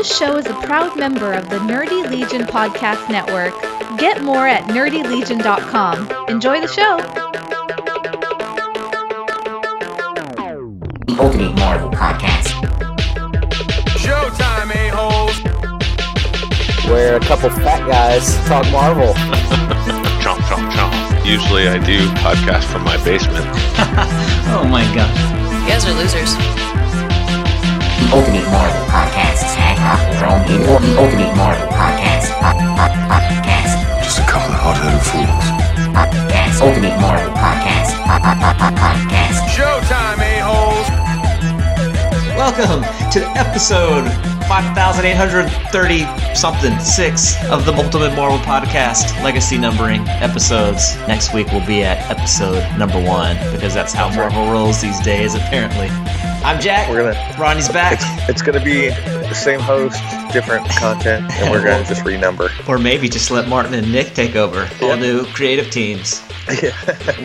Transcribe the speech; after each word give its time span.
This 0.00 0.16
show 0.16 0.38
is 0.38 0.46
a 0.46 0.54
proud 0.54 0.96
member 0.96 1.34
of 1.34 1.50
the 1.50 1.58
Nerdy 1.58 2.08
Legion 2.10 2.46
Podcast 2.46 3.10
Network. 3.10 3.52
Get 3.98 4.22
more 4.22 4.48
at 4.48 4.62
nerdylegion.com. 4.64 6.26
Enjoy 6.26 6.58
the 6.58 6.66
show. 6.66 6.96
The 11.04 11.16
Ultimate 11.20 11.54
Marvel 11.54 11.90
Podcast. 11.90 12.48
Showtime, 14.00 14.74
a-holes. 14.74 15.36
where 16.90 17.16
a 17.16 17.20
couple 17.20 17.50
fat 17.50 17.86
guys 17.86 18.34
talk 18.48 18.64
Marvel. 18.72 19.12
chomp 20.24 20.38
chomp 20.48 20.70
chomp. 20.70 21.26
Usually 21.26 21.68
I 21.68 21.76
do 21.76 22.08
podcasts 22.24 22.64
from 22.72 22.84
my 22.84 22.96
basement. 23.04 23.44
Oh 24.52 24.64
my 24.64 24.82
god. 24.94 25.14
You 25.62 25.68
guys 25.68 25.84
are 25.84 25.92
losers. 25.92 26.69
The 28.00 28.16
Ultimate 28.16 28.48
Marvel 28.50 28.86
Podcast. 28.86 29.42
Tag 29.54 29.76
up 29.84 30.00
from 30.16 30.40
the 30.48 30.56
Ultimate 30.98 31.36
Marvel 31.36 31.68
Podcast. 31.68 32.32
Po- 32.40 32.56
po- 32.56 32.94
Podcast. 33.12 34.02
Just 34.02 34.18
a 34.18 34.22
couple 34.22 34.52
of 34.52 34.60
hot-headed 34.60 35.02
fools. 35.04 35.44
Podcast. 35.92 36.60
Ultimate 36.62 36.96
Marvel 37.00 37.32
Podcast. 37.34 37.92
Po- 38.00 38.18
po- 38.24 38.40
po- 38.40 38.56
po- 38.56 38.74
Podcast. 38.80 39.36
Showtime, 39.52 40.20
a-holes. 40.24 40.88
Welcome 42.36 42.82
to 43.12 43.20
episode 43.38 44.08
5830 44.48 46.34
something 46.34 46.78
six 46.80 47.36
of 47.50 47.66
the 47.66 47.72
Ultimate 47.74 48.14
Marvel 48.16 48.38
Podcast 48.38 49.22
legacy 49.22 49.58
numbering 49.58 50.08
episodes. 50.08 50.96
Next 51.06 51.34
week 51.34 51.48
we'll 51.52 51.66
be 51.66 51.82
at 51.84 51.98
episode 52.10 52.64
number 52.78 53.00
one 53.02 53.36
because 53.52 53.74
that's 53.74 53.92
how 53.92 54.08
Marvel 54.14 54.50
rolls 54.50 54.80
these 54.80 54.98
days, 55.00 55.34
apparently. 55.34 55.88
I'm 56.42 56.58
Jack. 56.60 56.88
We're 56.88 57.12
gonna- 57.12 57.36
Ronnie's 57.38 57.68
back. 57.68 57.98
It's 58.28 58.40
gonna 58.42 58.62
be 58.64 58.88
the 58.88 59.34
same 59.34 59.60
host, 59.60 60.00
different 60.32 60.68
content, 60.70 61.30
and 61.34 61.50
we're 61.50 61.62
gonna 61.62 61.84
just 61.84 62.02
renumber. 62.02 62.50
Or 62.68 62.78
maybe 62.78 63.08
just 63.08 63.30
let 63.30 63.46
Martin 63.46 63.74
and 63.74 63.92
Nick 63.92 64.14
take 64.14 64.36
over. 64.36 64.68
All 64.80 64.88
Yeah. 64.88 64.94
new 64.96 65.26
creative 65.26 65.70
teams. 65.70 66.22
Yeah, 66.62 66.72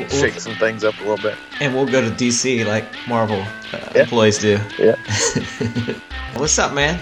shake 0.10 0.40
some 0.40 0.54
things 0.58 0.84
up 0.84 0.94
a 1.00 1.02
little 1.02 1.18
bit. 1.18 1.36
And 1.60 1.74
we'll 1.74 1.88
go 1.88 2.00
to 2.02 2.12
DC 2.12 2.64
like 2.64 2.86
Marvel 3.08 3.42
uh, 3.74 3.78
Yeah. 3.96 4.02
employees 4.02 4.38
do. 4.38 4.60
Yeah, 4.78 4.96
What's 6.36 6.60
up, 6.60 6.74
man? 6.74 7.00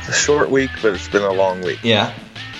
it's 0.00 0.08
a 0.08 0.12
short 0.12 0.50
week, 0.50 0.70
but 0.80 0.94
it's 0.94 1.06
been 1.06 1.22
a 1.22 1.30
long 1.32 1.60
week 1.60 1.78
Yeah. 1.84 2.12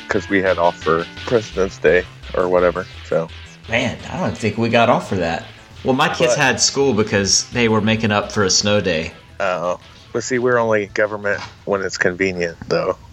because 0.07 0.29
we 0.29 0.41
had 0.41 0.57
off 0.59 0.81
for 0.81 1.05
President's 1.27 1.79
Day 1.79 2.05
or 2.35 2.49
whatever. 2.49 2.87
So 3.09 3.29
Man, 3.69 3.99
I 4.13 4.19
don't 4.21 4.37
think 4.39 4.57
we 4.59 4.69
got 4.69 4.89
off 4.89 5.09
for 5.09 5.17
that. 5.17 5.47
Well, 5.85 5.95
my 5.95 6.09
kids 6.09 6.37
But- 6.37 6.43
had 6.43 6.61
school 6.61 6.95
because 6.95 7.49
they 7.51 7.69
were 7.69 7.81
making 7.81 8.13
up 8.13 8.33
for 8.33 8.45
a 8.45 8.51
snow 8.51 8.81
day. 8.81 9.13
Uh, 9.41 9.77
but 10.13 10.23
see, 10.23 10.39
we're 10.39 10.59
only 10.59 10.87
government 10.87 11.41
when 11.65 11.83
it's 11.83 11.99
convenient, 11.99 12.59
though. 12.69 12.97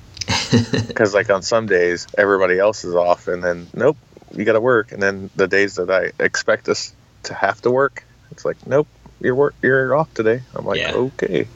Because 0.87 1.13
like 1.13 1.29
on 1.29 1.41
some 1.43 1.65
days, 1.67 2.07
everybody 2.17 2.57
else 2.59 2.83
is 2.83 2.95
off, 2.95 3.27
and 3.27 3.43
then 3.43 3.67
nope, 3.73 3.97
you 4.35 4.45
got 4.45 4.53
to 4.53 4.61
work. 4.61 4.91
And 4.91 5.01
then 5.01 5.29
the 5.35 5.47
days 5.47 5.75
that 5.75 5.89
I 5.91 6.11
expect 6.23 6.69
us 6.69 6.93
to 7.23 7.33
have 7.33 7.61
to 7.61 7.71
work, 7.71 8.03
it's 8.31 8.45
like 8.45 8.57
nope, 8.67 8.87
you're 9.21 9.35
work, 9.35 9.55
you're 9.61 9.95
off 9.95 10.11
today. 10.13 10.41
I'm 10.55 10.65
like 10.65 10.79
Yeah. 10.79 10.93
okay, 10.93 11.47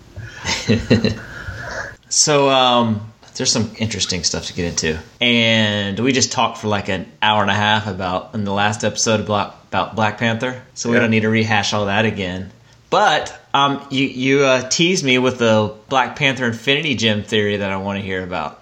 So, 2.10 2.50
um, 2.50 3.13
there's 3.36 3.52
some 3.52 3.72
interesting 3.78 4.24
stuff 4.24 4.46
to 4.48 4.54
get 4.54 4.66
into. 4.66 5.00
And 5.22 6.00
we 6.00 6.12
just 6.12 6.32
talked 6.32 6.58
for 6.60 6.68
like 6.68 6.90
an 6.90 7.12
hour 7.22 7.42
and 7.42 7.50
a 7.52 7.56
half 7.56 7.88
about 7.88 8.34
in 8.36 8.44
the 8.44 8.54
last 8.54 8.84
episode 8.84 9.26
Black, 9.26 9.54
about 9.70 9.96
Black 9.96 10.18
Panther. 10.18 10.62
So 10.74 10.90
we 10.90 10.96
Yeah. 10.96 11.02
don't 11.02 11.12
need 11.12 11.22
to 11.22 11.30
rehash 11.30 11.74
all 11.74 11.86
that 11.88 12.06
again. 12.06 12.52
But 12.90 13.36
um, 13.56 13.86
you 13.90 14.06
you 14.06 14.40
uh, 14.46 14.70
teased 14.70 15.04
me 15.04 15.18
with 15.18 15.40
the 15.40 15.74
Black 15.90 16.16
Panther 16.16 16.46
Infinity 16.46 16.96
Gem 16.96 17.24
theory 17.24 17.58
that 17.58 17.72
I 17.72 17.78
want 17.78 17.98
to 18.00 18.06
hear 18.06 18.24
about. 18.24 18.62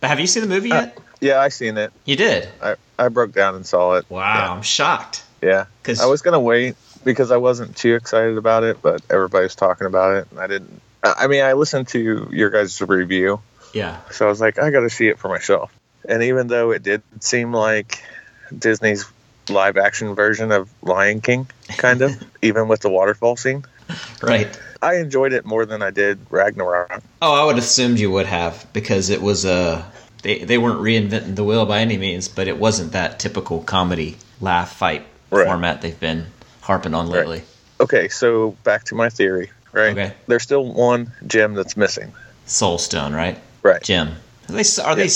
But 0.00 0.08
have 0.08 0.20
you 0.20 0.26
seen 0.26 0.42
the 0.42 0.48
movie 0.48 0.72
Uh, 0.72 0.82
yet? 0.82 0.98
yeah, 1.20 1.40
I 1.40 1.48
seen 1.48 1.76
it. 1.76 1.92
you 2.06 2.16
did. 2.16 2.48
I 2.62 2.76
I 2.98 3.08
broke 3.08 3.32
down 3.32 3.54
and 3.54 3.66
saw 3.66 3.94
it. 3.96 4.06
Wow, 4.08 4.54
I'm 4.54 4.62
shocked. 4.62 5.24
Yeah, 5.42 5.66
because 5.82 6.00
I 6.00 6.06
was 6.06 6.22
gonna 6.22 6.40
wait 6.40 6.76
because 7.04 7.30
I 7.30 7.36
wasn't 7.36 7.76
too 7.76 7.94
excited 7.94 8.38
about 8.38 8.64
it, 8.64 8.78
but 8.80 9.02
everybody 9.10 9.42
was 9.44 9.54
talking 9.54 9.86
about 9.86 10.16
it, 10.16 10.28
and 10.30 10.40
I 10.40 10.46
didn't. 10.46 10.80
I 11.04 11.14
I 11.20 11.26
mean, 11.26 11.44
I 11.44 11.52
listened 11.52 11.88
to 11.88 12.28
your 12.32 12.48
guys' 12.48 12.80
review, 12.80 13.40
Yeah. 13.76 14.00
so 14.10 14.24
I 14.24 14.28
was 14.30 14.40
like, 14.40 14.58
I 14.58 14.70
got 14.70 14.80
to 14.80 14.90
see 14.90 15.08
it 15.08 15.18
for 15.18 15.28
myself. 15.28 15.70
And 16.08 16.22
even 16.22 16.46
though 16.46 16.70
it 16.70 16.82
did 16.82 17.02
seem 17.20 17.52
like 17.52 18.02
Disney's 18.56 19.04
live 19.50 19.76
action 19.76 20.14
version 20.14 20.50
of 20.50 20.70
Lion 20.82 21.20
King, 21.20 21.50
kind 21.76 22.00
of, 22.00 22.12
even 22.42 22.68
with 22.68 22.80
the 22.80 22.88
waterfall 22.88 23.36
scene, 23.36 23.64
Right. 24.22 24.48
I 24.80 24.96
enjoyed 24.96 25.32
it 25.34 25.44
more 25.44 25.66
than 25.66 25.82
I 25.82 25.90
did 25.90 26.18
Ragnarok. 26.30 27.02
Oh, 27.20 27.34
I 27.34 27.44
would 27.44 27.56
have 27.56 27.64
assumed 27.64 27.98
you 27.98 28.10
would 28.10 28.26
have 28.26 28.66
because 28.72 29.10
it 29.10 29.20
was 29.20 29.44
uh, 29.44 29.84
they 30.22 30.38
they 30.38 30.56
weren't 30.58 30.80
reinventing 30.80 31.36
the 31.36 31.44
wheel 31.44 31.66
by 31.66 31.80
any 31.80 31.98
means, 31.98 32.28
but 32.28 32.48
it 32.48 32.58
wasn't 32.58 32.92
that 32.92 33.18
typical 33.18 33.60
comedy 33.62 34.16
laugh 34.40 34.72
fight 34.74 35.06
Right. 35.30 35.46
format 35.46 35.82
they've 35.82 35.98
been 36.00 36.26
harping 36.62 36.94
on 36.94 37.08
Right. 37.10 37.18
lately. 37.26 37.42
Okay, 37.80 38.08
so 38.08 38.56
back 38.64 38.84
to 38.84 38.94
my 38.94 39.10
theory, 39.10 39.50
right? 39.72 39.92
Okay. 39.92 40.14
There's 40.28 40.42
still 40.44 40.64
one 40.72 41.12
gem 41.26 41.54
that's 41.54 41.76
missing, 41.76 42.14
Soul 42.46 42.78
Stone, 42.78 43.12
right? 43.12 43.38
Right? 43.62 43.82
Gem. 43.82 44.14
Are 44.48 44.54
they 44.54 44.64
are 44.84 44.94
they 44.96 45.08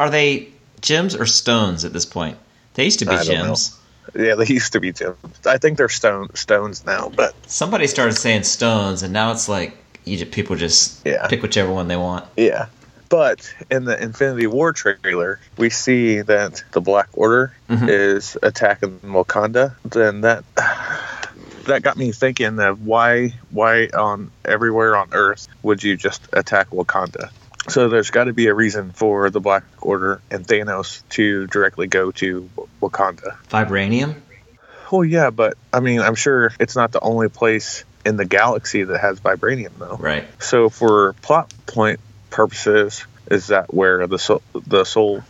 are 0.00 0.10
they 0.10 0.48
gems 0.80 1.14
or 1.14 1.26
stones 1.26 1.84
at 1.84 1.92
this 1.92 2.06
point? 2.06 2.38
They 2.74 2.84
used 2.84 3.00
to 3.00 3.04
be 3.06 3.16
don't 3.16 3.26
know. 3.28 3.44
gems. 3.46 3.78
Yeah, 4.14 4.34
they 4.36 4.46
used 4.52 4.72
to 4.72 4.80
be 4.80 4.92
gems. 4.92 5.16
I 5.46 5.58
think 5.58 5.76
they're 5.78 5.88
stone 5.88 6.34
stones 6.34 6.84
now, 6.86 7.10
but 7.14 7.34
Somebody 7.46 7.86
started 7.86 8.14
saying 8.14 8.44
stones, 8.44 9.02
and 9.02 9.12
now 9.12 9.32
it's 9.32 9.48
like 9.48 9.76
you 10.04 10.24
people 10.26 10.56
just 10.56 11.04
Yeah. 11.06 11.26
pick 11.26 11.42
whichever 11.42 11.72
one 11.72 11.88
they 11.88 11.96
want. 11.96 12.24
Yeah. 12.36 12.66
But 13.10 13.52
in 13.70 13.84
the 13.84 14.00
Infinity 14.02 14.46
War 14.46 14.72
trailer, 14.74 15.40
we 15.56 15.70
see 15.70 16.20
that 16.20 16.62
the 16.72 16.80
Black 16.82 17.08
Order 17.14 17.52
Mhm. 17.70 17.88
is 17.88 18.36
attacking 18.42 19.00
Wakanda. 19.00 19.74
Then 19.84 20.20
that 20.22 20.44
that 21.66 21.82
got 21.82 21.96
me 21.96 22.12
thinking 22.12 22.58
of 22.60 22.86
why 22.86 23.34
why 23.50 23.86
on 23.88 24.30
everywhere 24.44 24.96
on 24.96 25.08
Earth 25.12 25.48
would 25.62 25.82
you 25.82 25.96
just 25.96 26.22
attack 26.32 26.70
Wakanda? 26.70 27.30
So 27.68 27.88
there's 27.88 28.10
got 28.10 28.24
to 28.24 28.32
be 28.32 28.46
a 28.46 28.54
reason 28.54 28.92
for 28.92 29.30
the 29.30 29.40
Black 29.40 29.64
Order 29.80 30.20
and 30.30 30.46
Thanos 30.46 31.02
to 31.10 31.46
directly 31.48 31.86
go 31.86 32.10
to 32.12 32.48
Wakanda. 32.80 33.36
Vibranium. 33.48 34.14
Oh 34.90 35.02
yeah, 35.02 35.30
but 35.30 35.58
I 35.72 35.80
mean, 35.80 36.00
I'm 36.00 36.14
sure 36.14 36.52
it's 36.58 36.76
not 36.76 36.92
the 36.92 37.00
only 37.00 37.28
place 37.28 37.84
in 38.06 38.16
the 38.16 38.24
galaxy 38.24 38.84
that 38.84 38.98
has 38.98 39.20
vibranium 39.20 39.72
though. 39.78 39.96
Right. 39.96 40.24
So 40.42 40.70
for 40.70 41.12
plot 41.14 41.52
point 41.66 42.00
purposes, 42.30 43.04
is 43.30 43.48
that 43.48 43.72
where 43.74 44.06
the 44.06 44.18
soul, 44.18 44.42
the 44.66 44.84
soul 44.84 45.22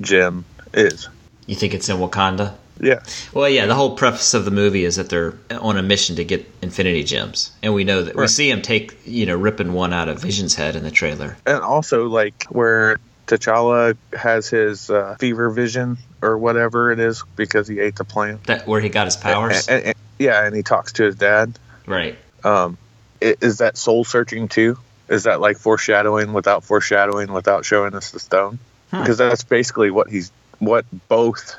gem 0.00 0.44
is? 0.74 1.08
You 1.46 1.54
think 1.54 1.72
it's 1.72 1.88
in 1.88 1.96
Wakanda? 1.96 2.54
Yeah, 2.80 3.00
Well, 3.32 3.48
yeah, 3.48 3.66
the 3.66 3.74
whole 3.74 3.96
preface 3.96 4.34
of 4.34 4.44
the 4.44 4.50
movie 4.50 4.84
is 4.84 4.96
that 4.96 5.08
they're 5.08 5.34
on 5.50 5.76
a 5.76 5.82
mission 5.82 6.16
to 6.16 6.24
get 6.24 6.48
Infinity 6.62 7.02
Gems, 7.04 7.50
and 7.62 7.74
we 7.74 7.84
know 7.84 8.02
that 8.04 8.14
we 8.16 8.26
see 8.28 8.50
him 8.50 8.62
take, 8.62 8.96
you 9.04 9.26
know, 9.26 9.36
ripping 9.36 9.72
one 9.72 9.92
out 9.92 10.08
of 10.08 10.20
Vision's 10.20 10.54
head 10.54 10.76
in 10.76 10.84
the 10.84 10.90
trailer. 10.90 11.36
and 11.46 11.60
also 11.62 12.06
like 12.06 12.44
where 12.50 12.98
T'Challa 13.26 13.96
has 14.16 14.48
his 14.48 14.88
uh, 14.90 15.16
fever 15.18 15.50
vision 15.50 15.98
or 16.22 16.38
whatever 16.38 16.90
it 16.92 16.98
is 17.00 17.22
because 17.36 17.68
he 17.68 17.78
ate 17.80 17.96
the 17.96 18.04
plant. 18.04 18.44
That 18.44 18.66
where 18.66 18.80
he 18.80 18.88
got 18.88 19.06
his 19.06 19.16
powers, 19.16 19.66
And- 19.68 19.84
and- 19.84 19.94
yeah, 20.18 20.44
and 20.46 20.54
he 20.56 20.62
talks 20.62 20.92
to 20.94 21.04
his 21.04 21.16
dad. 21.16 21.58
right? 21.86 22.16
Um, 22.44 22.78
is 23.20 23.58
that 23.58 23.76
soul 23.76 24.04
searching 24.04 24.48
too? 24.48 24.78
Is 25.08 25.24
that 25.24 25.40
like 25.40 25.58
foreshadowing 25.58 26.32
without 26.32 26.64
foreshadowing 26.64 27.32
without 27.32 27.64
showing 27.64 27.94
us 27.94 28.10
the 28.12 28.20
stone? 28.20 28.58
Hmm. 28.90 29.00
Because 29.00 29.18
that's 29.18 29.42
basically 29.44 29.90
what 29.90 30.08
he's 30.08 30.30
what 30.60 30.84
both 31.08 31.56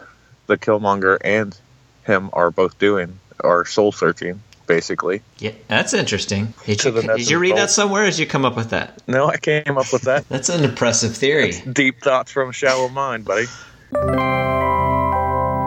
the 0.50 0.58
Killmonger 0.58 1.18
and 1.24 1.58
him 2.06 2.30
are 2.34 2.52
both 2.52 2.78
doing 2.80 3.20
are 3.42 3.64
soul 3.66 3.92
searching 3.94 4.42
basically. 4.68 5.22
Yeah, 5.40 5.52
that's 5.68 5.94
interesting. 5.96 6.54
Did 6.66 6.84
you, 6.84 6.92
did 6.92 7.30
you 7.30 7.40
read 7.40 7.58
that 7.58 7.72
somewhere? 7.72 8.04
Or 8.04 8.06
did 8.06 8.20
you 8.20 8.28
come 8.28 8.46
up 8.46 8.56
with 8.56 8.70
that? 8.70 9.02
No, 9.08 9.28
I 9.28 9.38
came 9.38 9.78
up 9.78 9.92
with 9.92 10.04
that. 10.04 10.30
That's 10.30 10.48
an 10.50 10.64
impressive 10.64 11.18
theory. 11.18 11.54
Deep 11.74 12.02
thoughts 12.02 12.32
from 12.32 12.50
a 12.50 12.54
shallow 12.54 12.88
mind, 12.88 13.26
buddy. 13.26 13.48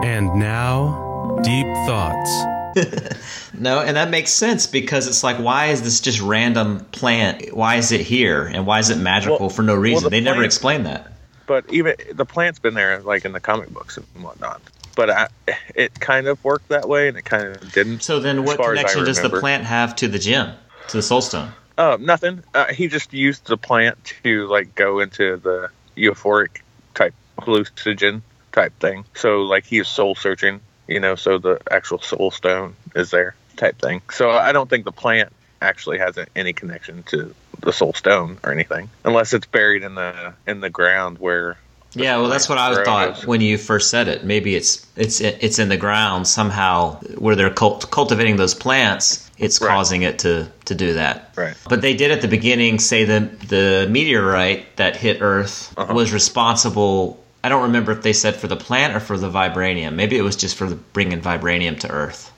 And 0.07 0.33
now, 0.35 1.37
Deep 1.43 1.67
Thoughts. 1.85 2.31
No, 3.55 3.81
and 3.81 3.95
that 3.97 4.09
makes 4.09 4.31
sense 4.31 4.65
because 4.65 5.07
it's 5.07 5.23
like, 5.23 5.37
why 5.37 5.67
is 5.67 5.83
this 5.83 6.01
just 6.01 6.19
random 6.19 6.85
plant? 6.85 7.55
Why 7.55 7.75
is 7.75 7.91
it 7.91 8.01
here, 8.01 8.45
and 8.45 8.65
why 8.65 8.79
is 8.79 8.89
it 8.89 8.97
magical 8.97 9.37
Well- 9.39 9.49
for 9.49 9.61
no 9.61 9.75
reason? 9.75 10.05
the 10.05 10.09
they 10.09 10.21
never 10.21 10.43
explain 10.43 10.83
that. 10.83 11.12
But 11.45 11.69
even 11.69 11.95
the 12.11 12.25
plant's 12.25 12.59
been 12.59 12.73
there 12.73 13.01
like 13.01 13.25
in 13.25 13.31
the 13.31 13.39
comic 13.39 13.69
books 13.69 13.97
and 13.97 14.23
whatnot. 14.23 14.61
But 14.95 15.09
I, 15.09 15.27
it 15.75 15.99
kind 15.99 16.27
of 16.27 16.43
worked 16.43 16.69
that 16.69 16.87
way, 16.87 17.07
and 17.07 17.17
it 17.17 17.25
kind 17.25 17.55
of 17.55 17.73
didn't. 17.73 18.03
So 18.03 18.19
then, 18.19 18.43
what 18.43 18.57
far 18.57 18.73
as 18.73 18.79
I 18.79 18.81
connection 18.83 19.05
does 19.05 19.21
the 19.21 19.39
plant 19.39 19.63
have 19.63 19.95
to 19.97 20.07
the 20.07 20.19
gem, 20.19 20.55
to 20.89 20.97
the 20.97 21.03
Soul 21.03 21.21
Stone? 21.21 21.51
Uh, 21.77 21.97
nothing. 21.99 22.43
Uh, 22.53 22.71
he 22.71 22.87
just 22.87 23.13
used 23.13 23.47
the 23.47 23.57
plant 23.57 23.97
to 24.23 24.47
like 24.47 24.75
go 24.75 24.99
into 24.99 25.37
the 25.37 25.69
euphoric 25.97 26.61
type 26.93 27.15
hallucinogen 27.39 28.21
type 28.51 28.73
thing. 28.79 29.05
So 29.15 29.41
like 29.41 29.65
he's 29.65 29.87
soul 29.87 30.15
searching, 30.15 30.61
you 30.87 30.99
know. 30.99 31.15
So 31.15 31.39
the 31.39 31.59
actual 31.71 31.99
soul 31.99 32.31
stone 32.31 32.75
is 32.95 33.09
there 33.09 33.35
type 33.57 33.79
thing. 33.79 34.01
So 34.11 34.29
I 34.29 34.51
don't 34.51 34.69
think 34.69 34.85
the 34.85 34.91
plant 34.91 35.33
actually 35.63 35.97
has 35.97 36.17
any 36.35 36.53
connection 36.53 37.03
to 37.03 37.33
the 37.61 37.71
Soul 37.73 37.93
Stone 37.93 38.37
or 38.43 38.51
anything, 38.51 38.89
unless 39.05 39.33
it's 39.33 39.47
buried 39.47 39.83
in 39.83 39.95
the 39.95 40.33
in 40.45 40.59
the 40.61 40.69
ground 40.69 41.17
where. 41.19 41.57
Yeah, 41.95 42.17
well, 42.17 42.27
that's 42.27 42.49
what 42.49 42.57
I 42.57 42.83
thought 42.83 43.27
when 43.27 43.39
you 43.39 43.55
first 43.59 43.91
said 43.91 44.07
it. 44.07 44.23
Maybe 44.23 44.55
it's 44.55 44.85
it's 44.95 45.21
it's 45.21 45.59
in 45.59 45.69
the 45.69 45.77
ground 45.77 46.27
somehow 46.27 46.95
where 47.19 47.35
they're 47.35 47.51
cult- 47.51 47.89
cultivating 47.91 48.35
those 48.35 48.55
plants. 48.55 49.29
It's 49.37 49.61
Right. 49.61 49.69
causing 49.69 50.01
it 50.01 50.19
to 50.19 50.47
to 50.65 50.73
do 50.75 50.93
that. 50.93 51.31
Right. 51.35 51.53
But 51.69 51.81
they 51.81 51.93
did 51.95 52.09
at 52.11 52.21
the 52.21 52.27
beginning 52.27 52.79
say 52.79 53.03
that 53.05 53.39
the 53.41 53.87
meteorite 53.91 54.75
that 54.77 54.95
hit 54.95 55.19
Earth 55.21 55.71
Uh-huh. 55.77 55.93
was 55.93 56.11
responsible. 56.11 57.23
I 57.43 57.49
don't 57.49 57.61
remember 57.63 57.91
if 57.91 58.01
they 58.01 58.13
said 58.13 58.37
for 58.37 58.47
the 58.47 58.55
plant 58.55 58.95
or 58.95 58.99
for 58.99 59.15
the 59.17 59.29
vibranium. 59.29 59.93
Maybe 59.93 60.17
it 60.17 60.21
was 60.23 60.35
just 60.35 60.55
for 60.57 60.65
the 60.67 60.75
bringing 60.75 61.21
vibranium 61.21 61.79
to 61.81 61.91
Earth. 61.91 62.31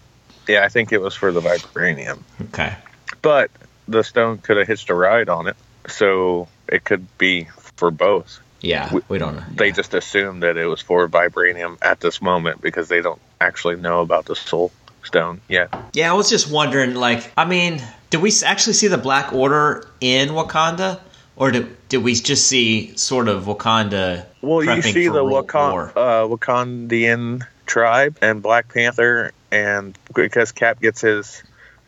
Yeah, 0.50 0.66
I 0.66 0.70
think 0.70 0.92
it 0.92 1.00
was 1.02 1.16
for 1.16 1.32
the 1.32 1.42
vibranium, 1.42 2.20
Okay. 2.50 2.76
But 3.22 3.52
the 3.88 4.04
stone 4.04 4.38
could 4.40 4.58
have 4.58 4.68
hitched 4.68 4.90
a 4.90 4.96
ride 4.96 5.30
on 5.30 5.48
it, 5.48 5.56
so 5.88 6.48
it 6.68 6.84
could 6.84 7.06
be 7.18 7.48
for 7.76 7.92
both. 7.92 8.40
Yeah, 8.62 8.92
We- 8.92 9.02
we 9.10 9.18
don't 9.20 9.36
know. 9.36 9.44
They 9.54 9.72
just 9.72 9.94
assumed 9.94 10.42
that 10.44 10.58
it 10.58 10.66
was 10.66 10.82
for 10.82 11.08
vibranium 11.08 11.78
at 11.82 12.00
this 12.00 12.22
moment 12.22 12.62
because 12.62 12.88
they 12.88 13.02
don't 13.02 13.22
actually 13.40 13.76
know 13.76 14.02
about 14.02 14.26
the 14.26 14.36
Soul 14.36 14.72
Stone 15.04 15.42
yet. 15.48 15.70
Yeah, 15.94 16.10
I 16.10 16.16
was 16.16 16.30
just 16.32 16.50
wondering, 16.50 16.96
like, 16.96 17.32
I 17.38 17.46
mean, 17.46 17.80
did 18.10 18.22
we 18.22 18.32
actually 18.44 18.74
see 18.74 18.88
the 18.88 18.98
Black 18.98 19.34
Order 19.34 19.88
in 20.02 20.30
Wakanda, 20.30 21.00
or 21.36 21.52
did 21.52 21.76
did 21.90 21.98
we 22.04 22.16
just 22.16 22.48
see 22.48 22.96
sort 22.98 23.28
of 23.28 23.44
Wakanda? 23.44 24.26
Well, 24.42 24.64
you 24.64 24.82
see 24.82 25.08
the 25.08 25.24
Wakan- 25.24 25.92
uh, 25.96 26.28
Wakandian 26.28 27.46
tribe 27.68 28.18
and 28.22 28.42
Black 28.42 28.74
Panther, 28.74 29.32
and 29.52 29.96
because 30.16 30.52
Cap 30.52 30.82
gets 30.82 31.02
his 31.02 31.44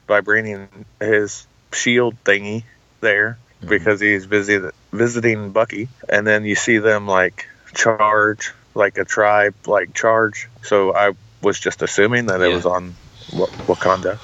vibranium, 0.07 0.85
his 0.99 1.47
shield 1.73 2.15
thingy 2.23 2.63
there 3.01 3.39
Mm-hmm. 3.63 3.69
because 3.69 3.99
he's 3.99 4.25
visit, 4.25 4.73
visiting 4.93 5.51
Bucky, 5.51 5.89
and 6.09 6.25
then 6.25 6.45
you 6.45 6.55
see 6.55 6.79
them 6.79 7.07
like 7.07 7.45
charge, 7.75 8.53
like 8.75 8.97
a 8.97 9.05
tribe, 9.05 9.55
like 9.67 9.93
charge. 9.93 10.49
So 10.63 10.93
I 10.95 11.13
was 11.41 11.59
just 11.59 11.81
assuming 11.81 12.27
that 12.27 12.41
it 12.41 12.49
Yeah. 12.49 12.53
was 12.53 12.65
on 12.65 12.97
Wa- 13.27 13.47
Wakanda. 13.67 14.19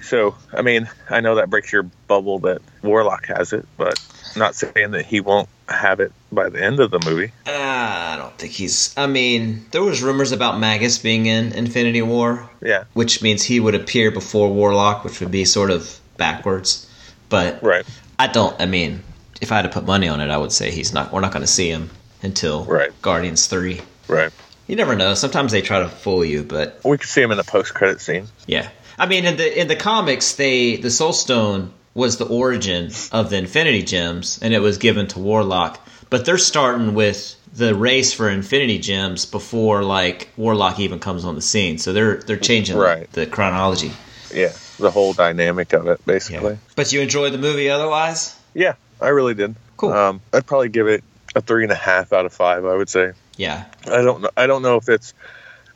So 0.00 0.36
I 0.52 0.62
mean, 0.62 0.88
I 1.10 1.20
know 1.20 1.36
that 1.36 1.50
breaks 1.50 1.72
your 1.72 1.84
bubble 2.08 2.40
that 2.40 2.62
Warlock 2.82 3.26
has 3.26 3.52
it, 3.52 3.68
but 3.76 3.98
not 4.34 4.54
saying 4.54 4.92
that 4.92 5.06
he 5.06 5.20
won't 5.20 5.48
have 5.68 6.00
it 6.00 6.12
by 6.32 6.48
the 6.48 6.62
end 6.62 6.80
of 6.80 6.90
the 6.90 6.98
movie. 7.04 7.32
Uh, 7.46 7.50
I 7.52 8.16
don't 8.18 8.36
think 8.38 8.52
he's. 8.52 8.94
I 8.96 9.06
mean, 9.06 9.66
there 9.70 9.82
was 9.82 10.02
rumors 10.02 10.32
about 10.32 10.58
Magus 10.58 10.98
being 10.98 11.26
in 11.26 11.52
Infinity 11.52 12.02
War, 12.02 12.48
Yeah, 12.62 12.84
which 12.94 13.22
means 13.22 13.42
he 13.42 13.60
would 13.60 13.74
appear 13.74 14.10
before 14.10 14.48
Warlock, 14.52 15.04
which 15.04 15.20
would 15.20 15.30
be 15.30 15.44
sort 15.44 15.70
of 15.70 15.98
backwards. 16.16 16.86
But 17.28 17.62
right. 17.62 17.84
I 18.18 18.26
don't. 18.26 18.58
I 18.60 18.66
mean, 18.66 19.02
if 19.40 19.52
I 19.52 19.56
had 19.56 19.62
to 19.62 19.68
put 19.68 19.84
money 19.84 20.08
on 20.08 20.20
it, 20.20 20.30
I 20.30 20.36
would 20.38 20.52
say 20.52 20.70
he's 20.70 20.92
not. 20.92 21.12
We're 21.12 21.20
not 21.20 21.32
going 21.32 21.42
to 21.42 21.46
see 21.46 21.68
him 21.68 21.90
until 22.22 22.64
Right. 22.64 22.90
Guardians 23.02 23.46
Three. 23.46 23.80
Right. 24.08 24.32
You 24.66 24.76
never 24.76 24.94
know. 24.96 25.14
Sometimes 25.14 25.52
they 25.52 25.62
try 25.62 25.80
to 25.80 25.88
fool 25.88 26.24
you, 26.24 26.42
but 26.42 26.80
We 26.84 26.98
could 26.98 27.08
see 27.08 27.22
him 27.22 27.30
in 27.30 27.38
the 27.38 27.44
post-credit 27.44 28.00
scene. 28.02 28.26
Yeah, 28.46 28.68
I 28.98 29.06
mean, 29.06 29.24
in 29.24 29.36
the 29.36 29.60
in 29.60 29.68
the 29.68 29.76
comics, 29.76 30.34
they 30.34 30.76
the 30.76 30.90
Soul 30.90 31.12
Stone 31.12 31.72
was 31.94 32.16
the 32.18 32.26
origin 32.26 32.90
of 33.12 33.30
the 33.30 33.36
Infinity 33.36 33.82
Gems, 33.82 34.38
and 34.42 34.54
it 34.54 34.60
was 34.60 34.78
given 34.78 35.06
to 35.08 35.18
Warlock. 35.18 35.80
But 36.10 36.24
they're 36.24 36.38
starting 36.38 36.94
with 36.94 37.34
the 37.54 37.74
race 37.74 38.12
for 38.12 38.28
Infinity 38.28 38.78
Gems 38.78 39.26
before 39.26 39.82
like 39.82 40.28
Warlock 40.36 40.78
even 40.80 40.98
comes 41.00 41.24
on 41.24 41.34
the 41.34 41.42
scene. 41.42 41.78
So 41.78 41.92
they're 41.92 42.16
they're 42.16 42.36
changing 42.36 42.76
Right. 42.76 43.10
the 43.12 43.26
chronology. 43.26 43.92
Yeah, 44.32 44.52
the 44.78 44.90
whole 44.90 45.12
dynamic 45.14 45.72
of 45.72 45.86
it, 45.88 46.04
basically. 46.06 46.58
But 46.76 46.92
you 46.92 47.00
enjoyed 47.00 47.32
the 47.32 47.38
movie 47.38 47.70
otherwise? 47.70 48.36
Yeah, 48.54 48.74
I 49.00 49.08
really 49.08 49.34
did. 49.34 49.54
Cool. 49.76 49.92
Um, 49.92 50.20
I'd 50.32 50.46
probably 50.46 50.68
give 50.68 50.86
it 50.88 51.02
a 51.34 51.40
three 51.40 51.62
and 51.62 51.72
a 51.72 51.76
half 51.76 52.12
out 52.12 52.26
of 52.26 52.32
five. 52.32 52.64
I 52.64 52.74
would 52.74 52.88
say. 52.88 53.12
Yeah. 53.36 53.64
I 53.86 54.02
don't 54.02 54.22
know. 54.22 54.30
I 54.36 54.46
don't 54.46 54.62
know 54.62 54.76
if 54.76 54.88
it's 54.88 55.14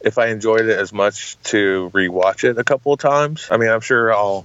if 0.01 0.19
I 0.19 0.27
enjoyed 0.29 0.67
it 0.67 0.79
as 0.79 0.93
much 0.93 1.37
to 1.45 1.91
rewatch 1.95 2.45
it 2.45 2.59
a 2.59 2.65
couple 2.65 2.93
of 2.93 2.99
times. 3.01 3.47
I 3.51 3.57
mean, 3.57 3.69
I'm 3.71 3.81
sure 3.81 4.13
I'll 4.13 4.45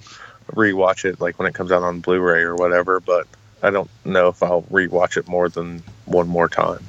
rewatch 0.53 1.05
it 1.05 1.19
like 1.19 1.38
when 1.39 1.47
it 1.47 1.53
comes 1.53 1.71
out 1.71 1.83
on 1.83 1.99
Blu-ray 1.99 2.41
or 2.41 2.55
whatever, 2.55 2.99
but 2.99 3.27
I 3.61 3.69
don't 3.69 3.89
know 4.05 4.29
if 4.29 4.41
I'll 4.44 4.63
rewatch 4.63 5.17
it 5.17 5.27
more 5.27 5.49
than 5.49 5.83
one 6.05 6.27
more 6.27 6.49
time. 6.49 6.83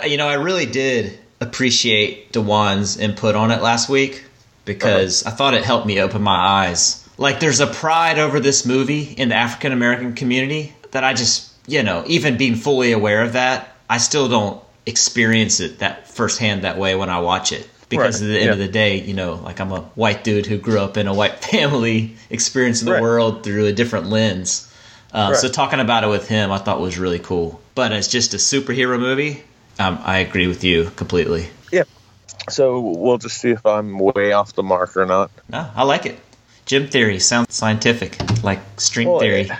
Uh, 0.00 0.06
you 0.06 0.16
know, 0.16 0.26
I 0.26 0.34
really 0.34 0.66
did 0.66 1.18
appreciate 1.40 2.32
Dewan's 2.32 2.98
input 2.98 3.34
on 3.34 3.50
it 3.50 3.62
last 3.62 3.88
week 3.88 4.24
because 4.64 5.22
uh-huh. 5.22 5.32
I 5.32 5.36
thought 5.36 5.54
it 5.54 5.64
helped 5.64 5.86
me 5.86 6.00
open 6.00 6.22
my 6.22 6.36
eyes. 6.36 7.08
Like, 7.18 7.40
there's 7.40 7.60
a 7.60 7.66
pride 7.66 8.18
over 8.18 8.40
this 8.40 8.64
movie 8.64 9.02
in 9.02 9.28
the 9.28 9.34
African 9.34 9.72
American 9.72 10.14
community 10.14 10.74
that 10.92 11.04
I 11.04 11.12
just, 11.12 11.52
you 11.66 11.82
know, 11.82 12.04
even 12.06 12.36
being 12.36 12.54
fully 12.54 12.92
aware 12.92 13.22
of 13.22 13.34
that, 13.34 13.76
I 13.88 13.98
still 13.98 14.28
don't 14.28 14.62
experience 14.86 15.60
it 15.60 15.80
that 15.80 16.08
firsthand 16.08 16.64
that 16.64 16.78
way 16.78 16.94
when 16.94 17.10
I 17.10 17.20
watch 17.20 17.52
it. 17.52 17.68
Because 17.90 18.22
Right, 18.22 18.28
at 18.28 18.32
the 18.32 18.38
end 18.38 18.46
yeah. 18.46 18.52
of 18.52 18.58
the 18.58 18.68
day, 18.68 19.00
you 19.00 19.12
know, 19.14 19.34
like 19.34 19.60
I'm 19.60 19.72
a 19.72 19.80
white 19.96 20.24
dude 20.24 20.46
who 20.46 20.56
grew 20.56 20.78
up 20.78 20.96
in 20.96 21.06
a 21.08 21.12
white 21.12 21.44
family, 21.50 22.16
experiencing 22.30 22.86
the 22.86 22.92
Right. 22.92 23.02
world 23.02 23.42
through 23.44 23.66
a 23.66 23.72
different 23.72 24.06
lens. 24.08 24.72
Uh, 25.12 25.34
So 25.34 25.48
talking 25.48 25.80
about 25.80 26.04
it 26.04 26.06
with 26.06 26.28
him, 26.28 26.52
I 26.52 26.58
thought 26.58 26.80
was 26.80 26.98
really 26.98 27.18
cool. 27.18 27.60
But 27.74 27.92
as 27.92 28.06
just 28.08 28.32
a 28.32 28.36
superhero 28.38 28.98
movie, 28.98 29.42
um, 29.78 29.98
I 30.04 30.18
agree 30.18 30.46
with 30.46 30.62
you 30.64 30.90
completely. 30.96 31.48
Yeah. 31.72 31.82
So 32.48 32.78
we'll 32.80 33.18
just 33.18 33.38
see 33.38 33.50
if 33.50 33.66
I'm 33.66 33.98
way 33.98 34.32
off 34.32 34.54
the 34.54 34.62
mark 34.62 34.96
or 34.96 35.04
not. 35.06 35.30
No, 35.48 35.68
I 35.74 35.82
like 35.82 36.06
it. 36.06 36.18
Gem 36.70 36.86
theory 36.86 37.18
sounds 37.18 37.52
scientific, 37.52 38.16
like 38.44 38.60
string 38.76 39.10
Well, 39.10 39.18
theory. 39.18 39.50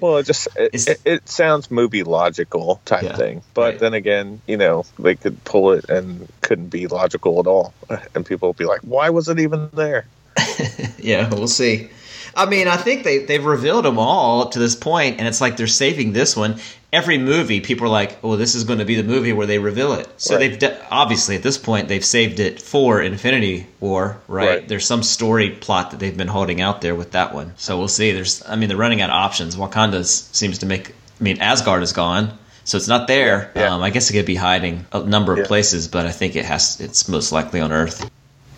Well, 0.00 0.16
it 0.16 0.26
just 0.26 0.48
it, 0.56 0.88
it, 0.88 1.00
it 1.04 1.28
sounds 1.28 1.70
movie 1.70 2.02
logical 2.02 2.80
type 2.86 3.04
Yeah, 3.04 3.14
thing, 3.14 3.42
but 3.54 3.62
right. 3.62 3.78
then 3.78 3.94
again, 3.94 4.42
you 4.48 4.56
know, 4.56 4.84
they 4.98 5.14
could 5.14 5.44
pull 5.44 5.70
it 5.70 5.88
and 5.88 6.28
couldn't 6.40 6.70
be 6.70 6.88
logical 6.88 7.38
at 7.38 7.46
all, 7.46 7.72
and 8.16 8.26
people 8.26 8.48
will 8.48 8.54
be 8.54 8.64
like, 8.64 8.80
"Why 8.80 9.10
was 9.10 9.28
it 9.28 9.38
even 9.38 9.70
there?" 9.74 10.06
yeah, 10.98 11.32
we'll 11.32 11.46
see. 11.46 11.88
I 12.34 12.46
mean, 12.46 12.66
I 12.66 12.76
think 12.76 13.04
they 13.04 13.18
they've 13.18 13.44
revealed 13.44 13.84
them 13.84 14.00
all 14.00 14.42
up 14.42 14.50
to 14.50 14.58
this 14.58 14.74
point, 14.74 15.20
and 15.20 15.28
it's 15.28 15.40
like 15.40 15.56
they're 15.56 15.68
saving 15.68 16.14
this 16.14 16.36
one. 16.36 16.58
Every 16.92 17.18
movie, 17.18 17.60
people 17.60 17.86
are 17.86 17.90
like, 17.90 18.18
"Oh, 18.24 18.34
this 18.36 18.54
is 18.56 18.64
going 18.64 18.80
to 18.80 18.84
be 18.84 18.96
the 18.96 19.04
movie 19.04 19.32
where 19.32 19.46
they 19.46 19.58
reveal 19.58 19.92
it." 19.92 20.08
So 20.16 20.34
Right. 20.34 20.40
they've 20.50 20.58
de- 20.58 20.76
obviously 20.90 21.36
at 21.36 21.42
this 21.44 21.56
point 21.56 21.86
they've 21.88 22.04
saved 22.04 22.40
it 22.40 22.60
for 22.60 23.00
Infinity 23.00 23.66
War, 23.78 24.16
right? 24.26 24.48
Right. 24.48 24.68
There's 24.68 24.86
some 24.86 25.02
story 25.04 25.50
plot 25.50 25.92
that 25.92 26.00
they've 26.00 26.16
been 26.16 26.26
holding 26.28 26.60
out 26.60 26.80
there 26.80 26.96
with 26.96 27.12
that 27.12 27.32
one. 27.32 27.52
So 27.58 27.78
we'll 27.78 27.86
see. 27.88 28.10
There's, 28.10 28.42
I 28.48 28.56
mean, 28.56 28.68
they're 28.68 28.76
running 28.78 29.00
out 29.02 29.10
of 29.10 29.14
options. 29.14 29.54
Wakanda 29.56 30.04
seems 30.04 30.58
to 30.58 30.66
make. 30.66 30.90
I 30.90 31.22
mean, 31.22 31.40
Asgard 31.40 31.82
is 31.84 31.92
gone, 31.92 32.36
so 32.64 32.76
it's 32.76 32.88
not 32.88 33.06
there. 33.06 33.52
Yeah. 33.54 33.74
Um, 33.74 33.82
I 33.82 33.90
guess 33.90 34.10
it 34.10 34.14
could 34.14 34.26
be 34.26 34.34
hiding 34.34 34.84
a 34.92 35.00
number 35.00 35.32
of 35.32 35.38
Yeah. 35.40 35.46
places, 35.46 35.86
but 35.86 36.06
I 36.06 36.12
think 36.12 36.34
it 36.34 36.44
has. 36.44 36.80
It's 36.80 37.08
most 37.08 37.30
likely 37.30 37.60
on 37.60 37.70
Earth. 37.72 38.10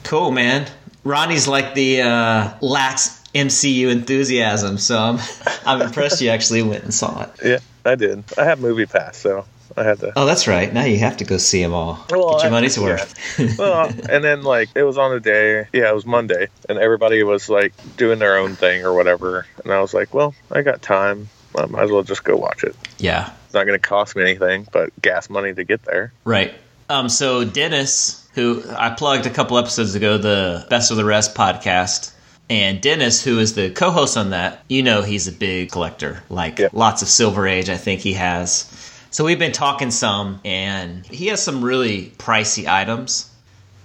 Cool, 0.05 0.31
man. 0.31 0.67
Ronnie's 1.05 1.49
like 1.49 1.75
the 1.75 2.01
uh, 2.03 2.49
lax 2.63 3.11
MCU 3.35 3.91
enthusiasm, 3.91 4.79
so 4.79 4.99
I'm 4.99 5.19
I'm 5.67 5.83
impressed 5.83 6.23
you 6.23 6.31
actually 6.31 6.63
went 6.63 6.85
and 6.85 6.95
saw 6.95 7.23
it. 7.25 7.31
Yeah, 7.45 7.59
I 7.85 7.95
did. 7.95 8.25
I 8.39 8.45
have 8.45 8.61
Movie 8.61 8.87
Pass, 8.87 9.17
so 9.17 9.45
I 9.77 9.83
had 9.85 9.99
to. 10.01 10.13
Oh, 10.17 10.27
that's 10.27 10.47
right. 10.47 10.73
Now 10.73 10.85
you 10.85 10.99
have 10.99 11.17
to 11.19 11.25
go 11.25 11.37
see 11.39 11.63
them 11.63 11.73
all. 11.75 12.05
Well, 12.11 12.33
Get 12.33 12.43
your 12.43 12.47
I- 12.47 12.51
money's 12.51 12.77
yeah. 12.77 12.83
worth. 12.85 13.39
well, 13.59 13.87
and 14.09 14.23
then 14.23 14.43
like 14.43 14.69
it 14.75 14.83
was 14.85 14.99
on 14.99 15.13
a 15.13 15.21
day, 15.21 15.67
yeah, 15.73 15.91
it 15.91 15.95
was 15.95 16.07
Monday, 16.07 16.49
and 16.69 16.79
everybody 16.79 17.23
was 17.23 17.49
like 17.49 17.73
doing 17.97 18.19
their 18.19 18.37
own 18.39 18.55
thing 18.55 18.85
or 18.85 18.93
whatever, 18.95 19.47
and 19.65 19.73
I 19.73 19.81
was 19.81 19.95
like, 19.95 20.13
well, 20.15 20.35
I 20.51 20.63
got 20.63 20.83
time, 20.83 21.29
I 21.57 21.67
might 21.67 21.85
as 21.85 21.91
well 21.91 22.03
just 22.03 22.25
go 22.25 22.37
watch 22.37 22.65
it. 22.65 22.77
yeah, 22.99 23.33
It's 23.47 23.55
not 23.55 23.67
going 23.67 23.79
to 23.79 23.87
cost 23.87 24.15
me 24.17 24.23
anything 24.23 24.67
but 24.73 24.91
gas 25.03 25.29
money 25.31 25.53
to 25.55 25.65
get 25.65 25.83
there. 25.85 26.13
right. 26.25 26.55
Um, 26.91 27.09
so 27.09 27.43
Dennis, 27.45 28.29
who 28.35 28.63
I 28.77 28.91
plugged 28.91 29.25
a 29.25 29.31
couple 29.31 29.57
episodes 29.57 29.95
ago, 29.95 30.19
the 30.19 30.67
Best 30.69 30.91
of 30.91 30.99
the 30.99 31.07
Rest 31.07 31.35
podcast. 31.35 32.12
And 32.53 32.83
Dennis, 32.83 33.25
who 33.25 33.39
is 33.39 33.55
the 33.55 33.71
co-host 33.71 34.19
on 34.19 34.31
that, 34.31 34.63
you 34.69 34.83
know 34.83 35.01
he's 35.01 35.27
a 35.27 35.33
big 35.33 35.71
collector. 35.73 36.23
Like 36.29 36.59
Yep. 36.59 36.75
lots 36.75 37.01
of 37.01 37.09
Silver 37.09 37.49
Age, 37.49 37.71
I 37.71 37.79
think 37.79 38.03
he 38.03 38.13
has. 38.13 38.67
So 39.11 39.25
we've 39.25 39.39
been 39.39 39.53
talking 39.53 39.91
some, 39.91 40.39
and 40.45 41.07
he 41.07 41.29
has 41.29 41.43
some 41.43 41.65
really 41.65 42.13
pricey 42.19 42.67
items. 42.67 43.31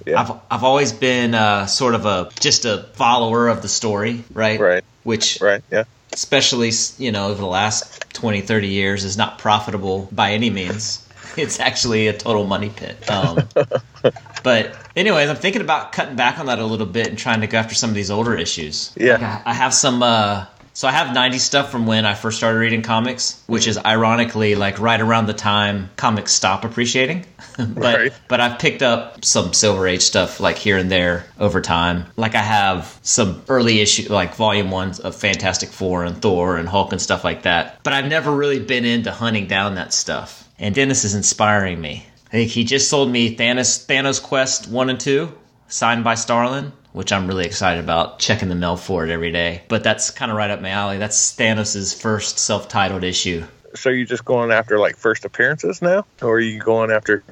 Yeah. 0.05 0.19
I've 0.19 0.31
I've 0.51 0.63
always 0.65 0.91
been 0.91 1.33
uh, 1.33 1.65
sort 1.65 1.95
of 1.95 2.05
a 2.05 2.29
just 2.41 2.65
a 2.65 2.87
follower 2.95 3.47
of 3.47 3.61
the 3.61 3.69
story, 3.69 4.25
right? 4.33 4.59
Right. 4.59 4.83
Which, 5.03 5.39
Right? 5.39 5.63
Yeah. 5.71 5.85
especially 6.11 6.71
you 6.97 7.13
know, 7.13 7.27
over 7.29 7.39
the 7.39 7.47
last 7.47 8.03
20, 8.15 8.41
30 8.41 8.67
years, 8.67 9.05
is 9.05 9.15
not 9.15 9.39
profitable 9.39 10.09
by 10.11 10.33
any 10.33 10.49
means. 10.49 11.06
It's 11.43 11.59
actually 11.59 12.07
a 12.07 12.13
total 12.17 12.45
money 12.47 12.69
pit. 12.69 13.09
Um, 13.09 13.47
but 14.43 14.75
anyways, 14.95 15.29
I'm 15.29 15.35
thinking 15.35 15.61
about 15.61 15.91
cutting 15.91 16.15
back 16.15 16.39
on 16.39 16.47
that 16.47 16.59
a 16.59 16.65
little 16.65 16.85
bit 16.87 17.07
and 17.07 17.17
trying 17.17 17.41
to 17.41 17.47
go 17.47 17.57
after 17.57 17.75
some 17.75 17.89
of 17.89 17.95
these 17.95 18.11
older 18.11 18.35
issues. 18.35 18.91
Yeah. 18.97 19.13
Like, 19.13 19.21
I, 19.21 19.41
I 19.45 19.53
have 19.53 19.73
some 19.73 20.01
uh, 20.03 20.45
So 20.73 20.87
I 20.87 20.91
have 20.91 21.13
90 21.13 21.39
stuff 21.39 21.71
from 21.71 21.85
when 21.87 22.05
I 22.05 22.13
first 22.13 22.37
started 22.37 22.59
reading 22.59 22.81
comics, 22.83 23.41
which 23.47 23.67
is 23.67 23.77
ironically 23.83 24.55
like 24.55 24.79
right 24.79 24.99
around 25.01 25.25
the 25.27 25.33
time 25.33 25.89
comics 25.95 26.31
stop 26.33 26.63
appreciating. 26.63 27.25
but 27.57 27.97
Right. 27.97 28.13
but 28.27 28.39
I've 28.41 28.59
picked 28.59 28.81
up 28.83 29.23
some 29.25 29.53
Silver 29.53 29.87
Age 29.87 30.01
stuff 30.01 30.39
like 30.39 30.57
here 30.57 30.77
and 30.77 30.89
there 30.91 31.25
over 31.39 31.61
time. 31.61 32.05
Like 32.15 32.35
I 32.35 32.41
have 32.41 32.97
some 33.01 33.41
early 33.49 33.79
issue 33.81 34.11
like 34.11 34.35
volume 34.35 34.69
ones 34.71 34.99
of 34.99 35.15
Fantastic 35.15 35.69
Four 35.69 36.03
and 36.03 36.21
Thor 36.21 36.57
and 36.57 36.67
Hulk 36.69 36.91
and 36.91 37.01
stuff 37.01 37.23
like 37.23 37.43
that. 37.43 37.79
But 37.83 37.93
I've 37.93 38.07
never 38.07 38.31
really 38.31 38.59
been 38.59 38.85
into 38.85 39.11
hunting 39.11 39.47
down 39.47 39.75
that 39.75 39.93
stuff. 39.93 40.46
And 40.59 40.73
Dennis 40.73 41.03
is 41.03 41.15
inspiring 41.15 41.79
me. 41.79 42.05
I 42.27 42.31
think 42.31 42.51
he 42.51 42.63
just 42.63 42.89
sold 42.89 43.09
me 43.09 43.35
Thanos 43.35 43.85
Thanos 43.85 44.21
Quest 44.21 44.67
one 44.67 44.89
and 44.89 44.99
two, 44.99 45.31
signed 45.67 46.03
by 46.03 46.15
Starlin, 46.15 46.73
which 46.91 47.11
I'm 47.11 47.27
really 47.27 47.45
excited 47.45 47.83
about. 47.83 48.19
Checking 48.19 48.49
the 48.49 48.55
mail 48.55 48.75
for 48.75 49.03
it 49.05 49.09
every 49.11 49.31
day. 49.31 49.61
But 49.67 49.83
that's 49.83 50.11
kind 50.11 50.31
of 50.31 50.37
right 50.37 50.49
up 50.49 50.61
my 50.61 50.69
alley. 50.69 50.97
That's 50.97 51.35
Thanos' 51.35 51.99
first 51.99 52.39
self-titled 52.39 53.03
issue. 53.03 53.43
So 53.75 53.89
you're 53.89 54.05
just 54.07 54.25
going 54.25 54.51
after 54.51 54.79
like 54.79 54.97
first 54.97 55.25
appearances 55.25 55.81
now, 55.81 56.05
or 56.21 56.35
are 56.35 56.39
you 56.39 56.59
going 56.59 56.91
after? 56.91 57.23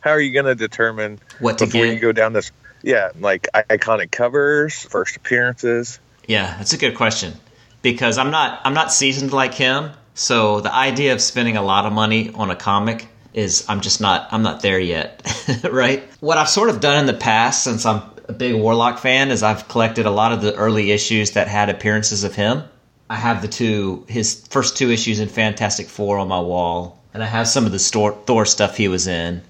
How 0.00 0.10
are 0.10 0.20
you 0.20 0.32
going 0.32 0.44
to 0.44 0.54
determine 0.54 1.20
What 1.40 1.58
to 1.58 1.66
before 1.66 1.84
get? 1.86 1.94
you 1.94 2.00
go 2.00 2.12
down 2.12 2.32
this? 2.32 2.50
Yeah, 2.82 3.10
like 3.18 3.48
iconic 3.54 4.10
covers, 4.10 4.74
first 4.84 5.16
appearances. 5.16 5.98
Yeah, 6.26 6.56
that's 6.58 6.74
a 6.74 6.78
good 6.78 6.94
question 6.94 7.32
because 7.82 8.18
I'm 8.18 8.30
not 8.30 8.60
I'm 8.64 8.74
not 8.74 8.92
seasoned 8.92 9.32
like 9.32 9.54
him. 9.54 9.90
So 10.18 10.60
the 10.60 10.74
idea 10.74 11.12
of 11.12 11.20
spending 11.20 11.56
a 11.56 11.62
lot 11.62 11.86
of 11.86 11.92
money 11.92 12.32
on 12.34 12.50
a 12.50 12.56
comic 12.56 13.06
is 13.34 13.64
I'm 13.68 13.80
just 13.80 14.00
not 14.00 14.26
I'm 14.32 14.42
not 14.42 14.62
there 14.62 14.80
yet, 14.80 15.22
right? 15.70 16.02
What 16.18 16.36
I've 16.38 16.48
sort 16.48 16.70
of 16.70 16.80
done 16.80 16.98
in 16.98 17.06
the 17.06 17.14
past 17.14 17.62
since 17.62 17.86
I'm 17.86 18.02
a 18.28 18.32
big 18.32 18.56
Warlock 18.56 18.98
fan 18.98 19.30
is 19.30 19.44
I've 19.44 19.68
collected 19.68 20.06
a 20.06 20.10
lot 20.10 20.32
of 20.32 20.42
the 20.42 20.56
early 20.56 20.90
issues 20.90 21.30
that 21.32 21.46
had 21.46 21.68
appearances 21.68 22.24
of 22.24 22.34
him. 22.34 22.64
I 23.08 23.14
have 23.14 23.42
the 23.42 23.48
two 23.48 24.06
his 24.08 24.44
first 24.50 24.76
two 24.76 24.90
issues 24.90 25.20
in 25.20 25.28
Fantastic 25.28 25.86
4 25.86 26.18
on 26.18 26.26
my 26.26 26.40
wall 26.40 27.00
and 27.14 27.22
I 27.22 27.26
have 27.26 27.46
some 27.46 27.64
of 27.64 27.70
the 27.70 27.78
Thor 27.78 28.44
stuff 28.44 28.76
he 28.76 28.88
was 28.88 29.06
in. 29.06 29.42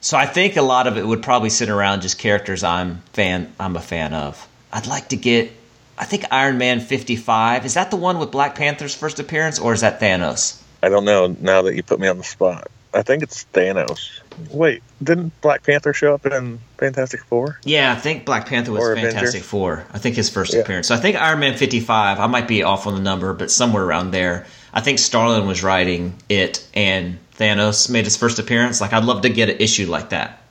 So 0.00 0.16
I 0.16 0.26
think 0.26 0.56
a 0.56 0.62
lot 0.62 0.86
of 0.86 0.96
it 0.96 1.04
would 1.04 1.24
probably 1.24 1.50
sit 1.50 1.68
around 1.68 2.02
just 2.02 2.20
characters 2.20 2.62
I'm 2.62 3.02
fan 3.14 3.52
I'm 3.58 3.74
a 3.74 3.80
fan 3.80 4.14
of. 4.14 4.46
I'd 4.72 4.86
like 4.86 5.08
to 5.08 5.16
get 5.16 5.50
I 5.98 6.04
think 6.04 6.24
Iron 6.30 6.58
Man 6.58 6.80
55 6.80 7.64
is 7.66 7.74
that 7.74 7.90
the 7.90 7.96
one 7.96 8.18
with 8.18 8.30
Black 8.30 8.54
Panther's 8.56 8.94
first 8.94 9.20
appearance 9.20 9.58
or 9.58 9.72
is 9.72 9.80
that 9.82 10.00
Thanos? 10.00 10.60
I 10.82 10.88
don't 10.88 11.04
know. 11.04 11.36
Now 11.40 11.62
that 11.62 11.74
you 11.74 11.82
put 11.82 12.00
me 12.00 12.08
on 12.08 12.18
the 12.18 12.24
spot, 12.24 12.68
I 12.92 13.02
think 13.02 13.22
it's 13.22 13.46
Thanos. 13.52 14.20
Wait, 14.50 14.82
didn't 15.02 15.40
Black 15.40 15.62
Panther 15.62 15.92
show 15.92 16.14
up 16.14 16.26
in 16.26 16.58
Fantastic 16.78 17.22
Four? 17.24 17.58
Yeah, 17.64 17.92
I 17.92 17.96
think 17.96 18.24
Black 18.24 18.46
Panther 18.46 18.72
was 18.72 18.82
Or 18.82 18.92
Avenger. 18.92 19.12
Fantastic 19.12 19.42
Four. 19.44 19.84
I 19.92 19.98
think 19.98 20.16
his 20.16 20.28
first 20.28 20.52
Yeah. 20.52 20.60
appearance. 20.60 20.88
So 20.88 20.94
I 20.94 20.98
think 20.98 21.16
Iron 21.16 21.38
Man 21.38 21.56
55, 21.56 22.18
I 22.20 22.26
might 22.26 22.48
be 22.48 22.62
off 22.64 22.86
on 22.86 22.94
the 22.94 23.00
number, 23.00 23.32
but 23.32 23.50
somewhere 23.50 23.84
around 23.84 24.10
there. 24.10 24.46
I 24.72 24.80
think 24.80 24.98
Starlin 24.98 25.46
was 25.46 25.62
writing 25.62 26.14
it 26.28 26.64
and 26.74 27.18
Thanos 27.38 27.88
made 27.88 28.04
his 28.04 28.16
first 28.16 28.38
appearance. 28.40 28.80
Like, 28.80 28.92
I'd 28.92 29.04
love 29.04 29.22
to 29.22 29.28
get 29.28 29.48
an 29.48 29.56
issue 29.60 29.86
like 29.86 30.08
that 30.10 30.42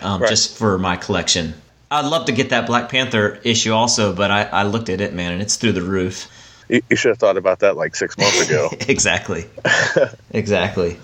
um, 0.00 0.22
Right. 0.22 0.28
just 0.30 0.56
for 0.56 0.78
my 0.78 0.96
collection. 0.96 1.54
I'd 1.92 2.06
love 2.06 2.24
to 2.26 2.32
get 2.32 2.50
that 2.50 2.66
Black 2.66 2.88
Panther 2.88 3.38
issue 3.44 3.72
also, 3.72 4.14
but 4.14 4.30
I, 4.30 4.44
I 4.44 4.62
looked 4.62 4.88
at 4.88 5.00
it, 5.02 5.12
man, 5.12 5.32
and 5.32 5.42
it's 5.42 5.56
through 5.56 5.72
the 5.72 5.82
roof. 5.82 6.28
You, 6.68 6.80
you 6.88 6.96
should 6.96 7.10
have 7.10 7.18
thought 7.18 7.36
about 7.36 7.58
that 7.60 7.76
like 7.76 7.94
six 7.94 8.16
months 8.16 8.40
ago. 8.48 8.70
exactly. 8.88 9.44
exactly. 10.30 10.96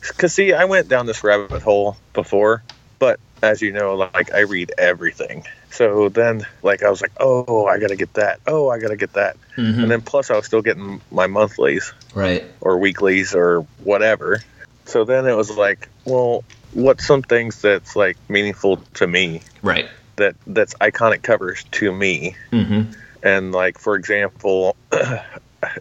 Because 0.00 0.34
see, 0.34 0.52
I 0.52 0.64
went 0.66 0.88
down 0.88 1.06
this 1.06 1.24
rabbit 1.24 1.62
hole 1.62 1.96
before, 2.12 2.62
but 2.98 3.18
as 3.42 3.62
you 3.62 3.72
know, 3.72 3.94
like 3.94 4.32
I 4.34 4.40
read 4.40 4.72
everything. 4.76 5.44
So 5.70 6.10
then, 6.10 6.46
like 6.62 6.82
I 6.82 6.90
was 6.90 7.00
like, 7.00 7.12
oh, 7.18 7.66
I 7.66 7.78
gotta 7.78 7.96
get 7.96 8.12
that. 8.14 8.40
Oh, 8.46 8.68
I 8.68 8.78
gotta 8.78 8.96
get 8.96 9.14
that. 9.14 9.36
Mhm. 9.56 9.82
And 9.82 9.90
then 9.90 10.02
plus, 10.02 10.30
I 10.30 10.36
was 10.36 10.44
still 10.44 10.62
getting 10.62 11.00
my 11.10 11.26
monthlies 11.28 11.94
Right. 12.14 12.44
or 12.60 12.78
weeklies 12.78 13.34
or 13.34 13.60
whatever. 13.84 14.42
So 14.84 15.04
then 15.04 15.26
it 15.26 15.34
was 15.34 15.56
like, 15.56 15.88
well, 16.04 16.44
what's 16.74 17.06
some 17.06 17.22
things 17.22 17.62
that's 17.62 17.96
like 17.96 18.16
meaningful 18.28 18.78
to 18.94 19.06
me 19.06 19.42
Right. 19.62 19.88
That 20.16 20.36
that's 20.46 20.74
iconic 20.74 21.22
covers 21.22 21.64
to 21.72 21.92
me? 21.92 22.36
Mm-hmm. 22.52 22.92
And 23.22 23.52
like 23.52 23.78
for 23.78 23.96
example, 23.96 24.76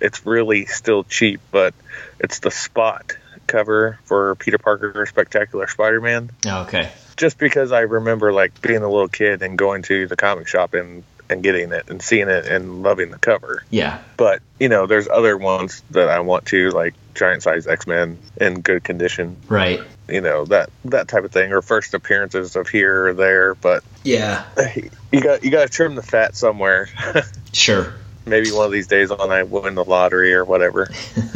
it's 0.02 0.26
really 0.26 0.66
still 0.66 1.04
cheap, 1.04 1.42
but 1.52 1.74
it's 2.20 2.40
the 2.40 2.52
spot 2.52 3.14
cover 3.48 4.00
for 4.06 4.36
Peter 4.36 4.58
Parker 4.58 5.06
Spectacular 5.06 5.68
Spider-Man. 5.68 6.30
Okay. 6.46 6.92
Just 7.18 7.38
because 7.38 7.72
I 7.72 7.82
remember 7.82 8.32
like 8.32 8.62
being 8.62 8.84
a 8.84 8.90
little 8.90 9.08
kid 9.08 9.42
and 9.42 9.58
going 9.58 9.82
to 9.84 10.08
the 10.08 10.16
comic 10.16 10.48
shop 10.48 10.74
and 10.74 11.04
and 11.30 11.44
getting 11.44 11.72
it 11.72 11.90
and 11.90 12.02
seeing 12.02 12.28
it 12.28 12.48
and 12.48 12.82
loving 12.82 13.12
the 13.12 13.20
cover. 13.20 13.64
Yeah. 13.70 14.02
But 14.18 14.42
you 14.60 14.70
know, 14.70 14.88
there's 14.88 15.08
other 15.08 15.38
ones 15.38 15.84
that 15.92 16.10
I 16.10 16.22
want 16.22 16.48
to 16.48 16.72
like 16.72 16.96
giant 17.20 17.44
size 17.44 17.68
X-Men 17.68 18.18
in 18.38 18.62
good 18.62 18.84
condition. 18.84 19.36
Right. 19.48 19.82
You 20.08 20.22
know 20.22 20.46
that 20.46 20.70
that 20.86 21.08
type 21.08 21.24
of 21.26 21.32
thing, 21.32 21.52
or 21.52 21.62
first 21.62 21.94
appearances 21.94 22.56
of 22.56 22.68
here 22.70 23.08
or 23.10 23.14
there. 23.14 23.54
But 23.56 23.84
Yeah. 24.04 24.46
you 25.12 25.22
got 25.22 25.44
you 25.44 25.52
got 25.52 25.64
to 25.68 25.70
trim 25.70 25.94
the 25.96 26.02
fat 26.04 26.36
somewhere. 26.36 26.90
Sure. 27.52 27.94
Maybe 28.28 28.52
one 28.52 28.68
of 28.68 28.72
these 28.72 28.86
days 28.88 29.10
when 29.10 29.32
I 29.32 29.42
win 29.42 29.74
the 29.74 29.84
lottery 29.84 30.34
or 30.34 30.46
whatever. 30.46 30.90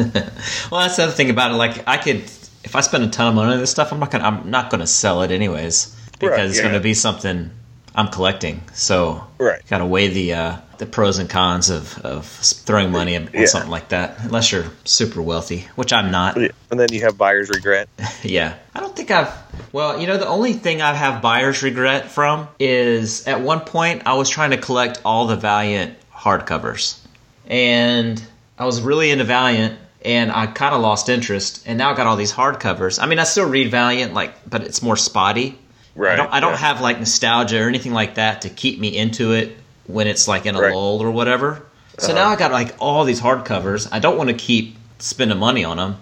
Well, 0.71 0.81
that's 0.81 0.97
the 0.97 1.03
other 1.03 1.11
thing 1.11 1.29
about 1.29 1.51
it. 1.51 1.55
Like, 1.55 1.87
I 1.87 1.97
could, 1.97 2.17
if 2.63 2.75
I 2.75 2.81
spend 2.81 3.03
a 3.03 3.07
ton 3.07 3.27
of 3.29 3.35
money 3.35 3.53
on 3.53 3.59
this 3.59 3.71
stuff, 3.71 3.91
I'm 3.93 3.99
not 3.99 4.11
gonna, 4.11 4.23
I'm 4.25 4.49
not 4.51 4.69
gonna 4.69 4.85
sell 4.87 5.21
it 5.23 5.31
anyways 5.31 5.95
because 6.19 6.29
Right, 6.39 6.49
it's 6.49 6.61
gonna 6.61 6.79
be 6.79 6.93
something 6.93 7.49
I'm 7.95 8.07
collecting. 8.09 8.61
So, 8.73 9.23
Right. 9.37 9.61
gotta 9.69 9.85
weigh 9.85 10.07
the 10.09 10.33
uh, 10.33 10.57
the 10.83 10.89
pros 10.89 11.17
and 11.17 11.29
cons 11.29 11.69
of 11.69 11.97
of 12.05 12.25
throwing 12.25 12.91
money 12.91 13.15
on 13.15 13.29
Yeah. 13.33 13.45
something 13.45 13.71
like 13.71 13.89
that. 13.89 14.17
Unless 14.23 14.51
you're 14.51 14.65
super 14.83 15.21
wealthy, 15.21 15.67
which 15.75 15.93
I'm 15.93 16.11
not. 16.11 16.35
And 16.35 16.51
then 16.71 16.89
you 16.91 17.01
have 17.01 17.17
buyer's 17.17 17.49
regret. 17.49 17.87
Yeah. 18.23 18.55
I 18.75 18.79
don't 18.79 18.95
think 18.95 19.11
I've. 19.11 19.31
Well, 19.71 19.99
you 19.99 20.07
know, 20.07 20.17
the 20.17 20.27
only 20.27 20.53
thing 20.53 20.81
I 20.81 20.93
have 20.93 21.21
buyer's 21.21 21.61
regret 21.63 22.09
from 22.11 22.47
is 22.59 23.27
at 23.27 23.41
one 23.41 23.61
point 23.61 24.03
I 24.05 24.13
was 24.15 24.29
trying 24.29 24.51
to 24.51 24.57
collect 24.57 25.01
all 25.03 25.27
the 25.27 25.35
Valiant 25.35 25.97
hardcovers. 26.13 26.99
And 27.47 28.21
I 28.57 28.65
was 28.65 28.81
really 28.81 29.11
into 29.11 29.23
Valiant 29.25 29.77
and 30.05 30.31
I 30.31 30.47
kind 30.47 30.73
of 30.75 30.81
lost 30.81 31.09
interest. 31.09 31.63
And 31.65 31.77
now 31.77 31.91
I 31.91 31.95
got 31.95 32.07
all 32.07 32.15
these 32.15 32.31
hardcovers. 32.33 33.01
I 33.01 33.05
mean, 33.07 33.19
I 33.19 33.23
still 33.25 33.47
read 33.47 33.71
Valiant, 33.71 34.13
like, 34.13 34.33
but 34.49 34.63
it's 34.63 34.81
more 34.81 34.97
spotty. 34.97 35.57
Right. 35.95 36.13
I 36.13 36.15
don't, 36.15 36.33
I 36.33 36.39
don't 36.39 36.51
yeah. 36.53 36.57
have 36.57 36.81
like 36.81 36.99
nostalgia 36.99 37.61
or 37.63 37.67
anything 37.67 37.93
like 37.93 38.15
that 38.15 38.41
to 38.43 38.49
keep 38.49 38.79
me 38.79 38.97
into 38.97 39.33
it 39.33 39.57
when 39.87 40.07
it's 40.07 40.27
like 40.27 40.45
in 40.45 40.55
a 40.55 40.61
Right. 40.61 40.73
lull 40.73 41.01
or 41.01 41.11
whatever. 41.11 41.61
So 41.99 42.13
now 42.13 42.29
I 42.29 42.35
got 42.35 42.51
like 42.51 42.75
all 42.79 43.05
these 43.05 43.21
hardcovers. 43.21 43.87
I 43.91 43.99
don't 43.99 44.17
want 44.17 44.29
to 44.29 44.35
keep 44.35 44.75
spending 44.99 45.37
money 45.37 45.63
on 45.63 45.77
them 45.77 45.97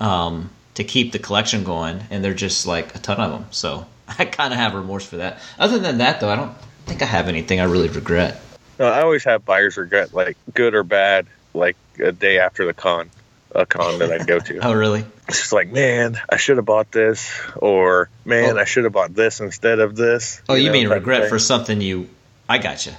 um, 0.00 0.50
to 0.74 0.84
keep 0.84 1.12
the 1.12 1.18
collection 1.18 1.64
going, 1.64 2.02
and 2.10 2.24
they're 2.24 2.34
just 2.34 2.66
like 2.66 2.94
a 2.94 2.98
ton 2.98 3.18
of 3.20 3.30
them. 3.32 3.46
So 3.50 3.86
I 4.18 4.24
kind 4.26 4.52
of 4.52 4.58
have 4.58 4.74
remorse 4.74 5.04
for 5.06 5.16
that. 5.16 5.40
Other 5.58 5.78
than 5.78 5.98
that, 5.98 6.20
though, 6.20 6.28
I 6.30 6.36
don't 6.36 6.54
think 6.86 7.02
I 7.02 7.06
have 7.06 7.28
anything 7.28 7.60
I 7.60 7.64
really 7.64 7.88
regret. 7.88 8.40
No, 8.78 8.86
I 8.86 9.02
always 9.02 9.24
have 9.24 9.44
buyer's 9.44 9.76
regret, 9.76 10.12
like 10.14 10.36
good 10.52 10.74
or 10.74 10.82
bad, 10.82 11.26
like 11.52 11.76
a 11.98 12.12
day 12.12 12.38
after 12.38 12.66
the 12.66 12.74
con, 12.74 13.08
a 13.54 13.64
con 13.66 13.98
that 14.00 14.12
I 14.12 14.24
go 14.24 14.38
to. 14.40 14.58
Oh, 14.62 14.72
really? 14.72 15.04
It's 15.28 15.38
just 15.38 15.52
like, 15.52 15.70
man, 15.72 16.18
I 16.28 16.36
should 16.36 16.58
have 16.58 16.66
bought 16.66 16.90
this, 16.92 17.30
or 17.56 18.08
man, 18.24 18.56
Oh. 18.56 18.60
I 18.60 18.64
should 18.64 18.84
have 18.84 18.92
bought 18.92 19.14
this 19.14 19.40
instead 19.40 19.78
of 19.78 19.96
this. 19.96 20.42
Oh, 20.48 20.54
you 20.54 20.66
know, 20.66 20.72
mean 20.72 20.88
regret 20.88 21.28
for 21.28 21.38
something 21.38 21.80
you? 21.80 22.08
I 22.48 22.58
got 22.58 22.84
you. 22.84 22.92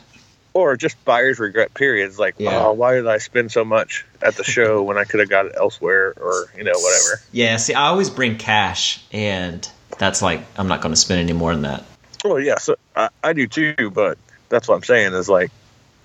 Or 0.56 0.76
just 0.78 1.04
buyer's 1.06 1.38
regret 1.38 1.72
periods 1.76 2.18
like 2.18 2.34
Yeah. 2.40 2.66
oh 2.66 2.74
why 2.74 2.96
did 2.96 3.06
i 3.08 3.18
spend 3.20 3.52
so 3.52 3.64
much 3.64 4.06
at 4.24 4.36
the 4.38 4.44
show 4.44 4.82
when 4.88 4.98
i 4.98 5.04
could 5.04 5.20
have 5.20 5.30
got 5.30 5.46
it 5.46 5.52
elsewhere 5.56 6.14
or 6.18 6.48
you 6.58 6.64
know 6.64 6.72
whatever 6.80 7.22
Yeah. 7.32 7.58
See, 7.58 7.76
I 7.76 7.88
always 7.90 8.10
bring 8.10 8.38
cash, 8.38 9.04
and 9.12 9.70
that's 10.00 10.22
like 10.24 10.42
I'm 10.58 10.68
not 10.68 10.82
going 10.82 10.94
to 10.94 11.00
spend 11.00 11.20
any 11.20 11.34
more 11.34 11.52
than 11.54 11.62
that. 11.62 11.84
well 12.24 12.40
yeah 12.40 12.58
so 12.58 12.76
I, 12.96 13.10
I 13.24 13.34
do 13.34 13.46
too 13.48 13.92
but 13.94 14.18
that's 14.50 14.68
what 14.68 14.76
i'm 14.76 14.84
saying 14.84 15.14
is 15.14 15.30
like 15.30 15.52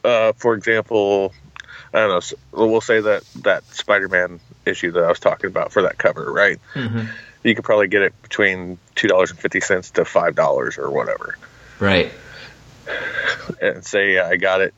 uh, 0.04 0.32
for 0.36 0.54
example 0.54 1.32
i 1.94 1.98
don't 2.00 2.08
know 2.52 2.66
we'll 2.66 2.80
say 2.80 3.00
that 3.00 3.22
that 3.42 3.64
spider-man 3.72 4.40
issue 4.66 4.90
that 4.92 5.04
i 5.04 5.08
was 5.08 5.20
talking 5.20 5.48
about 5.48 5.72
for 5.72 5.82
that 5.82 5.96
cover 5.98 6.30
right 6.32 6.58
Mm-hmm. 6.74 7.06
you 7.44 7.54
could 7.54 7.64
probably 7.64 7.88
get 7.88 8.02
it 8.02 8.14
between 8.22 8.78
$2.50 8.96 9.92
to 9.92 10.02
$5 10.02 10.78
or 10.78 10.90
whatever 10.90 11.36
Right. 11.78 12.12
And 13.60 13.84
say 13.84 14.18
I 14.18 14.36
got 14.36 14.60
it 14.60 14.74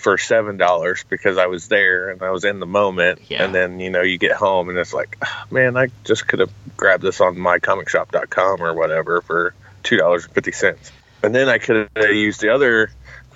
for 0.00 0.18
seven 0.18 0.56
dollars 0.56 1.04
because 1.08 1.36
I 1.38 1.46
was 1.46 1.68
there 1.68 2.10
and 2.10 2.22
I 2.22 2.30
was 2.30 2.44
in 2.44 2.60
the 2.60 2.66
moment. 2.66 3.20
Yeah. 3.28 3.44
And 3.44 3.54
then 3.54 3.80
you 3.80 3.90
know 3.90 4.02
you 4.02 4.18
get 4.18 4.32
home 4.32 4.68
and 4.68 4.78
it's 4.78 4.92
like, 4.94 5.16
"Ah, 5.22 5.46
man, 5.50 5.76
I 5.76 5.88
just 6.04 6.26
could 6.28 6.40
have 6.40 6.52
grabbed 6.76 7.02
this 7.02 7.20
on 7.20 7.36
mycomicshop.com 7.36 8.62
or 8.62 8.74
whatever 8.74 9.20
for 9.20 9.54
two 9.82 9.96
dollars 9.96 10.24
and 10.24 10.34
fifty 10.34 10.52
cents, 10.52 10.92
and 11.22 11.34
then 11.34 11.48
I 11.48 11.58
could 11.58 11.88
have 11.96 12.10
used 12.12 12.40
the 12.40 12.50
other 12.50 12.90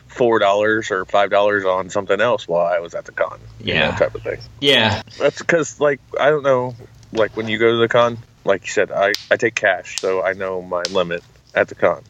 four 0.09 0.39
dollars 0.39 0.91
or 0.91 1.05
five 1.05 1.31
dollars 1.31 1.65
on 1.65 1.89
something 1.91 2.21
else 2.21 2.47
while 2.49 2.67
I 2.67 2.81
was 2.81 2.95
at 2.95 3.05
the 3.05 3.13
con. 3.13 3.39
you 3.61 3.75
know, 3.75 3.81
Yeah. 3.81 3.97
type 3.97 4.15
of 4.15 4.23
thing. 4.23 4.39
Yeah. 4.61 5.03
That's 5.19 5.39
because 5.39 5.81
like 5.81 6.01
I 6.19 6.31
don't 6.31 6.43
know, 6.43 6.75
like 7.13 7.37
when 7.37 7.49
you 7.49 7.59
go 7.59 7.71
to 7.73 7.77
the 7.79 7.89
con, 7.89 8.19
like 8.45 8.63
you 8.67 8.73
said, 8.73 8.91
I 8.91 9.13
I 9.31 9.37
take 9.37 9.55
cash, 9.55 10.01
so 10.01 10.23
I 10.23 10.33
know 10.35 10.63
my 10.63 10.83
limit 10.91 11.23
at 11.55 11.69
the 11.69 11.75
con. 11.75 12.03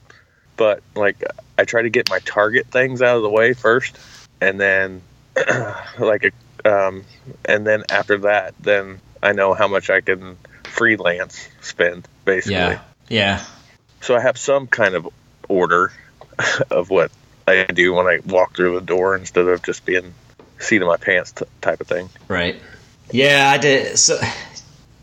But 0.60 0.82
like 0.94 1.24
I 1.56 1.64
try 1.64 1.80
to 1.80 1.88
get 1.88 2.10
my 2.10 2.18
target 2.18 2.66
things 2.66 3.00
out 3.00 3.16
of 3.16 3.22
the 3.22 3.30
way 3.30 3.54
first, 3.54 3.96
and 4.42 4.60
then 4.60 5.00
like 5.98 6.30
a, 6.64 6.70
um, 6.70 7.04
and 7.46 7.66
then 7.66 7.84
after 7.88 8.18
that, 8.18 8.52
then 8.60 9.00
I 9.22 9.32
know 9.32 9.54
how 9.54 9.68
much 9.68 9.88
I 9.88 10.02
can 10.02 10.36
freelance 10.64 11.48
spend 11.62 12.06
basically. 12.26 12.56
Yeah. 12.58 12.80
Yeah. 13.08 13.44
So 14.02 14.14
I 14.14 14.20
have 14.20 14.36
some 14.36 14.66
kind 14.66 14.94
of 14.94 15.08
order 15.48 15.94
of 16.70 16.90
what 16.90 17.10
I 17.48 17.64
do 17.64 17.94
when 17.94 18.06
I 18.06 18.18
walk 18.26 18.54
through 18.54 18.74
the 18.74 18.84
door 18.84 19.16
instead 19.16 19.48
of 19.48 19.62
just 19.62 19.86
being 19.86 20.12
seat 20.58 20.82
of 20.82 20.88
my 20.88 20.98
pants 20.98 21.32
t- 21.32 21.46
type 21.62 21.80
of 21.80 21.86
thing. 21.86 22.10
Right. 22.28 22.60
Yeah, 23.12 23.50
I 23.50 23.56
did. 23.56 23.98
So, 23.98 24.20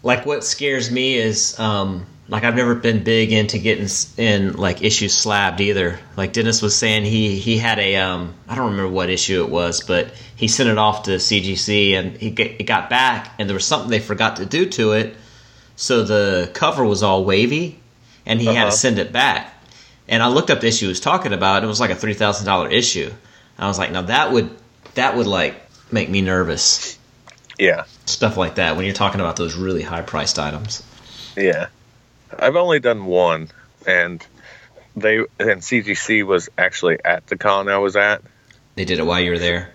like, 0.03 0.23
what 0.23 0.43
scares 0.43 0.91
me 0.91 1.15
is, 1.15 1.59
um, 1.59 2.05
like, 2.29 2.43
I've 2.43 2.55
never 2.55 2.75
been 2.75 3.03
big 3.03 3.31
into 3.31 3.57
getting 3.57 3.87
in 4.17 4.53
like 4.53 4.83
issues 4.83 5.13
slabbed 5.13 5.61
either. 5.61 5.99
Like 6.17 6.33
Dennis 6.33 6.61
was 6.61 6.75
saying, 6.75 7.05
he 7.05 7.37
he 7.39 7.57
had 7.57 7.79
a 7.79 7.95
um, 7.97 8.33
I 8.47 8.55
don't 8.55 8.71
remember 8.71 8.91
what 8.91 9.09
issue 9.09 9.43
it 9.43 9.49
was, 9.49 9.81
but 9.81 10.11
he 10.35 10.47
sent 10.47 10.69
it 10.69 10.77
off 10.77 11.03
to 11.03 11.11
CGC 11.11 11.93
and 11.93 12.17
he 12.17 12.29
get, 12.31 12.59
it 12.59 12.63
got 12.63 12.89
back, 12.89 13.33
and 13.39 13.49
there 13.49 13.53
was 13.55 13.65
something 13.65 13.89
they 13.89 13.99
forgot 13.99 14.37
to 14.37 14.45
do 14.45 14.65
to 14.71 14.91
it, 14.93 15.15
so 15.75 16.03
the 16.03 16.49
cover 16.53 16.83
was 16.85 17.01
all 17.03 17.23
wavy, 17.23 17.79
and 18.25 18.41
he 18.41 18.53
had 18.53 18.63
Uh-huh. 18.63 18.71
to 18.71 18.77
send 18.77 18.99
it 18.99 19.11
back. 19.13 19.53
And 20.09 20.21
I 20.23 20.27
looked 20.27 20.49
up 20.49 20.61
the 20.61 20.67
issue 20.67 20.85
he 20.85 20.89
was 20.89 20.99
talking 21.01 21.33
about. 21.33 21.63
It 21.63 21.67
was 21.67 21.79
like 21.79 21.91
a 21.91 21.95
three 21.95 22.13
thousand 22.13 22.45
dollar 22.45 22.69
issue. 22.69 23.11
I 23.57 23.67
was 23.67 23.77
like, 23.79 23.91
now 23.91 24.03
that 24.03 24.31
would 24.31 24.49
that 24.95 25.15
would 25.15 25.27
like 25.27 25.55
make 25.91 26.09
me 26.09 26.21
nervous 26.21 26.97
Yeah, 27.57 27.85
stuff 28.05 28.35
like 28.37 28.55
that 28.55 28.75
when 28.75 28.85
you're 28.85 28.93
talking 28.93 29.21
about 29.21 29.37
those 29.37 29.55
really 29.55 29.81
high 29.83 30.01
priced 30.01 30.37
items. 30.39 30.83
yeah. 31.37 31.67
I've 32.37 32.55
only 32.55 32.79
done 32.79 33.05
one, 33.05 33.49
and 33.85 34.25
they 34.95 35.17
and 35.39 35.61
CGC 35.61 36.25
was 36.25 36.49
actually 36.57 36.97
at 37.05 37.25
the 37.27 37.37
con 37.37 37.69
I 37.69 37.77
was 37.77 37.95
at. 37.95 38.21
They 38.75 38.85
did 38.85 38.99
it 38.99 39.05
while 39.05 39.19
you 39.19 39.31
were 39.31 39.39
there. 39.39 39.73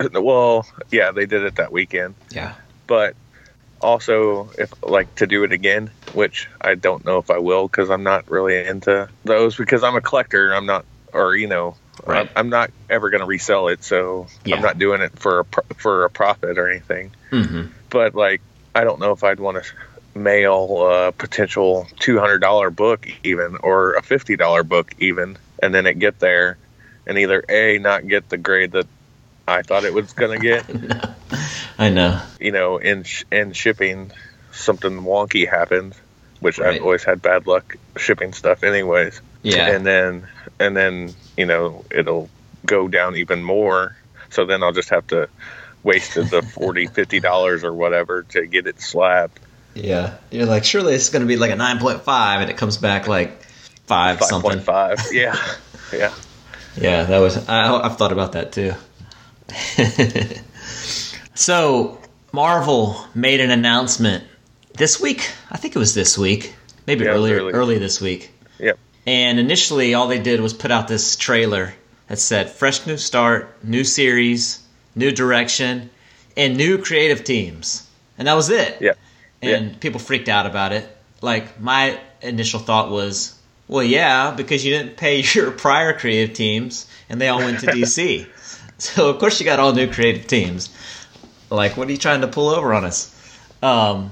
Well, 0.12 0.66
yeah, 0.90 1.12
they 1.12 1.24
did 1.26 1.44
it 1.44 1.56
that 1.56 1.72
weekend. 1.72 2.16
Yeah. 2.30 2.54
but 2.88 3.14
also 3.80 4.50
if 4.58 4.72
like 4.82 5.14
to 5.16 5.26
do 5.26 5.44
it 5.44 5.52
again 5.52 5.90
which 6.14 6.48
i 6.60 6.74
don't 6.74 7.04
know 7.04 7.18
if 7.18 7.28
i 7.30 7.38
will 7.38 7.68
because 7.68 7.90
i'm 7.90 8.02
not 8.02 8.28
really 8.30 8.56
into 8.64 9.08
those 9.24 9.56
because 9.56 9.82
i'm 9.82 9.94
a 9.96 10.00
collector 10.00 10.52
i'm 10.54 10.64
not 10.66 10.86
or 11.12 11.36
you 11.36 11.46
know 11.46 11.76
Right. 12.06 12.20
I'm, 12.20 12.28
I'm 12.34 12.48
not 12.48 12.70
ever 12.90 13.10
going 13.10 13.20
to 13.20 13.26
resell 13.26 13.68
it 13.68 13.84
so 13.84 14.26
Yeah. 14.44 14.56
i'm 14.56 14.62
not 14.62 14.78
doing 14.78 15.00
it 15.02 15.18
for 15.18 15.40
a 15.40 15.74
for 15.74 16.04
a 16.04 16.10
profit 16.10 16.56
or 16.58 16.68
anything 16.70 17.12
hmm 17.30 17.66
but 17.90 18.14
like 18.14 18.40
i 18.74 18.84
don't 18.84 19.00
know 19.00 19.12
if 19.12 19.22
i'd 19.22 19.40
want 19.40 19.62
to 19.62 19.70
mail 20.14 20.68
a 20.78 21.08
uh, 21.08 21.10
potential 21.12 21.86
$200 21.96 22.74
book 22.76 23.08
even 23.24 23.56
or 23.62 23.94
a 23.94 24.02
$50 24.02 24.68
book 24.68 24.94
even 24.98 25.36
and 25.62 25.74
then 25.74 25.86
it 25.86 25.98
get 25.98 26.20
there 26.20 26.56
and 27.06 27.18
either 27.18 27.42
a 27.48 27.78
not 27.78 28.06
get 28.06 28.28
the 28.28 28.38
grade 28.38 28.72
that 28.72 28.86
i 29.48 29.62
thought 29.62 29.84
it 29.84 29.92
was 29.92 30.12
going 30.12 30.40
to 30.40 30.46
get 30.46 30.64
I 31.78 31.90
know. 31.90 32.20
you 32.38 32.52
know, 32.52 32.78
in 32.78 33.04
in 33.30 33.52
shipping, 33.52 34.12
something 34.52 35.00
wonky 35.02 35.48
happened, 35.48 35.94
which 36.40 36.58
Right. 36.58 36.76
I've 36.76 36.82
always 36.82 37.04
had 37.04 37.22
bad 37.22 37.46
luck 37.46 37.76
shipping 37.96 38.32
stuff, 38.32 38.62
anyways. 38.62 39.20
Yeah. 39.42 39.68
And 39.68 39.84
then 39.84 40.28
and 40.60 40.76
then 40.76 41.14
you 41.36 41.46
know 41.46 41.84
it'll 41.90 42.28
go 42.64 42.88
down 42.88 43.16
even 43.16 43.42
more. 43.42 43.96
So 44.30 44.46
then 44.46 44.62
I'll 44.62 44.72
just 44.72 44.90
have 44.90 45.06
to 45.08 45.28
waste 45.82 46.14
the 46.14 46.42
40 46.42 46.86
50 46.86 47.20
dollars 47.20 47.64
or 47.64 47.72
whatever 47.72 48.22
to 48.30 48.46
get 48.46 48.66
it 48.66 48.80
slabbed. 48.80 49.38
Yeah. 49.74 50.14
You're 50.30 50.46
like, 50.46 50.64
surely 50.64 50.94
it's 50.94 51.08
going 51.10 51.22
to 51.22 51.26
be 51.26 51.36
like 51.36 51.50
a 51.50 51.56
9.5, 51.56 52.06
and 52.40 52.50
it 52.50 52.56
comes 52.56 52.76
back 52.76 53.06
like 53.08 53.42
5 53.42 54.18
Five 54.18 54.22
something. 54.28 54.50
point 54.50 54.62
five. 54.62 54.98
Yeah, 55.12 55.36
yeah. 55.92 56.12
Yeah, 56.76 57.04
that 57.04 57.18
was. 57.18 57.36
I, 57.48 57.72
I've 57.82 57.96
thought 57.98 58.12
about 58.12 58.32
that 58.32 58.50
too. 58.52 58.72
so, 61.34 62.00
Marvel 62.32 63.04
made 63.14 63.40
an 63.40 63.50
announcement 63.50 64.24
this 64.74 65.00
week. 65.00 65.30
I 65.50 65.56
think 65.56 65.76
it 65.76 65.78
was 65.78 65.94
this 65.94 66.16
week, 66.18 66.54
maybe 66.86 67.04
Yeah, 67.04 67.10
earlier, 67.12 67.36
early. 67.36 67.52
early 67.52 67.78
this 67.78 68.00
week. 68.00 68.32
Yep. 68.58 68.78
And 69.06 69.38
initially, 69.38 69.94
all 69.94 70.08
they 70.08 70.18
did 70.20 70.40
was 70.40 70.52
put 70.54 70.70
out 70.70 70.88
this 70.88 71.16
trailer 71.16 71.74
that 72.08 72.18
said 72.18 72.50
fresh 72.50 72.86
new 72.86 72.96
start, 72.96 73.62
new 73.62 73.84
series, 73.84 74.62
new 74.94 75.10
direction, 75.12 75.90
and 76.36 76.56
new 76.56 76.78
creative 76.78 77.22
teams. 77.24 77.88
And 78.18 78.26
that 78.28 78.34
was 78.34 78.50
it. 78.50 78.78
Yeah. 78.80 78.92
And 79.52 79.80
people 79.80 80.00
freaked 80.00 80.28
out 80.28 80.46
about 80.46 80.72
it. 80.72 80.88
Like, 81.20 81.60
my 81.60 81.98
initial 82.22 82.60
thought 82.60 82.90
was, 82.90 83.38
well, 83.68 83.82
yeah, 83.84 84.32
because 84.32 84.64
you 84.64 84.72
didn't 84.72 84.96
pay 84.96 85.22
your 85.34 85.50
prior 85.50 85.92
creative 85.92 86.34
teams 86.36 86.86
and 87.08 87.20
they 87.20 87.28
all 87.28 87.38
went 87.38 87.60
to 87.60 87.66
DC. 87.66 88.26
so, 88.78 89.10
of 89.10 89.18
course, 89.18 89.40
you 89.40 89.44
got 89.46 89.58
all 89.60 89.72
new 89.72 89.90
creative 89.90 90.26
teams. 90.26 90.74
Like, 91.50 91.76
what 91.76 91.88
are 91.88 91.92
you 91.92 91.98
trying 91.98 92.22
to 92.22 92.28
pull 92.28 92.48
over 92.48 92.74
on 92.74 92.84
us? 92.84 93.10
Um, 93.62 94.10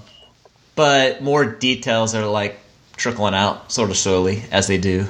but 0.75 1.23
more 1.23 1.45
details 1.45 2.15
are 2.15 2.27
like 2.27 2.59
trickling 2.97 3.35
out 3.35 3.73
sort 3.73 3.91
of 3.91 3.97
slowly 3.97 4.43
as 4.51 4.67
they 4.67 4.79
do. 4.79 5.07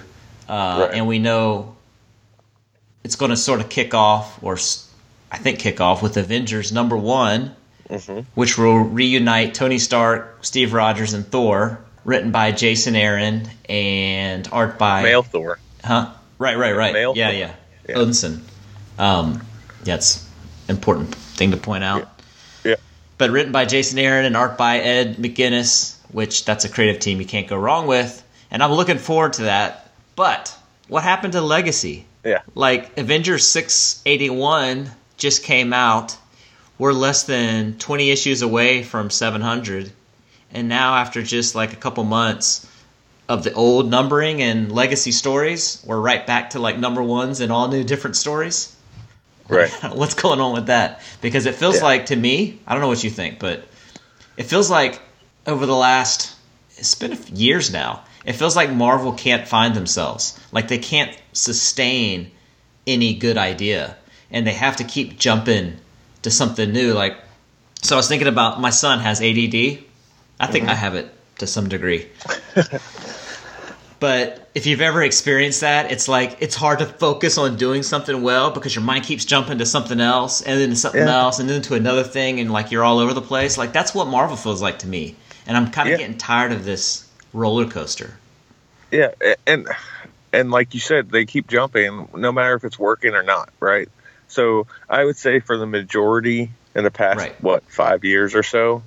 Uh, 0.48 0.86
Right. 0.86 0.94
And 0.94 1.06
we 1.06 1.18
know 1.18 1.76
it's 3.04 3.16
going 3.16 3.30
to 3.30 3.36
sort 3.36 3.60
of 3.60 3.68
kick 3.68 3.94
off, 3.94 4.42
or 4.42 4.54
I 5.30 5.38
think 5.38 5.58
kick 5.58 5.80
off 5.80 6.02
with 6.02 6.16
Avengers 6.16 6.72
number 6.72 6.96
one, 6.96 7.54
which 8.34 8.58
will 8.58 8.78
reunite 8.78 9.54
Tony 9.54 9.78
Stark, 9.78 10.44
Steve 10.44 10.72
Rogers, 10.72 11.14
and 11.14 11.26
Thor, 11.26 11.82
written 12.04 12.30
by 12.30 12.52
Jason 12.52 12.96
Aaron 12.96 13.48
and 13.68 14.48
art 14.52 14.78
by 14.78 15.02
Male 15.02 15.22
Thor. 15.22 15.58
Huh? 15.84 16.12
Right, 16.38 16.56
right, 16.56 16.74
right. 16.74 16.92
Male 16.92 17.14
yeah, 17.16 17.28
Thor. 17.28 17.38
yeah. 17.38 17.54
Yeah. 17.88 17.94
Odinson. 17.96 18.40
Um, 18.98 19.44
yeah, 19.84 19.96
it's 19.96 20.28
important 20.68 21.14
thing 21.14 21.50
to 21.50 21.56
point 21.56 21.84
out. 21.84 22.08
Yeah. 22.64 22.76
But 23.18 23.30
written 23.30 23.52
by 23.52 23.64
Jason 23.64 23.98
Aaron 23.98 24.24
and 24.24 24.36
art 24.36 24.56
by 24.56 24.78
Ed 24.78 25.16
McGuinness, 25.16 25.96
which 26.10 26.44
that's 26.44 26.64
a 26.64 26.68
creative 26.68 27.00
team 27.00 27.20
you 27.20 27.26
can't 27.26 27.48
go 27.48 27.56
wrong 27.56 27.86
with. 27.86 28.22
And 28.50 28.62
I'm 28.62 28.72
looking 28.72 28.98
forward 28.98 29.34
to 29.34 29.42
that. 29.42 29.90
But 30.14 30.56
what 30.88 31.02
happened 31.02 31.32
to 31.32 31.40
Legacy? 31.40 32.06
Yeah. 32.24 32.42
Like 32.54 32.98
Avengers 32.98 33.46
681 33.48 34.90
just 35.16 35.42
came 35.42 35.72
out. 35.72 36.16
We're 36.78 36.92
less 36.92 37.24
than 37.24 37.78
20 37.78 38.10
issues 38.10 38.42
away 38.42 38.82
from 38.82 39.10
700. 39.10 39.92
And 40.52 40.68
now 40.68 40.96
after 40.96 41.22
just 41.22 41.54
like 41.54 41.72
a 41.72 41.76
couple 41.76 42.04
months 42.04 42.66
of 43.28 43.44
the 43.44 43.52
old 43.54 43.88
numbering 43.90 44.42
and 44.42 44.70
legacy 44.72 45.12
stories, 45.12 45.82
we're 45.86 46.00
right 46.00 46.26
back 46.26 46.50
to 46.50 46.58
like 46.58 46.78
number 46.78 47.02
ones 47.02 47.40
and 47.40 47.52
all 47.52 47.68
new 47.68 47.84
different 47.84 48.16
stories. 48.16 48.74
Right. 49.48 49.70
What's 49.92 50.14
going 50.14 50.40
on 50.40 50.54
with 50.54 50.66
that? 50.66 51.00
Because 51.20 51.46
it 51.46 51.54
feels 51.54 51.76
Yeah. 51.76 51.84
like 51.84 52.06
to 52.06 52.16
me, 52.16 52.60
I 52.66 52.72
don't 52.72 52.80
know 52.80 52.88
what 52.88 53.04
you 53.04 53.10
think, 53.10 53.38
but 53.38 53.64
it 54.36 54.44
feels 54.44 54.70
like 54.70 55.00
over 55.46 55.66
the 55.66 55.76
last 55.76 56.34
it's 56.76 56.94
been 56.94 57.16
years 57.34 57.72
now. 57.72 58.02
It 58.24 58.32
feels 58.32 58.56
like 58.56 58.70
Marvel 58.72 59.12
can't 59.12 59.46
find 59.46 59.74
themselves. 59.74 60.38
Like 60.52 60.68
they 60.68 60.78
can't 60.78 61.16
sustain 61.32 62.30
any 62.86 63.14
good 63.14 63.38
idea 63.38 63.96
and 64.30 64.46
they 64.46 64.52
have 64.54 64.76
to 64.76 64.84
keep 64.84 65.18
jumping 65.18 65.76
to 66.22 66.30
something 66.30 66.72
new 66.72 66.92
like 66.92 67.16
so 67.82 67.96
I 67.96 67.98
was 67.98 68.08
thinking 68.08 68.28
about 68.28 68.60
my 68.60 68.70
son 68.70 69.00
has 69.00 69.20
ADD. 69.20 69.82
I 70.38 70.46
think 70.46 70.68
I 70.68 70.72
mm-hmm. 70.72 70.76
have 70.76 70.94
it 70.94 71.12
to 71.38 71.46
some 71.46 71.68
degree. 71.68 72.06
But 74.02 74.50
if 74.52 74.66
you've 74.66 74.80
ever 74.80 75.00
experienced 75.00 75.60
that, 75.60 75.92
it's 75.92 76.08
like 76.08 76.38
it's 76.40 76.56
hard 76.56 76.80
to 76.80 76.86
focus 76.86 77.38
on 77.38 77.56
doing 77.56 77.84
something 77.84 78.20
well 78.20 78.50
because 78.50 78.74
your 78.74 78.82
mind 78.82 79.04
keeps 79.04 79.24
jumping 79.24 79.58
to 79.58 79.66
something 79.66 80.00
else 80.00 80.42
and 80.42 80.60
then 80.60 80.70
to 80.70 80.76
something 80.76 81.06
Yeah. 81.06 81.22
else 81.22 81.38
and 81.38 81.48
then 81.48 81.62
to 81.62 81.74
another 81.76 82.02
thing 82.02 82.40
and 82.40 82.50
like 82.50 82.72
you're 82.72 82.82
all 82.82 82.98
over 82.98 83.14
the 83.14 83.22
place. 83.22 83.56
Like 83.56 83.72
that's 83.72 83.94
what 83.94 84.08
Marvel 84.08 84.36
feels 84.36 84.60
like 84.60 84.80
to 84.80 84.88
me. 84.88 85.14
And 85.46 85.56
I'm 85.56 85.70
kind 85.70 85.88
of 85.88 85.92
Yeah. 85.92 85.98
getting 85.98 86.18
tired 86.18 86.50
of 86.50 86.64
this 86.64 87.04
roller 87.32 87.64
coaster. 87.64 88.16
Yeah, 88.90 89.12
and 89.46 89.68
and 90.32 90.50
like 90.50 90.74
you 90.74 90.80
said, 90.80 91.10
they 91.10 91.24
keep 91.24 91.46
jumping 91.46 92.08
no 92.12 92.32
matter 92.32 92.54
if 92.54 92.64
it's 92.64 92.80
working 92.80 93.14
or 93.14 93.22
not, 93.22 93.50
right? 93.60 93.88
So 94.32 94.66
I 94.88 95.04
would 95.04 95.16
say 95.16 95.40
for 95.40 95.56
the 95.56 95.66
majority 95.66 96.50
in 96.74 96.84
the 96.84 96.90
past 96.90 97.18
Right. 97.18 97.34
what 97.40 97.64
five 97.64 98.04
years 98.04 98.34
or 98.34 98.42
so 98.42 98.82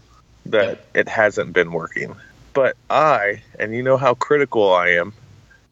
that 0.48 0.78
it 0.94 1.08
hasn't 1.08 1.54
been 1.54 1.72
working. 1.72 2.16
But 2.54 2.76
I, 2.90 3.44
and 3.60 3.74
you 3.74 3.84
know 3.84 3.98
how 3.98 4.14
critical 4.16 4.74
I 4.74 4.92
am, 4.92 5.14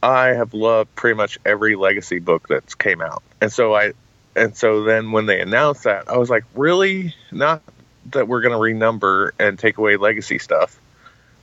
I 0.02 0.28
have 0.28 0.54
loved 0.54 0.94
pretty 0.96 1.16
much 1.16 1.40
every 1.46 1.76
legacy 1.76 2.20
book 2.20 2.48
that's 2.48 2.76
came 2.76 3.02
out, 3.02 3.24
and 3.42 3.52
so 3.52 3.74
I, 3.74 3.94
and 4.36 4.56
so 4.56 4.84
then 4.84 5.12
when 5.12 5.26
they 5.26 5.40
announced 5.40 5.86
that, 5.86 6.10
I 6.10 6.18
was 6.18 6.30
like, 6.30 6.44
really? 6.54 7.16
Not 7.32 7.62
that 8.12 8.28
we're 8.28 8.42
gonna 8.42 8.58
renumber 8.58 9.32
and 9.40 9.58
take 9.58 9.78
away 9.78 9.96
legacy 9.96 10.40
stuff, 10.40 10.78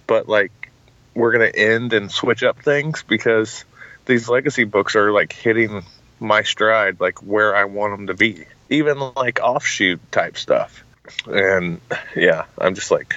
but 0.07 0.29
like 0.29 0.53
we're 1.14 1.33
going 1.33 1.51
to 1.51 1.59
end 1.59 1.93
and 1.93 2.11
switch 2.11 2.43
up 2.43 2.62
things 2.62 3.03
because 3.03 3.64
these 4.07 4.29
legacy 4.29 4.64
books 4.64 4.95
are 4.97 5.12
like 5.12 5.33
hitting 5.33 5.83
my 6.21 6.43
stride, 6.43 7.01
like 7.01 7.23
where 7.23 7.57
I 7.57 7.65
want 7.65 7.97
them 7.97 8.07
to 8.09 8.15
be, 8.15 8.45
even 8.69 8.99
like 9.17 9.41
offshoot 9.43 10.01
type 10.13 10.37
stuff. 10.37 10.85
And 11.27 11.81
yeah, 12.15 12.45
I'm 12.59 12.75
just 12.75 12.91
like, 12.91 13.15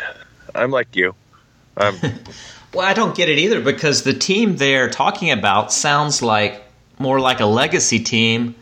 I'm 0.55 0.71
like 0.71 0.95
you. 0.95 1.13
I'm 1.77 1.95
Well, 2.73 2.87
I 2.87 2.93
don't 2.95 3.15
get 3.15 3.29
it 3.29 3.37
either 3.37 3.61
because 3.61 4.01
the 4.01 4.13
team 4.15 4.55
they're 4.55 4.89
talking 4.89 5.29
about 5.29 5.71
sounds 5.71 6.23
like 6.23 6.63
more 6.97 7.19
like 7.19 7.39
a 7.39 7.45
legacy 7.45 7.99
team 7.99 8.55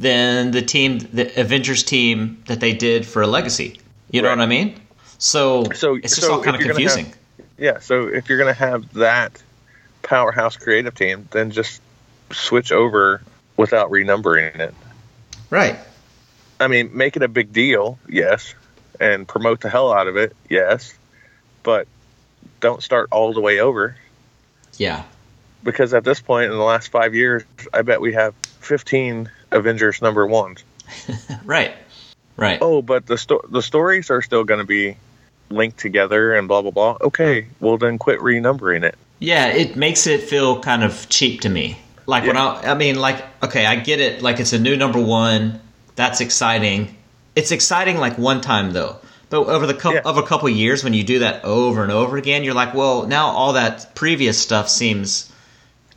than 0.00 0.50
the 0.50 0.62
team, 0.62 0.98
the 0.98 1.40
Avengers 1.40 1.84
team 1.84 2.42
that 2.48 2.58
they 2.58 2.72
did 2.74 3.06
for 3.06 3.22
a 3.22 3.28
Legacy. 3.28 3.78
You 4.10 4.22
know 4.22 4.28
Right. 4.30 4.38
what 4.38 4.42
I 4.44 4.46
mean? 4.48 4.80
So, 5.18 5.64
So- 5.74 5.94
it's 5.94 6.16
just 6.16 6.22
so 6.26 6.34
all 6.34 6.42
kind 6.42 6.56
of 6.56 6.60
you're 6.62 6.68
have- 6.70 6.76
confusing. 6.76 7.14
Yeah, 7.58 7.78
so 7.80 8.08
if 8.08 8.28
you're 8.28 8.38
going 8.38 8.52
to 8.52 8.58
have 8.58 8.92
that 8.94 9.40
powerhouse 10.02 10.56
creative 10.56 10.94
team, 10.96 11.28
then 11.30 11.50
just 11.52 11.80
switch 12.32 12.72
over 12.72 13.20
without 13.58 13.90
renumbering 13.90 14.56
it. 14.58 14.72
right. 15.50 15.78
I 16.60 16.66
mean, 16.68 16.90
make 16.96 17.16
it 17.16 17.22
a 17.22 17.28
big 17.28 17.52
deal, 17.52 17.98
yes, 18.08 18.54
and 18.98 19.28
promote 19.28 19.60
the 19.60 19.68
hell 19.68 19.92
out 19.92 20.08
of 20.08 20.16
it, 20.16 20.34
yes, 20.48 20.92
but 21.62 21.86
don't 22.60 22.82
start 22.82 23.08
all 23.12 23.32
the 23.32 23.40
way 23.40 23.60
over 23.60 23.94
Yeah. 24.76 25.04
because 25.62 25.94
at 25.94 26.02
this 26.04 26.20
point 26.20 26.50
in 26.50 26.56
the 26.58 26.64
last 26.64 26.88
five 26.88 27.14
years, 27.14 27.44
I 27.72 27.82
bet 27.82 28.00
we 28.00 28.14
have 28.14 28.34
15 28.60 29.30
Avengers 29.52 30.00
number 30.02 30.26
ones. 30.26 30.64
Right. 31.44 31.74
Right. 32.36 32.58
Oh, 32.62 32.82
but 32.82 33.06
the 33.06 33.18
sto- 33.18 33.44
the 33.50 33.62
stories 33.62 34.10
are 34.10 34.22
still 34.22 34.44
going 34.44 34.60
to 34.60 34.66
be 34.66 34.96
linked 35.50 35.78
together 35.78 36.34
and 36.34 36.46
blah 36.48 36.62
blah 36.62 36.70
blah. 36.70 36.96
Okay, 37.00 37.46
well 37.60 37.76
then 37.78 37.98
quit 37.98 38.20
renumbering 38.20 38.84
it. 38.84 38.96
Yeah, 39.18 39.46
it 39.48 39.76
makes 39.76 40.06
it 40.06 40.22
feel 40.22 40.60
kind 40.60 40.82
of 40.84 41.08
cheap 41.08 41.40
to 41.42 41.48
me. 41.48 41.78
Like 42.08 42.24
when 42.26 42.38
I, 42.38 42.72
I 42.72 42.74
mean, 42.74 42.98
like, 42.98 43.22
okay, 43.42 43.66
I 43.66 43.76
get 43.76 44.00
it. 44.00 44.22
Like 44.22 44.40
it's 44.40 44.54
a 44.54 44.58
new 44.58 44.76
number 44.76 44.98
one. 45.00 45.60
That's 45.94 46.20
exciting. 46.22 46.96
It's 47.36 47.52
exciting 47.52 47.98
like 47.98 48.16
one 48.16 48.40
time 48.40 48.72
though. 48.72 48.96
But 49.30 49.46
over 49.46 49.66
the 49.66 49.74
couple 49.74 49.96
Yeah. 49.96 50.00
of 50.06 50.16
a 50.16 50.22
couple 50.22 50.48
years, 50.48 50.82
when 50.82 50.94
you 50.94 51.04
do 51.04 51.18
that 51.18 51.44
over 51.44 51.82
and 51.82 51.92
over 51.92 52.16
again, 52.16 52.44
you're 52.44 52.54
like, 52.54 52.72
well, 52.72 53.06
now 53.06 53.26
all 53.28 53.52
that 53.52 53.94
previous 53.94 54.38
stuff 54.40 54.70
seems 54.70 55.30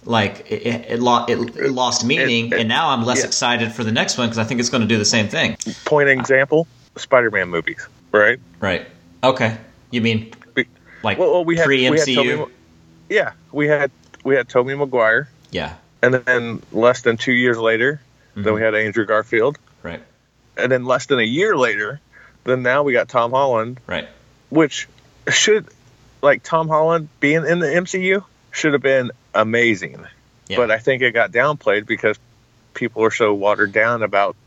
like 0.04 0.52
it, 0.52 0.66
it, 0.66 0.86
it, 0.92 1.00
lo- 1.00 1.24
it, 1.30 1.38
it 1.56 1.72
lost 1.72 2.04
meaning, 2.04 2.54
and 2.54 2.68
now 2.68 2.90
I'm 2.90 3.06
less 3.06 3.20
yeah. 3.20 3.28
excited 3.28 3.72
for 3.72 3.86
the 3.86 3.92
next 3.94 4.18
one 4.18 4.28
because 4.28 4.38
I 4.38 4.44
think 4.44 4.60
it's 4.60 4.70
going 4.70 4.82
to 4.82 4.88
do 4.88 4.98
the 4.98 5.06
same 5.06 5.30
thing. 5.30 5.56
Point 5.86 6.10
example: 6.10 6.68
Spider-Man 6.98 7.48
movies, 7.48 7.88
right? 8.12 8.38
Right. 8.60 8.86
Okay. 9.24 9.56
You 9.92 10.02
mean 10.02 10.34
like 11.04 11.18
Well, 11.18 11.32
well 11.32 11.46
we 11.46 11.56
had 11.56 11.66
pre 11.66 11.90
we 11.90 12.00
had 12.00 12.08
MCU? 12.08 12.50
Yeah, 13.10 13.32
we 13.54 13.68
had 13.68 13.92
we 14.26 14.36
had 14.36 14.50
Tobey 14.50 14.76
Maguire, 14.76 15.30
Yeah. 15.52 15.76
And 16.02 16.14
then 16.14 16.62
less 16.72 17.02
than 17.02 17.18
two 17.18 17.34
years 17.34 17.58
later, 17.58 18.02
Mm-hmm. 18.32 18.44
then 18.44 18.54
we 18.54 18.62
had 18.62 18.74
Andrew 18.76 19.06
Garfield, 19.06 19.58
Right. 19.84 20.02
and 20.56 20.72
then 20.72 20.86
less 20.86 21.06
than 21.08 21.20
a 21.20 21.24
year 21.24 21.58
later, 21.58 22.00
then 22.46 22.64
now 22.64 22.84
we 22.84 22.94
got 22.94 23.10
Tom 23.10 23.32
Holland, 23.32 23.82
Right. 23.88 24.08
which 24.50 24.88
should 25.30 25.68
like 26.22 26.42
Tom 26.42 26.70
Holland 26.70 27.10
being 27.20 27.46
in 27.46 27.60
the 27.60 27.68
MCU 27.68 28.24
should 28.52 28.72
have 28.72 28.82
been 28.82 29.12
amazing. 29.36 30.00
Yeah. 30.48 30.56
But 30.58 30.72
I 30.72 30.78
think 30.78 31.02
it 31.02 31.12
got 31.12 31.34
downplayed 31.34 31.86
because 31.86 32.18
people 32.74 33.04
are 33.04 33.12
so 33.12 33.34
watered 33.34 33.74
down 33.74 34.02
about 34.02 34.38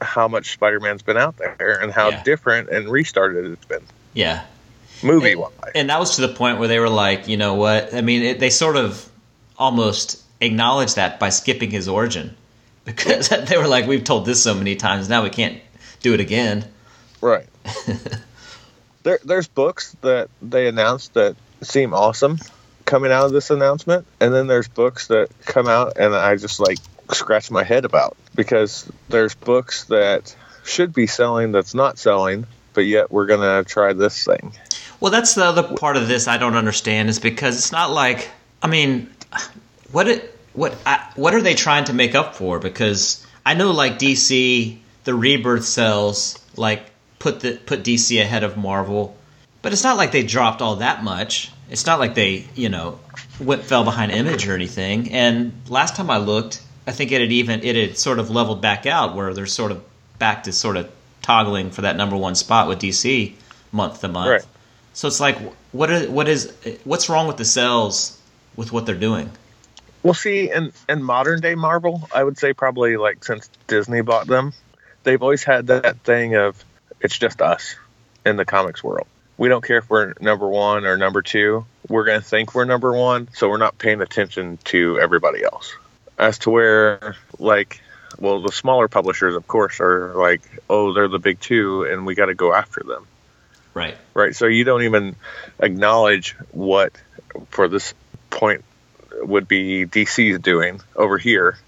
how 0.00 0.26
much 0.26 0.52
Spider-Man's 0.54 1.02
been 1.02 1.16
out 1.16 1.36
there 1.36 1.78
and 1.80 1.92
how 1.92 2.08
Yeah. 2.08 2.22
different 2.24 2.70
and 2.70 2.88
restarted 2.90 3.44
it's 3.52 3.64
been 3.66 3.84
Yeah. 4.14 4.42
movie 5.02 5.36
wise. 5.36 5.52
And 5.76 5.90
that 5.90 6.00
was 6.00 6.16
to 6.16 6.22
the 6.22 6.34
point 6.34 6.58
where 6.58 6.66
they 6.66 6.80
were 6.80 6.88
like, 6.90 7.28
you 7.28 7.36
know 7.36 7.54
what? 7.54 7.94
I 7.94 8.00
mean, 8.00 8.22
it, 8.22 8.40
they 8.40 8.50
sort 8.50 8.76
of 8.76 9.08
almost 9.58 10.21
acknowledged 10.42 10.96
that 10.96 11.18
by 11.18 11.30
skipping 11.30 11.70
his 11.70 11.88
origin 11.88 12.36
because 12.84 13.28
they 13.48 13.56
were 13.56 13.68
like, 13.68 13.86
we've 13.86 14.04
told 14.04 14.26
this 14.26 14.42
so 14.42 14.54
many 14.54 14.76
times, 14.76 15.08
now 15.08 15.22
we 15.22 15.30
can't 15.30 15.60
do 16.00 16.14
it 16.14 16.20
again. 16.20 16.64
Right. 17.20 17.46
there, 19.02 19.20
there's 19.24 19.48
books 19.48 19.96
that 20.02 20.28
they 20.40 20.66
announced 20.66 21.14
that 21.14 21.36
seem 21.62 21.94
awesome 21.94 22.38
coming 22.84 23.12
out 23.12 23.26
of 23.26 23.32
this 23.32 23.50
announcement, 23.50 24.06
and 24.20 24.34
then 24.34 24.48
there's 24.48 24.66
books 24.66 25.06
that 25.06 25.28
come 25.44 25.68
out 25.68 25.96
and 25.96 26.14
I 26.14 26.36
just 26.36 26.58
like 26.58 26.78
scratch 27.12 27.50
my 27.50 27.62
head 27.62 27.84
about 27.84 28.16
because 28.34 28.90
there's 29.08 29.34
books 29.34 29.84
that 29.84 30.34
should 30.64 30.92
be 30.92 31.06
selling 31.06 31.52
that's 31.52 31.74
not 31.74 31.98
selling, 31.98 32.46
but 32.74 32.82
yet 32.82 33.10
we're 33.12 33.26
gonna 33.26 33.62
try 33.64 33.92
this 33.92 34.24
thing. 34.24 34.52
Well, 35.00 35.12
that's 35.12 35.34
the 35.34 35.44
other 35.44 35.62
part 35.76 35.96
of 35.96 36.08
this 36.08 36.28
I 36.28 36.38
don't 36.38 36.56
understand 36.56 37.08
is 37.08 37.18
because 37.18 37.56
it's 37.56 37.72
not 37.72 37.90
like, 37.90 38.30
I 38.62 38.68
mean, 38.68 39.10
what 39.92 40.08
it, 40.08 40.38
what 40.54 40.76
I, 40.84 41.10
what 41.14 41.34
are 41.34 41.40
they 41.40 41.54
trying 41.54 41.84
to 41.84 41.92
make 41.92 42.14
up 42.14 42.34
for? 42.34 42.58
Because 42.58 43.24
I 43.44 43.54
know 43.54 43.70
like 43.70 43.98
DC, 43.98 44.78
the 45.04 45.14
rebirth 45.14 45.64
cells 45.64 46.38
like 46.56 46.82
put 47.18 47.40
the 47.40 47.56
put 47.56 47.82
DC 47.82 48.20
ahead 48.20 48.44
of 48.44 48.56
Marvel, 48.56 49.16
but 49.62 49.72
it's 49.72 49.84
not 49.84 49.96
like 49.96 50.12
they 50.12 50.22
dropped 50.22 50.60
all 50.60 50.76
that 50.76 51.04
much. 51.04 51.50
It's 51.70 51.86
not 51.86 51.98
like 51.98 52.14
they 52.14 52.46
you 52.54 52.68
know 52.68 52.98
went 53.40 53.62
fell 53.62 53.84
behind 53.84 54.12
Image 54.12 54.46
or 54.48 54.54
anything. 54.54 55.12
And 55.12 55.52
last 55.68 55.96
time 55.96 56.10
I 56.10 56.18
looked, 56.18 56.62
I 56.86 56.92
think 56.92 57.12
it 57.12 57.20
had 57.20 57.32
even 57.32 57.62
it 57.62 57.76
had 57.76 57.96
sort 57.96 58.18
of 58.18 58.30
leveled 58.30 58.60
back 58.60 58.86
out 58.86 59.14
where 59.14 59.32
they're 59.34 59.46
sort 59.46 59.72
of 59.72 59.82
back 60.18 60.44
to 60.44 60.52
sort 60.52 60.76
of 60.76 60.90
toggling 61.22 61.70
for 61.70 61.82
that 61.82 61.96
number 61.96 62.16
one 62.16 62.34
spot 62.34 62.68
with 62.68 62.80
DC 62.80 63.34
month 63.70 64.00
to 64.00 64.08
month. 64.08 64.30
Right. 64.30 64.46
So 64.92 65.08
it's 65.08 65.20
like, 65.20 65.38
what 65.72 65.90
is 65.90 66.08
what 66.08 66.28
is 66.28 66.52
what's 66.84 67.08
wrong 67.08 67.26
with 67.26 67.38
the 67.38 67.44
cells 67.44 68.18
with 68.56 68.72
what 68.72 68.84
they're 68.86 68.94
doing? 68.94 69.30
Well, 70.02 70.14
see, 70.14 70.50
in 70.50 70.72
in 70.88 71.02
modern 71.02 71.40
day 71.40 71.54
Marvel, 71.54 72.08
I 72.12 72.24
would 72.24 72.38
say 72.38 72.52
probably 72.52 72.96
like 72.96 73.24
since 73.24 73.48
Disney 73.68 74.00
bought 74.02 74.26
them, 74.26 74.52
they've 75.04 75.22
always 75.22 75.44
had 75.44 75.68
that 75.68 76.00
thing 76.00 76.34
of 76.34 76.62
it's 77.00 77.16
just 77.16 77.40
us 77.40 77.76
in 78.26 78.36
the 78.36 78.44
comics 78.44 78.82
world. 78.82 79.06
We 79.38 79.48
don't 79.48 79.64
care 79.64 79.78
if 79.78 79.88
we're 79.88 80.14
number 80.20 80.48
one 80.48 80.86
or 80.86 80.96
number 80.96 81.22
two. 81.22 81.66
We're 81.88 82.04
going 82.04 82.20
to 82.20 82.26
think 82.26 82.54
we're 82.54 82.64
number 82.64 82.92
one, 82.92 83.28
so 83.34 83.48
we're 83.48 83.56
not 83.56 83.78
paying 83.78 84.00
attention 84.00 84.58
to 84.64 85.00
everybody 85.00 85.42
else. 85.42 85.74
As 86.18 86.38
to 86.40 86.50
where, 86.50 87.16
like, 87.38 87.80
well, 88.18 88.40
the 88.40 88.52
smaller 88.52 88.88
publishers, 88.88 89.34
of 89.34 89.48
course, 89.48 89.80
are 89.80 90.14
like, 90.14 90.42
oh, 90.70 90.92
they're 90.92 91.08
the 91.08 91.18
big 91.18 91.40
two, 91.40 91.84
and 91.84 92.06
we 92.06 92.14
got 92.14 92.26
to 92.26 92.34
go 92.34 92.52
after 92.52 92.82
them 92.84 93.06
Right. 93.74 93.96
right? 94.14 94.34
So 94.36 94.46
you 94.46 94.64
don't 94.64 94.82
even 94.82 95.16
acknowledge 95.58 96.36
what, 96.50 96.92
for 97.48 97.68
this 97.68 97.94
point, 98.30 98.64
would 99.26 99.48
be 99.48 99.86
DC's 99.86 100.38
doing 100.40 100.80
over 100.96 101.18
here, 101.18 101.58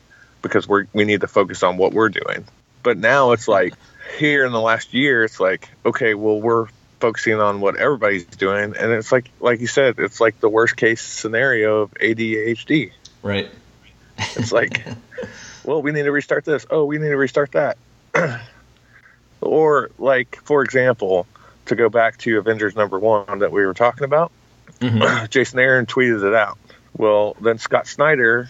because 0.42 0.66
we're 0.68 0.86
we 0.92 1.04
need 1.04 1.20
to 1.22 1.28
focus 1.28 1.62
on 1.62 1.76
what 1.76 1.92
we're 1.92 2.08
doing. 2.10 2.44
But 2.82 2.98
now 2.98 3.32
it's 3.32 3.48
like 3.48 3.74
here 4.18 4.44
in 4.44 4.52
the 4.52 4.60
last 4.60 4.94
year, 4.94 5.24
it's 5.24 5.40
like 5.40 5.68
okay, 5.84 6.14
well 6.14 6.40
we're 6.40 6.66
focusing 7.00 7.40
on 7.40 7.60
what 7.60 7.76
everybody's 7.76 8.24
doing, 8.24 8.74
and 8.76 8.92
it's 8.92 9.12
like 9.12 9.30
like 9.40 9.60
you 9.60 9.66
said, 9.66 9.96
it's 9.98 10.20
like 10.20 10.40
the 10.40 10.48
worst 10.48 10.76
case 10.76 11.02
scenario 11.02 11.82
of 11.82 11.94
ADHD. 11.94 12.92
Right. 13.22 13.50
It's 14.18 14.52
like, 14.52 14.84
well, 15.64 15.82
we 15.82 15.92
need 15.92 16.04
to 16.04 16.12
restart 16.12 16.44
this. 16.44 16.66
Oh, 16.70 16.84
we 16.84 16.98
need 16.98 17.08
to 17.08 17.16
restart 17.16 17.52
that. 17.52 17.78
or 19.40 19.90
like, 19.98 20.38
for 20.44 20.62
example, 20.62 21.26
to 21.66 21.74
go 21.74 21.88
back 21.88 22.18
to 22.18 22.38
Avengers 22.38 22.76
number 22.76 22.98
one 22.98 23.40
that 23.40 23.52
we 23.52 23.64
were 23.66 23.74
talking 23.74 24.04
about, 24.04 24.30
Mhm. 24.80 25.28
Jason 25.30 25.58
Aaron 25.58 25.86
tweeted 25.86 26.26
it 26.26 26.34
out. 26.34 26.58
Well, 26.96 27.36
then 27.40 27.58
Scott 27.58 27.86
Snyder, 27.86 28.48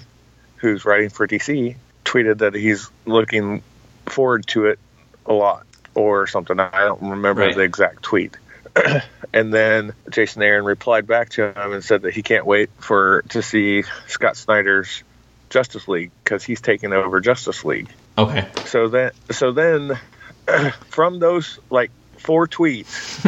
who's 0.56 0.84
writing 0.84 1.10
for 1.10 1.26
DC, 1.26 1.76
tweeted 2.04 2.38
that 2.38 2.54
he's 2.54 2.90
looking 3.06 3.62
forward 4.06 4.46
to 4.48 4.66
it 4.66 4.78
a 5.26 5.32
lot 5.32 5.66
or 5.94 6.26
something. 6.26 6.58
I 6.60 6.84
don't 6.84 7.02
remember 7.02 7.42
Right. 7.42 7.54
the 7.54 7.62
exact 7.62 8.02
tweet. 8.02 8.36
and 9.32 9.54
then 9.54 9.92
Jason 10.10 10.42
Aaron 10.42 10.64
replied 10.64 11.06
back 11.06 11.30
to 11.30 11.46
him 11.58 11.72
and 11.72 11.82
said 11.84 12.02
that 12.02 12.12
he 12.14 12.22
can't 12.22 12.44
wait 12.44 12.70
for 12.78 13.22
to 13.30 13.40
see 13.42 13.84
Scott 14.08 14.36
Snyder's 14.36 15.02
Justice 15.50 15.86
League 15.88 16.10
because 16.22 16.42
he's 16.44 16.60
taking 16.60 16.92
over 16.92 17.20
Justice 17.20 17.64
League. 17.64 17.88
Okay. 18.18 18.48
So 18.66 18.88
then, 18.88 19.12
so 19.30 19.52
then, 19.52 19.98
from 20.90 21.20
those 21.20 21.58
like 21.70 21.90
four 22.18 22.46
tweets, 22.48 23.20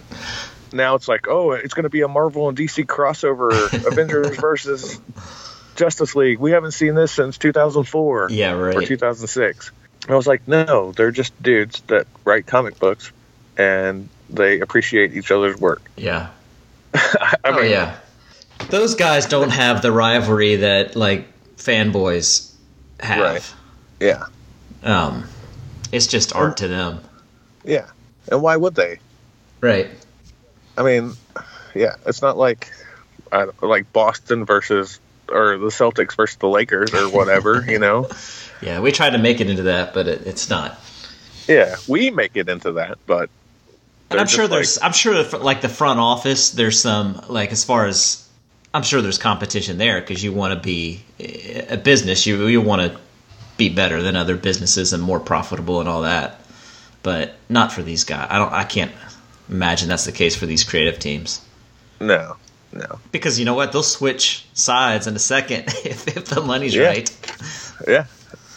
now 0.72 0.94
it's 0.94 1.08
like, 1.08 1.28
oh, 1.28 1.52
it's 1.52 1.74
going 1.74 1.84
to 1.84 1.90
be 1.90 2.02
a 2.02 2.08
Marvel 2.08 2.48
and 2.48 2.56
DC 2.56 2.84
crossover, 2.86 3.52
Avengers 3.86 4.36
versus 4.38 5.00
Justice 5.76 6.14
League. 6.14 6.38
We 6.38 6.52
haven't 6.52 6.72
seen 6.72 6.94
this 6.94 7.12
since 7.12 7.38
2004 7.38 8.28
Yeah. 8.30 8.52
right. 8.52 8.74
or 8.74 8.78
Right. 8.78 8.86
2006. 8.88 9.70
I 10.08 10.14
was 10.14 10.26
like, 10.26 10.46
no, 10.48 10.92
they're 10.92 11.10
just 11.12 11.40
dudes 11.42 11.80
that 11.88 12.06
write 12.24 12.46
comic 12.46 12.78
books 12.78 13.12
and 13.56 14.08
they 14.30 14.60
appreciate 14.60 15.14
each 15.14 15.30
other's 15.30 15.58
work. 15.60 15.82
Yeah. 15.96 16.28
I 16.94 17.36
Oh 17.44 17.60
yeah. 17.60 17.96
Those 18.70 18.94
guys 18.94 19.26
don't 19.26 19.50
have 19.50 19.82
the 19.82 19.92
rivalry 19.92 20.56
that 20.56 20.96
like 20.96 21.26
fanboys 21.56 22.52
have. 23.00 23.20
Right. 23.20 23.54
yeah, 24.00 24.24
Um, 24.82 25.24
it's 25.92 26.06
just 26.06 26.34
art 26.34 26.56
to 26.58 26.68
them. 26.68 27.00
yeah. 27.64 27.86
And 28.30 28.40
why 28.42 28.56
would 28.56 28.74
they? 28.76 28.98
Right. 29.60 29.88
I 30.76 30.82
mean, 30.82 31.12
yeah, 31.74 31.96
it's 32.06 32.22
not 32.22 32.36
like 32.36 32.72
I 33.30 33.46
like 33.60 33.92
Boston 33.92 34.44
versus 34.44 35.00
or 35.28 35.56
the 35.58 35.68
Celtics 35.68 36.16
versus 36.16 36.36
the 36.36 36.48
Lakers 36.48 36.94
or 36.94 37.08
whatever, 37.08 37.64
you 37.68 37.78
know. 37.78 38.08
Yeah, 38.62 38.78
we 38.78 38.92
try 38.92 39.10
to 39.10 39.18
make 39.18 39.40
it 39.40 39.50
into 39.50 39.64
that, 39.64 39.92
but 39.92 40.06
it, 40.06 40.24
it's 40.24 40.48
not. 40.48 40.78
Yeah, 41.48 41.74
we 41.88 42.10
make 42.10 42.36
it 42.36 42.48
into 42.48 42.72
that, 42.74 42.98
but 43.06 43.28
And 44.10 44.20
I'm 44.20 44.28
sure 44.28 44.46
there's, 44.46 44.78
I'm 44.80 44.92
sure 44.92 45.20
like 45.38 45.62
the 45.62 45.68
front 45.68 45.98
office, 45.98 46.50
there's 46.52 46.80
some 46.80 47.24
like 47.28 47.50
as 47.50 47.64
far 47.64 47.86
as 47.86 48.28
I'm 48.72 48.84
sure 48.84 49.02
there's 49.02 49.18
competition 49.18 49.78
there 49.78 50.00
because 50.00 50.22
you 50.22 50.32
want 50.32 50.54
to 50.54 50.60
be 50.60 51.02
eh, 51.18 51.64
a 51.70 51.76
business, 51.76 52.24
you 52.24 52.46
you 52.46 52.60
want 52.60 52.82
to 52.82 53.00
be 53.56 53.68
better 53.68 54.00
than 54.00 54.14
other 54.14 54.36
businesses 54.36 54.92
and 54.92 55.02
more 55.02 55.20
profitable 55.20 55.80
and 55.80 55.88
all 55.88 56.02
that. 56.02 56.40
But 57.02 57.34
not 57.48 57.72
for 57.72 57.82
these 57.82 58.04
guys. 58.04 58.28
I 58.30 58.38
don't. 58.38 58.52
I 58.52 58.64
can't 58.64 58.92
imagine 59.48 59.88
that's 59.88 60.04
the 60.04 60.12
case 60.12 60.34
for 60.36 60.46
these 60.46 60.64
creative 60.64 60.98
teams. 60.98 61.40
No, 62.00 62.36
no. 62.72 62.98
Because 63.12 63.38
you 63.38 63.44
know 63.44 63.54
what? 63.54 63.72
They'll 63.72 63.82
switch 63.82 64.46
sides 64.54 65.06
in 65.06 65.14
a 65.16 65.18
second 65.20 65.64
if, 65.84 66.08
if 66.08 66.26
the 66.26 66.40
money's 66.40 66.74
Yeah. 66.74 66.86
right. 66.86 67.10
Yeah, 67.86 68.06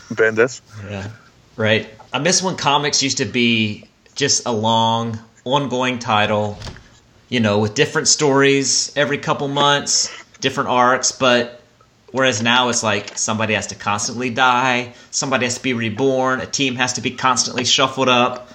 Bendis. 0.10 0.62
Yeah. 0.90 1.10
Right. 1.58 1.90
I 2.14 2.20
miss 2.20 2.42
when 2.44 2.56
comics 2.58 3.02
used 3.04 3.18
to 3.18 3.26
be 3.26 3.88
just 4.16 4.46
a 4.46 4.52
long, 4.52 5.20
ongoing 5.44 6.00
title, 6.00 6.58
you 7.30 7.40
know, 7.40 7.60
with 7.60 7.76
different 7.76 8.08
stories 8.08 8.92
every 8.96 9.18
couple 9.18 9.48
months, 9.48 10.10
different 10.40 10.70
arcs, 10.70 11.12
but 11.12 11.62
whereas 12.12 12.42
now 12.42 12.70
it's 12.70 12.84
like 12.84 13.18
somebody 13.18 13.54
has 13.54 13.68
to 13.68 13.76
constantly 13.76 14.30
die, 14.30 14.94
somebody 15.12 15.46
has 15.46 15.56
to 15.58 15.64
be 15.64 15.74
reborn, 15.74 16.40
a 16.40 16.46
team 16.46 16.76
has 16.76 16.94
to 16.94 17.02
be 17.02 17.12
constantly 17.12 17.66
shuffled 17.66 18.10
up. 18.10 18.50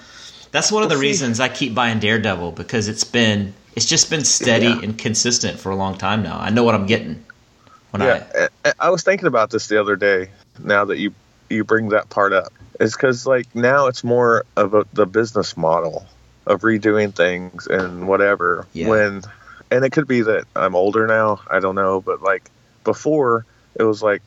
That's 0.53 0.73
one 0.73 0.83
of 0.83 0.89
the 0.89 0.97
Well, 0.97 1.03
reasons 1.03 1.41
I 1.41 1.49
keep 1.49 1.75
buying 1.75 1.99
Daredevil 2.01 2.53
because 2.53 2.89
it's 2.89 3.05
been 3.05 3.55
it's 3.77 3.87
just 3.87 4.11
been 4.11 4.25
steady 4.25 4.67
Yeah. 4.67 4.81
and 4.83 4.99
consistent 4.99 5.61
for 5.61 5.71
a 5.71 5.77
long 5.77 5.97
time 5.97 6.23
now. 6.23 6.39
I 6.39 6.51
know 6.51 6.65
what 6.65 6.75
I'm 6.75 6.87
getting 6.87 7.25
when 7.91 8.03
Yeah, 8.03 8.49
I 8.65 8.73
I, 8.79 8.91
was 8.91 9.03
thinking 9.03 9.27
about 9.29 9.51
this 9.51 9.69
the 9.69 9.81
other 9.81 9.97
day. 9.97 10.31
Now 10.59 10.85
that 10.87 10.99
you 10.99 11.13
you 11.49 11.65
bring 11.65 11.91
that 11.91 12.09
part 12.11 12.33
up, 12.33 12.53
is 12.81 12.95
because 12.95 13.27
like 13.27 13.53
now 13.55 13.87
it's 13.87 14.03
more 14.05 14.45
of 14.57 14.75
a, 14.75 14.85
the 14.93 15.07
business 15.07 15.57
model 15.57 16.07
of 16.47 16.63
redoing 16.63 17.15
things 17.15 17.67
and 17.67 18.09
whatever. 18.09 18.67
Yeah. 18.73 18.89
When 18.89 19.23
and 19.71 19.85
it 19.85 19.91
could 19.91 20.09
be 20.09 20.23
that 20.23 20.45
I'm 20.57 20.75
older 20.75 21.07
now. 21.07 21.41
I 21.49 21.61
don't 21.61 21.77
know, 21.77 22.01
but 22.01 22.23
like 22.23 22.51
before, 22.83 23.47
it 23.77 23.85
was 23.85 24.03
like 24.03 24.23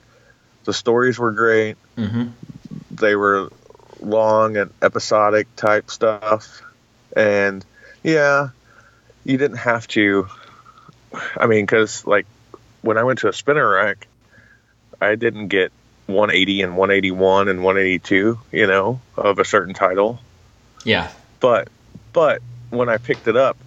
the 0.64 0.74
stories 0.74 1.20
were 1.20 1.32
great. 1.32 1.76
Mm-hmm. 1.98 2.28
They 2.92 3.16
were 3.18 3.50
long 4.04 4.58
and 4.58 4.72
episodic 4.82 5.48
type 5.56 5.90
stuff, 5.90 6.62
and 7.16 7.66
yeah, 8.04 8.50
you 9.24 9.38
didn't 9.38 9.58
have 9.58 9.88
to. 9.90 10.28
I 11.38 11.48
mean, 11.48 11.66
because 11.66 12.06
like 12.06 12.26
when 12.82 12.98
I 12.98 13.04
went 13.04 13.20
to 13.20 13.30
a 13.30 13.34
spinner 13.34 13.70
rack, 13.70 14.08
I 15.02 15.16
didn't 15.16 15.48
get 15.48 15.72
180 16.08 16.62
and 16.64 16.78
181 16.78 17.48
and 17.48 17.64
182, 17.64 18.40
you 18.52 18.68
know, 18.68 19.00
of 19.16 19.40
a 19.40 19.46
certain 19.46 19.74
title. 19.74 20.20
Yeah. 20.84 21.10
But 21.40 21.70
but 22.12 22.42
when 22.70 22.90
I 22.90 22.98
picked 22.98 23.28
it 23.28 23.38
up, 23.38 23.58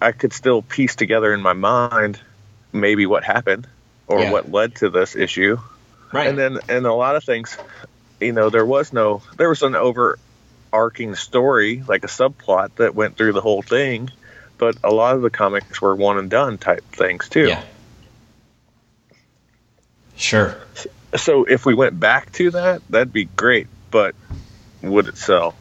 I 0.00 0.12
could 0.12 0.32
still 0.32 0.62
piece 0.62 0.96
together 0.96 1.32
in 1.32 1.40
my 1.40 1.52
mind 1.52 2.20
maybe 2.72 3.06
what 3.06 3.22
happened 3.24 3.66
or 4.06 4.20
Yeah. 4.20 4.32
what 4.32 4.50
led 4.50 4.74
to 4.76 4.90
this 4.90 5.14
issue. 5.14 5.58
Right. 6.12 6.26
And 6.26 6.38
then 6.38 6.58
and 6.68 6.86
a 6.86 6.92
lot 6.92 7.16
of 7.16 7.24
things, 7.24 7.56
you 8.22 8.32
know, 8.32 8.50
there 8.50 8.66
was 8.66 8.92
no 8.92 9.22
there 9.36 9.48
was 9.48 9.62
an 9.62 9.74
overarching 9.74 11.14
story, 11.14 11.82
like 11.86 12.04
a 12.04 12.08
subplot 12.08 12.76
that 12.76 12.94
went 12.94 13.16
through 13.16 13.32
the 13.32 13.40
whole 13.40 13.62
thing, 13.62 14.10
but 14.58 14.76
a 14.84 14.90
lot 14.90 15.16
of 15.16 15.22
the 15.22 15.30
comics 15.30 15.80
were 15.80 15.94
one 15.94 16.18
and 16.18 16.30
done 16.30 16.58
type 16.58 16.84
things 16.92 17.28
too. 17.28 17.48
Yeah. 17.48 17.62
Sure. 20.16 20.56
So 21.16 21.44
if 21.44 21.66
we 21.66 21.74
went 21.74 21.98
back 21.98 22.32
to 22.32 22.50
that, 22.52 22.82
that'd 22.88 23.12
be 23.12 23.24
great. 23.24 23.66
But 23.90 24.14
would 24.82 25.08
it 25.08 25.16
sell? 25.16 25.54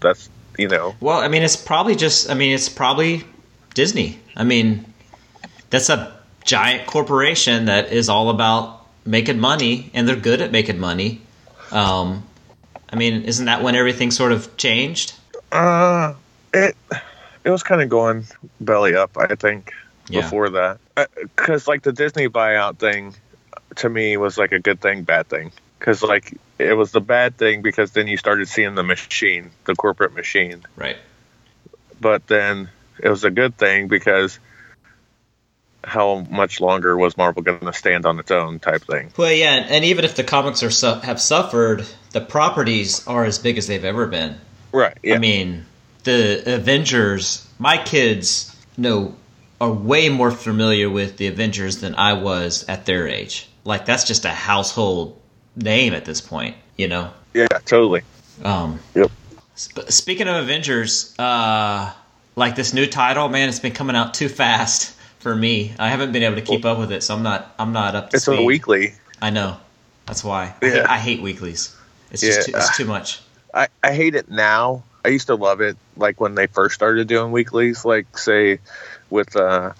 That's 0.00 0.28
you 0.58 0.68
know, 0.68 0.94
Well, 1.00 1.18
I 1.18 1.28
mean, 1.28 1.42
it's 1.42 1.56
probably 1.56 1.96
just. 1.96 2.30
I 2.30 2.34
mean, 2.34 2.52
it's 2.52 2.68
probably 2.68 3.24
Disney. 3.74 4.18
I 4.36 4.44
mean, 4.44 4.84
that's 5.70 5.88
a 5.88 6.20
giant 6.44 6.86
corporation 6.86 7.66
that 7.66 7.92
is 7.92 8.08
all 8.08 8.30
about 8.30 8.86
making 9.06 9.40
money, 9.40 9.90
and 9.94 10.06
they're 10.06 10.16
good 10.16 10.40
at 10.42 10.52
making 10.52 10.78
money. 10.78 11.22
Um, 11.72 12.24
I 12.92 12.96
mean, 12.96 13.22
isn't 13.22 13.46
that 13.46 13.62
when 13.62 13.74
everything 13.74 14.10
sort 14.10 14.32
of 14.32 14.56
changed? 14.56 15.14
uh, 15.52 16.14
it 16.52 16.76
it 17.44 17.50
was 17.50 17.62
kind 17.62 17.80
of 17.82 17.88
going 17.88 18.24
belly 18.60 18.94
up. 18.94 19.16
I 19.16 19.34
think 19.34 19.72
Yeah. 20.08 20.20
before 20.22 20.50
that, 20.50 20.78
because 21.36 21.66
like 21.68 21.82
the 21.82 21.92
Disney 21.92 22.28
buyout 22.28 22.78
thing, 22.78 23.14
to 23.76 23.88
me 23.88 24.16
was 24.16 24.36
like 24.38 24.52
a 24.52 24.58
good 24.58 24.80
thing, 24.80 25.02
bad 25.02 25.28
thing. 25.28 25.52
Because 25.78 26.02
like 26.02 26.36
it 26.58 26.74
was 26.74 26.92
the 26.92 27.00
bad 27.00 27.36
thing 27.38 27.62
because 27.62 27.92
then 27.92 28.06
you 28.06 28.16
started 28.16 28.48
seeing 28.48 28.74
the 28.74 28.82
machine, 28.82 29.50
the 29.64 29.74
corporate 29.74 30.14
machine. 30.14 30.62
Right. 30.76 30.98
But 32.00 32.26
then 32.26 32.68
it 33.02 33.08
was 33.08 33.24
a 33.24 33.30
good 33.30 33.56
thing 33.56 33.88
because 33.88 34.38
how 35.84 36.26
much 36.30 36.60
longer 36.60 36.96
was 36.96 37.16
Marvel 37.16 37.42
going 37.42 37.60
to 37.60 37.72
stand 37.72 38.04
on 38.06 38.18
its 38.18 38.30
own 38.30 38.58
type 38.58 38.82
thing? 38.82 39.10
Well, 39.16 39.32
yeah, 39.32 39.66
and 39.68 39.84
even 39.84 40.04
if 40.04 40.14
the 40.16 40.24
comics 40.24 40.62
are 40.62 40.70
su- 40.70 41.00
have 41.02 41.20
suffered, 41.20 41.86
the 42.12 42.20
properties 42.20 43.06
are 43.06 43.24
as 43.24 43.38
big 43.38 43.56
as 43.58 43.66
they've 43.66 43.84
ever 43.84 44.06
been. 44.06 44.36
Right. 44.72 44.96
Yeah. 45.02 45.14
I 45.14 45.18
mean, 45.18 45.66
the 46.04 46.54
Avengers. 46.54 47.46
My 47.58 47.76
kids 47.82 48.54
know 48.76 49.14
are 49.60 49.72
way 49.72 50.08
more 50.08 50.30
familiar 50.30 50.88
with 50.88 51.16
the 51.18 51.26
Avengers 51.26 51.78
than 51.78 51.94
I 51.94 52.14
was 52.14 52.64
at 52.68 52.86
their 52.86 53.06
age. 53.08 53.48
Like 53.64 53.84
that's 53.84 54.04
just 54.04 54.24
a 54.24 54.30
household 54.30 55.20
name 55.56 55.92
at 55.92 56.04
this 56.04 56.20
point, 56.20 56.56
you 56.76 56.88
know. 56.88 57.10
yeah. 57.34 57.46
Totally. 57.66 58.02
Um, 58.42 58.80
Yep. 58.94 59.10
sp- 59.60 59.90
speaking 59.90 60.28
of 60.28 60.36
Avengers, 60.36 61.14
uh, 61.18 61.92
like 62.36 62.54
this 62.56 62.72
new 62.72 62.86
title, 62.86 63.28
man, 63.28 63.48
it's 63.50 63.58
been 63.58 63.72
coming 63.72 63.96
out 63.96 64.14
too 64.14 64.28
fast 64.30 64.96
for 65.20 65.34
me. 65.34 65.72
I 65.78 65.88
haven't 65.88 66.12
been 66.12 66.22
able 66.22 66.36
to 66.36 66.42
keep 66.42 66.64
up 66.64 66.78
with 66.78 66.90
it, 66.92 67.02
so 67.02 67.14
I'm 67.14 67.22
not. 67.22 67.54
I'm 67.58 67.72
not 67.72 67.94
up 67.94 68.10
to 68.10 68.16
It's 68.16 68.26
speed. 68.26 68.40
a 68.40 68.42
weekly. 68.44 68.94
I 69.22 69.30
know. 69.30 69.56
That's 70.06 70.24
why. 70.24 70.54
I, 70.60 70.64
hate, 70.66 70.74
Yeah. 70.74 70.86
I 70.88 70.98
hate 70.98 71.22
weeklies. 71.22 71.76
It's 72.10 72.20
just 72.22 72.46
too, 72.46 72.52
Yeah. 72.52 72.58
it's 72.58 72.76
too 72.76 72.84
much. 72.86 73.20
I, 73.54 73.68
I 73.82 73.92
hate 73.92 74.14
it 74.14 74.30
now. 74.30 74.82
I 75.04 75.08
used 75.08 75.28
to 75.28 75.34
love 75.34 75.60
it, 75.60 75.76
like 75.96 76.20
when 76.20 76.34
they 76.34 76.46
first 76.46 76.74
started 76.74 77.06
doing 77.08 77.32
weeklies, 77.32 77.84
like 77.84 78.18
say 78.18 78.58
with 79.08 79.34
uh, 79.36 79.72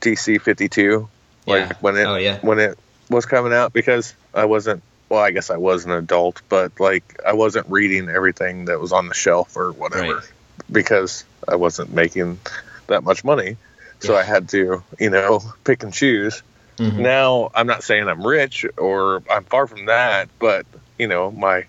DC 0.00 0.40
fifty 0.40 0.68
two, 0.68 1.08
like 1.46 1.68
Yeah. 1.68 1.72
when 1.80 1.96
it 1.96 2.04
Oh, 2.04 2.16
yeah. 2.16 2.38
when 2.40 2.58
it 2.58 2.78
was 3.10 3.26
coming 3.26 3.52
out, 3.52 3.72
because 3.72 4.14
I 4.34 4.44
wasn't. 4.46 4.82
Well, 5.10 5.20
I 5.22 5.30
guess 5.32 5.50
I 5.50 5.58
was 5.58 5.84
an 5.84 5.90
adult, 5.92 6.40
but 6.48 6.78
like 6.80 7.20
I 7.26 7.34
wasn't 7.34 7.68
reading 7.68 8.08
everything 8.08 8.64
that 8.66 8.80
was 8.80 8.92
on 8.92 9.08
the 9.08 9.14
shelf 9.14 9.56
or 9.56 9.72
whatever, 9.72 10.14
Right. 10.16 10.32
because 10.70 11.24
I 11.46 11.56
wasn't 11.56 11.92
making 11.92 12.38
that 12.86 13.04
much 13.04 13.22
money. 13.22 13.56
So 14.00 14.12
Yeah. 14.12 14.18
I 14.20 14.22
had 14.22 14.48
to, 14.50 14.82
you 14.98 15.10
know, 15.10 15.40
pick 15.64 15.82
and 15.82 15.92
choose. 15.92 16.42
Mhm. 16.78 16.98
Now 16.98 17.50
I'm 17.54 17.66
not 17.66 17.82
saying 17.84 18.08
I'm 18.08 18.26
rich 18.26 18.66
or 18.76 19.22
I'm 19.30 19.44
far 19.44 19.66
from 19.66 19.86
that, 19.86 20.28
but 20.38 20.66
you 20.98 21.06
know 21.06 21.30
my 21.30 21.64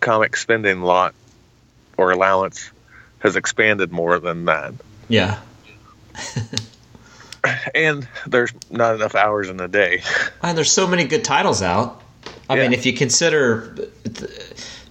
comic 0.00 0.36
spending 0.36 0.82
lot 0.82 1.14
or 1.96 2.10
allowance 2.12 2.70
has 3.18 3.36
expanded 3.36 3.90
more 3.90 4.18
than 4.18 4.44
that, 4.44 4.74
Yeah. 5.08 5.38
and 7.74 8.06
there's 8.26 8.52
not 8.70 8.94
enough 8.94 9.14
hours 9.14 9.48
in 9.48 9.56
the 9.56 9.68
day. 9.68 10.02
And 10.42 10.56
there's 10.56 10.70
so 10.70 10.86
many 10.86 11.04
good 11.04 11.24
titles 11.24 11.62
out. 11.62 12.00
I 12.48 12.56
mean, 12.56 12.72
if 12.72 12.86
you 12.86 12.92
consider 12.92 13.74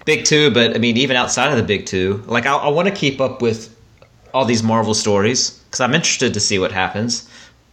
Big 0.06 0.26
Two, 0.26 0.52
but 0.52 0.76
I 0.76 0.80
mean, 0.80 0.98
even 0.98 1.16
outside 1.16 1.52
of 1.52 1.58
the 1.58 1.64
Big 1.64 1.86
Two, 1.86 2.24
like 2.28 2.46
I, 2.46 2.56
I 2.56 2.70
want 2.70 2.88
to 2.88 2.94
keep 2.94 3.22
up 3.22 3.42
with 3.42 3.76
all 4.34 4.46
these 4.46 4.64
Marvel 4.64 4.94
stories 4.94 5.60
because 5.74 5.82
I'm 5.82 5.96
interested 5.96 6.36
to 6.36 6.40
see 6.40 6.60
what 6.60 6.72
happens. 6.72 7.28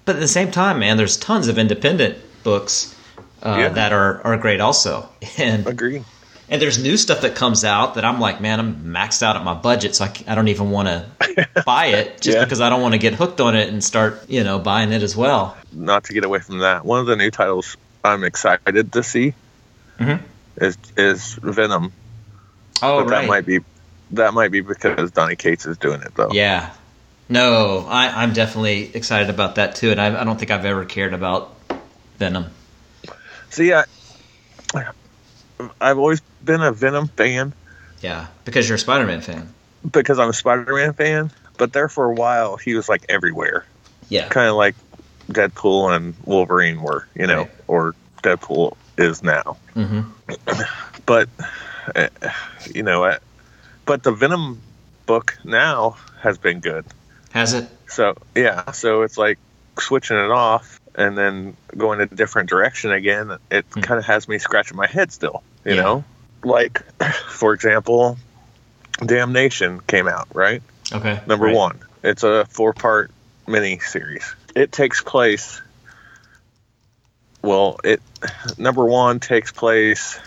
But 0.07 0.17
at 0.17 0.21
the 0.21 0.29
same 0.29 0.51
time, 0.51 0.79
man, 0.79 0.97
there's 0.97 1.19
tons 1.19 1.49
of 1.49 1.59
independent 1.59 2.17
books 2.43 2.97
uh, 3.43 3.57
Yeah. 3.59 3.69
that 3.69 3.93
are, 3.93 4.23
are 4.27 4.39
great 4.39 4.59
also, 4.63 5.07
and 5.39 5.67
Agree. 5.67 6.03
and 6.49 6.63
there's 6.63 6.83
new 6.83 6.97
stuff 6.97 7.21
that 7.21 7.35
comes 7.35 7.63
out 7.63 7.97
that 7.97 8.05
I'm 8.07 8.19
like, 8.19 8.41
man, 8.41 8.59
I'm 8.59 8.77
maxed 8.77 9.23
out 9.23 9.37
at 9.37 9.45
my 9.45 9.53
budget, 9.53 9.95
so 9.95 10.07
I 10.27 10.35
don't 10.35 10.49
even 10.49 10.71
want 10.71 10.89
to 10.89 11.07
buy 11.67 11.89
it 11.89 12.23
just 12.23 12.39
Yeah. 12.39 12.45
because 12.45 12.63
I 12.63 12.71
don't 12.71 12.81
want 12.81 12.95
to 12.95 12.99
get 12.99 13.13
hooked 13.13 13.39
on 13.39 13.55
it 13.55 13.69
and 13.69 13.85
start, 13.85 14.25
you 14.31 14.45
know, 14.45 14.59
buying 14.59 14.93
it 14.93 15.03
as 15.03 15.15
well. 15.15 15.55
Not 15.71 16.05
to 16.05 16.15
get 16.15 16.25
away 16.25 16.39
from 16.39 16.61
that, 16.61 16.87
one 16.87 17.01
of 17.01 17.07
the 17.07 17.17
new 17.17 17.31
titles 17.31 17.77
I'm 18.03 18.25
excited 18.25 18.95
to 18.95 19.03
see 19.03 19.35
Mhm. 19.99 20.21
is 20.57 20.79
is 20.97 21.35
Venom, 21.43 21.93
Oh, 22.83 23.05
but 23.05 23.11
that 23.11 23.27
might 23.27 23.45
be 23.45 23.59
that 24.13 24.33
might 24.33 24.51
be 24.51 24.63
because 24.63 25.11
Donny 25.11 25.37
Cates 25.37 25.67
is 25.67 25.77
doing 25.77 26.01
it 26.01 26.15
though. 26.15 26.31
Yeah. 26.33 26.71
No, 27.31 27.87
I, 27.89 28.23
I'm 28.23 28.33
definitely 28.33 28.95
excited 28.95 29.31
about 29.31 29.55
that 29.55 29.77
too, 29.77 29.93
and 29.93 30.01
I, 30.01 30.21
I 30.21 30.25
don't 30.25 30.37
think 30.39 30.51
I've 30.51 30.65
ever 30.65 30.85
cared 30.85 31.15
about 31.15 31.55
Venom. 32.19 32.47
See, 33.51 33.73
I, 33.73 33.85
I've 35.81 35.99
always 35.99 36.21
been 36.45 36.61
a 36.61 36.73
Venom 36.73 37.07
fan. 37.09 37.55
Yeah, 38.01 38.27
because 38.45 38.69
you're 38.69 38.77
a 38.77 38.79
Spider-Man 38.79 39.21
fan. 39.21 39.55
because 39.93 40.19
I'm 40.19 40.31
a 40.31 40.35
Spider-Man 40.35 40.95
fan. 40.95 41.31
But 41.57 41.73
there 41.73 41.89
for 41.89 42.11
a 42.11 42.15
while, 42.15 42.57
he 42.57 42.75
was 42.75 42.89
like 42.89 43.05
everywhere, 43.09 43.65
Yeah. 44.09 44.29
kind 44.29 44.49
of 44.49 44.57
like 44.57 44.75
Deadpool 45.31 45.95
and 45.95 46.15
Wolverine 46.25 46.83
were, 46.83 47.07
you 47.15 47.27
know, 47.27 47.43
Right. 47.43 47.51
or 47.69 47.95
Deadpool 48.23 48.77
is 48.99 49.23
now. 49.23 49.57
hmm 49.75 50.01
But 51.07 51.29
uh, 51.95 52.09
you 52.75 52.83
know, 52.83 53.05
uh, 53.05 53.19
but 53.85 54.03
the 54.03 54.13
Venom 54.13 54.63
book 55.07 55.37
now 55.45 55.97
has 56.23 56.39
been 56.39 56.61
good. 56.61 56.87
Has 57.31 57.55
it? 57.55 57.67
So 57.89 58.15
yeah, 58.35 58.73
so 58.73 59.03
it's 59.03 59.17
like 59.19 59.39
switching 59.79 60.17
it 60.17 60.31
off 60.31 60.81
and 60.95 61.17
then 61.17 61.57
going 61.77 62.01
a 62.01 62.07
different 62.07 62.49
direction 62.49 62.91
again, 62.93 63.37
it 63.51 63.65
Hmm. 63.73 63.81
kind 63.81 63.99
of 63.99 64.05
has 64.07 64.29
me 64.29 64.39
scratching 64.39 64.77
my 64.77 64.87
head 64.87 65.13
still. 65.13 65.43
You 65.65 65.75
Yeah. 65.75 65.83
know, 65.83 66.05
like 66.45 66.83
for 67.29 67.53
example, 67.55 68.19
Damnation 69.05 69.81
came 69.81 70.09
out 70.09 70.29
right 70.35 70.63
Okay. 70.93 71.21
number 71.27 71.47
Right. 71.47 71.55
one. 71.55 71.81
It's 72.03 72.23
a 72.23 72.45
four 72.51 72.73
part 72.75 73.11
mini 73.47 73.79
series. 73.79 74.35
It 74.55 74.73
takes 74.73 75.01
place. 75.01 75.61
Well, 77.43 77.79
it 77.85 78.03
number 78.59 78.85
one 78.85 79.21
takes 79.21 79.51
place 79.53 80.19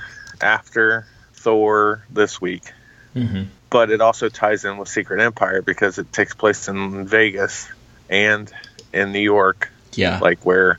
after 0.42 1.06
Thor 1.36 2.04
this 2.10 2.42
week, 2.42 2.72
Mhm. 3.16 3.48
But 3.74 3.90
it 3.90 4.02
also 4.02 4.30
ties 4.30 4.66
in 4.66 4.78
with 4.78 4.88
Secret 4.88 5.20
Empire 5.20 5.64
because 5.64 5.98
it 5.98 6.14
takes 6.14 6.36
place 6.36 6.68
in 6.68 7.08
Vegas 7.08 7.68
and 8.08 8.50
in 8.94 9.12
New 9.12 9.20
York, 9.20 9.72
Yeah. 9.94 10.20
like 10.20 10.46
where 10.46 10.78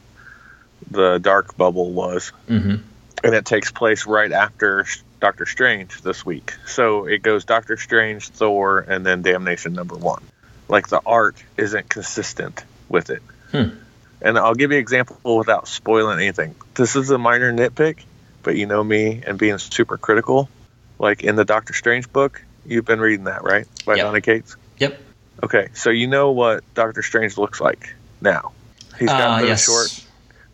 the 0.92 1.18
Dark 1.18 1.56
Bubble 1.56 1.90
was 1.92 2.32
hmm 2.46 2.76
and 3.24 3.34
it 3.34 3.46
takes 3.46 3.72
place 3.72 4.06
right 4.06 4.30
after 4.30 4.84
Doctor 5.18 5.46
Strange 5.46 6.02
this 6.02 6.26
week. 6.26 6.52
So 6.66 7.06
it 7.06 7.22
goes 7.22 7.46
Doctor 7.46 7.78
Strange, 7.78 8.28
Thor, 8.28 8.80
and 8.80 9.04
then 9.06 9.22
Damnation 9.22 9.72
number 9.72 9.94
one. 9.96 10.22
Like 10.68 10.88
the 10.88 11.00
art 11.06 11.42
isn't 11.56 11.88
consistent 11.88 12.62
with 12.90 13.08
it. 13.08 13.22
Hmm. 13.50 13.78
And 14.20 14.36
I'll 14.38 14.54
give 14.54 14.72
you 14.72 14.76
an 14.76 14.82
example 14.82 15.38
without 15.38 15.68
spoiling 15.68 16.18
anything. 16.20 16.54
This 16.74 16.96
is 16.96 17.08
a 17.10 17.16
minor 17.16 17.50
nitpick, 17.50 18.00
but 18.42 18.56
you 18.56 18.66
know 18.66 18.84
me 18.84 19.22
and 19.26 19.38
being 19.38 19.56
super 19.56 19.96
critical. 19.96 20.50
Like 20.98 21.24
in 21.24 21.34
the 21.34 21.46
Doctor 21.46 21.72
Strange 21.72 22.12
book, 22.12 22.44
you've 22.66 22.84
been 22.84 23.00
reading 23.00 23.24
that, 23.24 23.42
right? 23.42 23.66
By 23.86 23.96
Yep. 23.96 24.04
Donny 24.06 24.20
Cates? 24.20 24.56
Yep. 24.78 25.00
Okay, 25.42 25.68
so 25.74 25.90
you 25.90 26.06
know 26.06 26.30
what 26.30 26.62
Doctor 26.74 27.02
Strange 27.02 27.36
looks 27.36 27.60
like 27.60 27.94
now. 28.20 28.52
He's 28.98 29.08
got 29.08 29.38
Uh, 29.38 29.40
the 29.42 29.48
yes. 29.48 29.64
short 29.64 29.88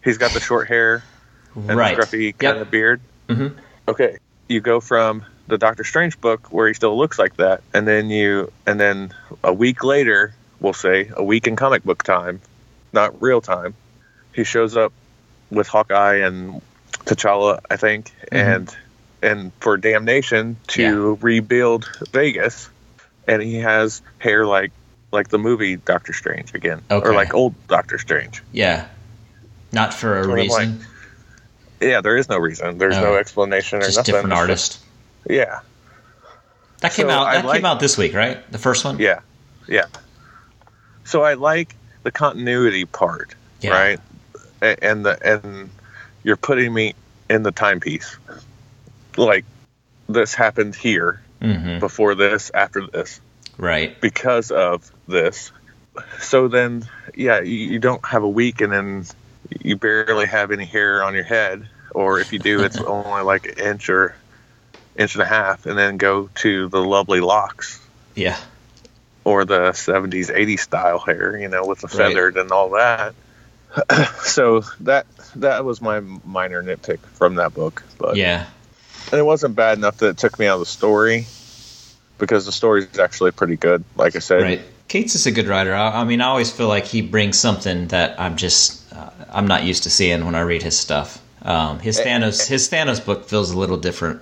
he's 0.03 0.17
got 0.17 0.33
the 0.33 0.41
short 0.41 0.67
hair 0.69 1.03
and 1.55 1.77
Right. 1.77 1.95
the 1.97 2.03
scruffy 2.03 2.33
kind 2.39 2.57
Yep. 2.57 2.63
of 2.63 2.71
beard. 2.71 3.01
Mhm. 3.29 3.55
Okay, 3.87 4.17
you 4.49 4.61
go 4.61 4.81
from 4.81 5.25
the 5.47 5.59
Doctor 5.59 5.85
Strange 5.85 6.19
book 6.21 6.49
where 6.51 6.69
he 6.69 6.75
still 6.75 6.97
looks 6.97 7.19
like 7.19 7.37
that, 7.37 7.63
and 7.75 7.87
then 7.87 8.09
you, 8.09 8.51
and 8.67 8.81
then 8.81 9.13
a 9.45 9.53
week 9.53 9.85
later, 9.85 10.33
we'll 10.61 10.73
say 10.73 11.11
a 11.15 11.23
week 11.23 11.47
in 11.47 11.55
comic 11.57 11.83
book 11.85 12.03
time, 12.03 12.41
not 12.95 13.21
real 13.21 13.41
time, 13.43 13.75
he 14.33 14.43
shows 14.45 14.77
up 14.77 14.93
with 15.51 15.69
Hawkeye 15.69 16.17
and 16.17 16.63
T'Challa, 17.05 17.59
I 17.71 17.77
think, 17.77 18.11
and 18.33 18.75
and 19.23 19.53
for 19.61 19.77
Damnation 19.77 20.57
to 20.69 21.19
rebuild 21.21 21.89
Vegas, 22.13 22.69
and 23.29 23.43
he 23.43 23.57
has 23.57 24.03
hair 24.19 24.47
like 24.47 24.73
like 25.13 25.29
the 25.29 25.39
movie 25.39 25.77
Doctor 25.77 26.13
Strange 26.13 26.55
again, 26.55 26.83
Okay. 26.91 27.09
or 27.09 27.13
like 27.15 27.35
old 27.35 27.55
Doctor 27.67 27.99
Strange. 27.99 28.43
Yeah. 28.53 28.87
Not 29.73 29.93
for 29.93 30.21
a 30.21 30.23
I'm 30.25 30.31
reason. 30.31 30.81
Yeah, 31.81 32.01
there 32.01 32.17
is 32.17 32.29
no 32.29 32.39
reason. 32.39 32.79
There's 32.79 32.97
no 32.97 33.15
Oh. 33.15 33.17
explanation 33.17 33.79
or 33.79 33.83
just 33.83 33.97
nothing. 33.99 34.15
different 34.15 34.33
artist. 34.35 34.73
just- 34.73 34.85
Yeah, 35.29 35.61
That 36.81 36.93
came 36.95 37.07
So 37.09 37.11
out. 37.13 37.33
That 37.33 37.45
like- 37.45 37.57
came 37.57 37.65
out 37.67 37.79
this 37.81 37.99
week, 37.99 38.15
right? 38.15 38.51
The 38.53 38.59
first 38.59 38.85
one. 38.85 38.99
yeah, 38.99 39.21
yeah. 39.67 39.87
So 41.05 41.23
I 41.23 41.35
like 41.35 41.75
the 42.05 42.11
continuity 42.11 42.85
part, 42.85 43.35
Yeah. 43.61 43.71
right? 43.73 44.01
And 44.63 45.05
the 45.05 45.19
and 45.27 45.71
you're 46.23 46.37
putting 46.37 46.73
me 46.73 46.95
in 47.29 47.43
the 47.43 47.51
timepiece. 47.53 48.17
Like 49.17 49.45
this 50.09 50.35
happened 50.35 50.75
here 50.75 51.23
hmm 51.41 51.79
before 51.79 52.15
this, 52.15 52.51
after 52.53 52.87
this, 52.87 53.21
Right. 53.59 53.99
because 54.01 54.51
of 54.51 54.91
this. 55.09 55.53
So 56.21 56.49
then, 56.49 56.85
yeah, 57.17 57.41
you, 57.41 57.57
you 57.73 57.79
don't 57.79 58.05
have 58.07 58.23
a 58.23 58.29
week, 58.29 58.61
and 58.61 58.73
then 58.73 59.05
you 59.63 59.77
barely 59.77 60.27
have 60.27 60.51
any 60.51 60.65
hair 60.67 61.03
on 61.03 61.15
your 61.15 61.25
head, 61.25 61.69
or 61.95 62.21
if 62.21 62.33
you 62.33 62.39
do, 62.39 62.63
it's 62.63 62.81
only 62.87 63.23
like 63.23 63.47
an 63.47 63.59
inch 63.65 63.89
or 63.89 64.17
inch 64.97 65.15
and 65.15 65.23
a 65.23 65.27
half, 65.27 65.67
and 65.67 65.79
then 65.79 65.97
go 65.97 66.29
to 66.37 66.69
the 66.69 66.79
lovely 66.81 67.21
locks 67.21 67.81
Yeah. 68.15 68.39
or 69.25 69.45
the 69.45 69.71
70s 69.73 70.31
80s 70.35 70.61
style 70.61 70.99
hair 70.99 71.37
you 71.39 71.49
know 71.49 71.65
with 71.67 71.81
the 71.81 71.89
Right. 71.89 71.97
feathered 71.97 72.37
and 72.37 72.51
all 72.53 72.71
that 72.71 73.15
so 74.23 74.63
that 74.81 75.07
that 75.37 75.65
was 75.65 75.81
my 75.81 76.01
minor 76.01 76.63
nitpick 76.63 77.01
from 77.15 77.37
that 77.37 77.55
book 77.55 77.85
but 77.99 78.17
Yeah. 78.17 78.47
And 79.13 79.19
it 79.19 79.25
wasn't 79.25 79.55
bad 79.57 79.79
enough 79.79 79.99
that 79.99 80.09
it 80.09 80.17
took 80.19 80.39
me 80.39 80.47
out 80.47 80.55
of 80.55 80.61
the 80.61 80.67
story 80.67 81.27
because 82.19 82.45
the 82.47 82.53
story 82.53 82.85
is 82.85 82.99
actually 82.99 83.31
pretty 83.33 83.57
good 83.57 83.83
like 83.97 84.15
i 84.17 84.19
said 84.19 84.43
Right. 84.43 84.61
Cates 84.89 85.15
is 85.15 85.25
a 85.25 85.31
good 85.31 85.47
writer. 85.47 85.73
I, 85.73 86.01
I 86.01 86.05
mean, 86.05 86.21
I 86.21 86.25
always 86.27 86.51
feel 86.51 86.67
like 86.67 86.85
he 86.85 87.01
brings 87.01 87.39
something 87.39 87.87
that 87.89 88.19
I'm 88.21 88.37
just 88.37 88.93
uh, 88.93 89.11
I'm 89.33 89.47
not 89.47 89.63
used 89.63 89.85
to 89.85 89.91
seeing 89.91 90.25
when 90.25 90.35
I 90.35 90.41
read 90.41 90.65
his 90.65 90.77
stuff. 90.77 91.23
Um, 91.43 91.79
his 91.79 92.01
Thanos 92.01 92.49
his 92.49 92.69
Thanos 92.69 92.99
book 93.05 93.25
feels 93.29 93.53
a 93.53 93.59
little 93.59 93.77
different. 93.77 94.21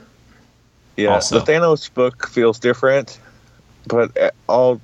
yeah 0.99 1.15
also. 1.15 1.39
the 1.41 1.51
thanos 1.51 1.89
book 1.95 2.29
feels 2.29 2.59
different 2.59 3.19
but 3.87 4.15
uh, 4.19 4.31
all 4.47 4.79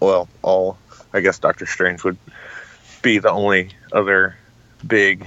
well 0.00 0.28
all 0.42 0.76
i 1.14 1.20
guess 1.20 1.38
doctor 1.38 1.64
strange 1.64 2.04
would 2.04 2.18
be 3.00 3.16
the 3.18 3.30
only 3.30 3.70
other 3.92 4.36
big 4.86 5.26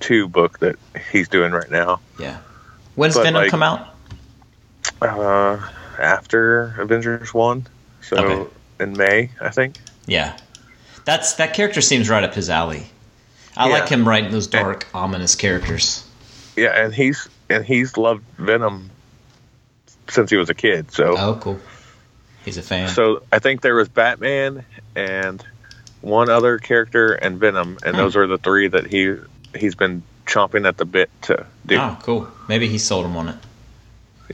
two 0.00 0.28
book 0.28 0.58
that 0.58 0.76
he's 1.10 1.28
doing 1.28 1.52
right 1.52 1.70
now 1.70 2.00
Yeah. 2.18 2.36
When's 2.98 3.14
But, 3.14 3.22
Venom 3.22 3.42
like- 3.42 3.50
come 3.52 3.62
out? 3.62 3.94
uh, 5.00 5.58
after 6.00 6.74
Avengers 6.80 7.32
one, 7.32 7.64
so 8.00 8.16
Okay. 8.16 8.50
in 8.80 8.96
May, 8.96 9.30
I 9.40 9.50
think. 9.50 9.76
Yeah. 10.06 10.36
That's 11.04 11.34
that 11.34 11.54
character 11.54 11.80
seems 11.80 12.08
right 12.10 12.24
up 12.24 12.34
his 12.34 12.50
alley. 12.50 12.90
I 13.56 13.68
Yeah. 13.68 13.74
like 13.74 13.88
him 13.88 14.06
writing 14.08 14.32
those 14.32 14.48
dark, 14.48 14.86
ominous 14.92 15.36
characters. 15.36 16.04
Yeah, 16.56 16.70
and 16.70 16.92
he's 16.92 17.28
and 17.48 17.64
he's 17.64 17.96
loved 17.96 18.24
Venom 18.36 18.90
since 20.08 20.28
he 20.30 20.36
was 20.36 20.50
a 20.50 20.54
kid. 20.54 20.90
So 20.92 21.16
Oh, 21.16 21.38
cool. 21.40 21.60
He's 22.44 22.58
a 22.58 22.62
fan. 22.62 22.88
so 22.88 23.22
I 23.32 23.38
think 23.38 23.60
there 23.60 23.76
was 23.76 23.88
Batman 23.88 24.64
and 24.96 25.42
one 26.00 26.28
other 26.30 26.58
character 26.58 27.12
and 27.12 27.38
Venom, 27.38 27.78
and 27.84 27.94
Hmm. 27.94 28.02
those 28.02 28.16
are 28.16 28.26
the 28.26 28.38
three 28.38 28.66
that 28.66 28.86
he 28.88 29.14
he's 29.56 29.76
been 29.76 30.02
chomping 30.28 30.66
at 30.68 30.76
the 30.76 30.84
bit 30.84 31.10
to 31.22 31.46
do. 31.66 31.78
oh, 31.78 31.98
cool. 32.02 32.28
Maybe 32.48 32.68
he 32.68 32.78
sold 32.78 33.04
him 33.06 33.16
on 33.16 33.30
it. 33.30 33.36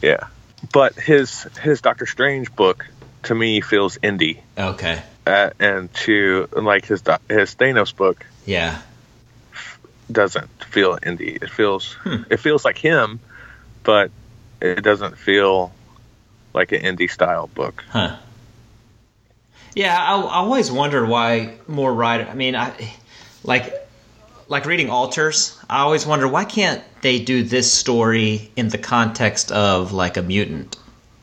Yeah, 0.03 0.27
but 0.73 0.95
his 0.99 1.47
his 1.63 1.81
Doctor 1.81 2.05
Strange 2.05 2.55
book 2.57 2.85
to 3.23 3.35
me 3.35 3.61
feels 3.63 3.97
indie, 3.99 4.41
Okay. 4.59 5.01
uh, 5.27 5.51
and 5.61 5.93
to 6.05 6.49
like 6.53 6.85
his 6.85 7.01
his 7.29 7.55
Thanos 7.55 7.95
book 7.97 8.27
Yeah. 8.45 8.83
doesn't 10.11 10.51
feel 10.65 10.99
indie. 10.99 11.43
It 11.43 11.49
feels 11.51 11.93
Hmm. 12.03 12.23
it 12.29 12.39
feels 12.39 12.65
like 12.65 12.77
him, 12.77 13.21
but 13.85 14.11
it 14.61 14.83
doesn't 14.83 15.17
feel 15.17 15.73
like 16.53 16.73
an 16.73 16.83
indie 16.83 17.11
style 17.11 17.49
book. 17.55 17.85
Huh. 17.89 18.17
Yeah, 19.75 19.97
I, 19.97 20.17
I 20.21 20.35
always 20.37 20.71
wondered 20.71 21.09
why 21.09 21.55
more 21.67 21.93
writer. 21.93 22.27
I 22.31 22.35
mean, 22.35 22.55
I 22.57 22.73
like 23.43 23.73
like 24.49 24.67
reading 24.67 24.91
alters. 24.91 25.59
I 25.69 25.81
always 25.81 26.07
wonder 26.07 26.29
why 26.29 26.45
can't 26.45 26.83
they 27.01 27.21
do 27.21 27.43
this 27.43 27.73
story 27.73 28.51
in 28.57 28.69
the 28.69 28.79
context 28.79 29.51
of 29.53 29.93
like 29.93 30.17
a 30.17 30.23
mutant? 30.23 30.77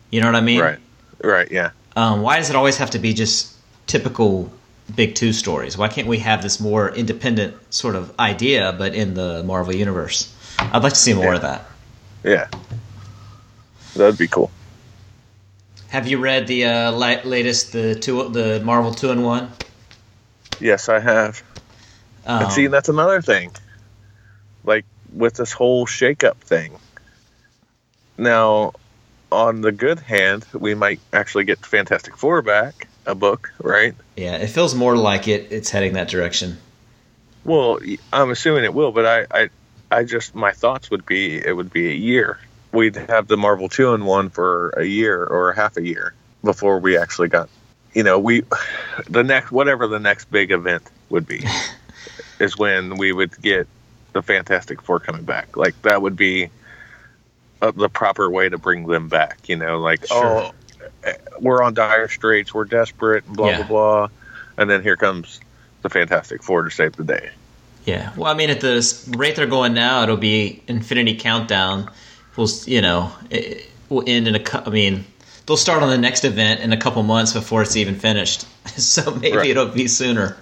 You 0.10 0.22
know 0.22 0.28
what 0.28 0.36
I 0.36 0.42
mean? 0.42 0.60
Right. 0.60 0.80
Right, 1.24 1.52
yeah. 1.52 1.72
Um, 1.96 2.22
why 2.22 2.38
does 2.38 2.50
it 2.50 2.56
always 2.56 2.78
have 2.78 2.92
to 2.92 3.00
be 3.00 3.14
just 3.14 3.54
typical 3.86 4.52
big 4.96 5.14
two 5.16 5.34
stories? 5.34 5.78
Why 5.78 5.88
can't 5.88 6.08
we 6.08 6.18
have 6.20 6.42
this 6.42 6.60
more 6.60 6.90
independent 6.90 7.56
sort 7.74 7.96
of 7.96 8.18
idea, 8.20 8.74
but 8.76 8.96
in 8.96 9.14
the 9.14 9.44
Marvel 9.44 9.76
universe? 9.76 10.34
I'd 10.58 10.82
like 10.84 10.94
to 10.94 11.00
see 11.00 11.14
more 11.14 11.26
Yeah. 11.26 11.36
of 11.36 11.42
that. 11.44 11.66
Yeah. 12.24 12.48
That'd 13.96 14.18
be 14.18 14.28
cool. 14.28 14.50
Have 15.90 16.08
you 16.08 16.18
read 16.20 16.48
the 16.48 16.66
uh, 16.66 16.92
latest 16.92 17.74
the 17.74 17.94
two 17.96 18.30
the 18.30 18.62
Marvel 18.64 18.94
two 18.94 19.12
and 19.12 19.24
one? 19.24 19.52
Yes, 20.60 20.88
I 20.90 21.00
have. 21.00 21.44
Um, 22.26 22.44
and 22.44 22.52
see, 22.52 22.68
that's 22.68 22.90
another 22.90 23.22
thing. 23.22 23.52
Like 24.64 24.86
with 25.14 25.36
this 25.36 25.52
whole 25.52 25.86
shakeup 25.86 26.38
thing. 26.38 26.78
Now, 28.18 28.74
on 29.32 29.62
the 29.62 29.72
good 29.72 30.00
hand, 30.00 30.46
we 30.54 30.76
might 30.76 31.00
actually 31.14 31.46
get 31.46 31.66
Fantastic 31.66 32.18
Four 32.18 32.42
back, 32.42 32.88
a 33.06 33.16
book, 33.16 33.52
right? 33.60 33.96
Yeah, 34.16 34.36
it 34.36 34.48
feels 34.48 34.76
more 34.76 34.96
like 34.96 35.28
it. 35.28 35.52
It's 35.52 35.70
heading 35.70 35.94
that 35.94 36.10
direction. 36.10 36.58
Well, 37.44 37.80
I'm 38.14 38.30
assuming 38.30 38.66
it 38.66 38.74
will, 38.74 38.92
but 38.92 39.06
I, 39.06 39.26
I, 39.32 39.50
I 39.90 40.04
just 40.04 40.36
my 40.36 40.52
thoughts 40.52 40.92
would 40.92 41.06
be 41.06 41.36
it 41.44 41.56
would 41.56 41.72
be 41.72 41.90
a 41.90 41.96
year. 41.96 42.38
We'd 42.72 42.96
have 42.96 43.28
the 43.28 43.38
Marvel 43.38 43.67
two 43.67 43.94
in 43.94 44.06
one 44.06 44.30
for 44.30 44.69
a 44.78 44.84
year 44.84 45.24
or 45.24 45.54
half 45.54 45.78
a 45.78 45.86
year 45.86 46.13
before 46.44 46.80
we 46.80 46.98
actually 46.98 47.28
got, 47.28 47.50
you 47.94 48.04
know, 48.04 48.19
we, 48.19 48.44
the 49.10 49.24
next 49.24 49.52
whatever 49.52 49.88
the 49.88 50.00
next 50.00 50.30
big 50.32 50.52
event 50.52 50.84
would 51.10 51.28
be, 51.28 51.44
is 52.42 52.58
when 52.58 52.98
we 52.98 53.12
would 53.13 53.39
get 53.42 53.67
the 54.13 54.21
Fantastic 54.21 54.81
Four 54.81 55.00
coming 55.00 55.23
back. 55.23 55.56
Like 55.56 55.79
that 55.83 56.02
would 56.02 56.15
be 56.15 56.50
uh, 57.62 57.71
the 57.71 57.89
proper 57.89 58.29
way 58.29 58.50
to 58.50 58.58
bring 58.58 58.85
them 58.87 59.08
back. 59.08 59.48
You 59.48 59.56
know, 59.56 59.79
like 59.79 60.06
Sure. 60.08 60.52
oh, 61.06 61.12
we're 61.39 61.62
on 61.63 61.73
dire 61.73 62.08
straits, 62.10 62.54
we're 62.54 62.65
desperate, 62.65 63.25
blah 63.27 63.50
Yeah. 63.50 63.58
blah 63.58 63.67
blah, 63.67 64.08
and 64.58 64.69
then 64.69 64.81
here 64.81 64.98
comes 64.98 65.39
the 65.81 65.89
Fantastic 65.89 66.44
Four 66.44 66.63
to 66.63 66.71
save 66.71 66.96
the 66.96 67.04
day 67.04 67.29
Yeah. 67.85 68.12
Well, 68.15 68.31
I 68.31 68.35
mean, 68.35 68.50
at 68.50 68.62
the 68.62 68.85
rate 69.17 69.35
they're 69.35 69.48
going 69.48 69.73
now, 69.73 70.04
it'll 70.04 70.17
be 70.17 70.62
Infinity 70.67 71.15
Countdown. 71.15 71.89
We'll, 72.35 72.48
you 72.65 72.81
know? 72.81 73.12
It 73.29 73.67
will 73.89 74.04
end 74.08 74.27
in 74.27 74.35
a. 74.35 74.67
I 74.67 74.69
mean, 74.69 75.04
they'll 75.46 75.58
start 75.58 75.81
on 75.83 75.89
the 75.89 75.98
next 75.98 76.23
event 76.23 76.62
in 76.62 76.71
a 76.73 76.77
couple 76.77 77.02
months 77.04 77.33
before 77.33 77.62
it's 77.63 77.75
even 77.75 77.96
finished. 77.96 78.46
so 78.77 79.12
maybe 79.15 79.35
Right. 79.37 79.50
it'll 79.50 79.65
be 79.67 79.87
sooner 79.87 80.37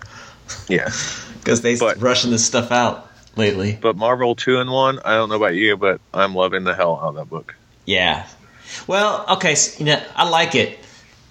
Yeah. 0.67 0.89
because 1.39 1.61
they 1.61 1.75
But- 1.77 2.01
rushing 2.01 2.31
this 2.31 2.45
stuff 2.45 2.71
out 2.71 3.09
lately. 3.35 3.77
But 3.79 3.95
Marvel 3.95 4.35
two 4.35 4.59
and 4.59 4.69
one, 4.69 4.99
I 5.03 5.15
don't 5.15 5.29
know 5.29 5.35
about 5.35 5.55
you, 5.55 5.77
but 5.77 6.01
I'm 6.13 6.35
loving 6.35 6.63
the 6.63 6.75
hell 6.75 6.99
out 7.01 7.09
of 7.09 7.15
that 7.15 7.29
book. 7.29 7.55
Yeah. 7.85 8.25
Well, 8.85 9.25
okay. 9.29 9.55
So, 9.55 9.79
you 9.79 9.85
know, 9.85 10.01
I 10.15 10.29
like 10.29 10.55
it. 10.55 10.77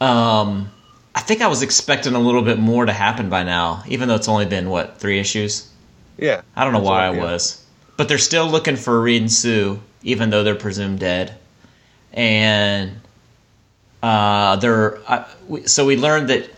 Um, 0.01 0.71
I 1.15 1.21
think 1.21 1.43
I 1.43 1.49
was 1.49 1.63
expecting 1.63 2.15
a 2.15 2.19
little 2.21 2.43
bit 2.43 2.59
more 2.59 2.87
to 2.87 2.93
happen 2.93 3.29
by 3.29 3.43
now, 3.43 3.83
even 3.89 4.09
though 4.09 4.15
it's 4.15 4.29
only 4.29 4.47
been 4.47 4.71
what 4.71 4.99
three 4.99 5.19
issues. 5.19 5.69
Yeah. 6.17 6.43
I 6.57 6.65
don't 6.65 6.73
know 6.73 6.81
why 6.81 7.07
I 7.07 7.13
yeah. 7.13 7.23
was, 7.23 7.65
but 7.97 8.09
they're 8.09 8.19
still 8.19 8.49
looking 8.49 8.77
for 8.77 9.01
Reed 9.01 9.23
and 9.23 9.33
Sue, 9.33 9.81
even 10.03 10.31
though 10.31 10.43
they're 10.43 10.55
presumed 10.55 11.01
dead. 11.01 11.37
And 12.13 13.01
uh, 14.03 14.57
they're 14.57 14.99
we, 15.47 15.67
so 15.67 15.85
we 15.87 15.97
learned 15.97 16.29
that. 16.31 16.51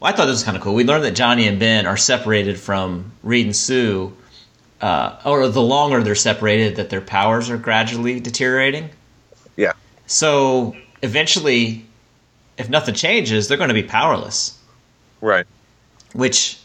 Well, 0.00 0.12
I 0.12 0.16
thought 0.16 0.26
this 0.26 0.34
was 0.34 0.44
kind 0.44 0.56
of 0.56 0.62
cool. 0.62 0.74
We 0.74 0.84
learned 0.84 1.04
that 1.04 1.12
Johnny 1.16 1.46
and 1.48 1.58
Ben 1.58 1.86
are 1.86 1.96
separated 1.96 2.58
from 2.58 3.12
Reed 3.22 3.46
and 3.46 3.56
Sue, 3.56 4.16
uh, 4.80 5.16
or 5.24 5.48
the 5.48 5.62
longer 5.62 6.02
they're 6.02 6.14
separated, 6.14 6.76
that 6.76 6.88
their 6.90 7.00
powers 7.00 7.50
are 7.50 7.56
gradually 7.56 8.20
deteriorating. 8.20 8.90
Yeah. 9.56 9.72
So 10.06 10.76
eventually, 11.02 11.84
if 12.56 12.68
nothing 12.68 12.94
changes, 12.94 13.48
they're 13.48 13.58
going 13.58 13.68
to 13.68 13.74
be 13.74 13.82
powerless 13.82 14.56
Right. 15.20 15.46
which 16.12 16.58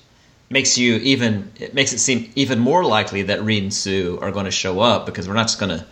makes 0.52 0.78
you 0.78 0.96
even 0.98 1.52
it 1.60 1.74
makes 1.74 1.92
it 1.94 1.98
seem 1.98 2.32
even 2.36 2.60
more 2.60 2.86
likely 2.86 3.24
that 3.24 3.42
Reed 3.44 3.64
and 3.64 3.74
Sue 3.74 4.20
are 4.22 4.32
going 4.32 4.46
to 4.46 4.52
show 4.52 4.80
up 4.80 5.08
because 5.08 5.28
we're 5.28 5.34
not 5.34 5.48
just 5.48 5.60
going 5.60 5.80
to 5.80 5.86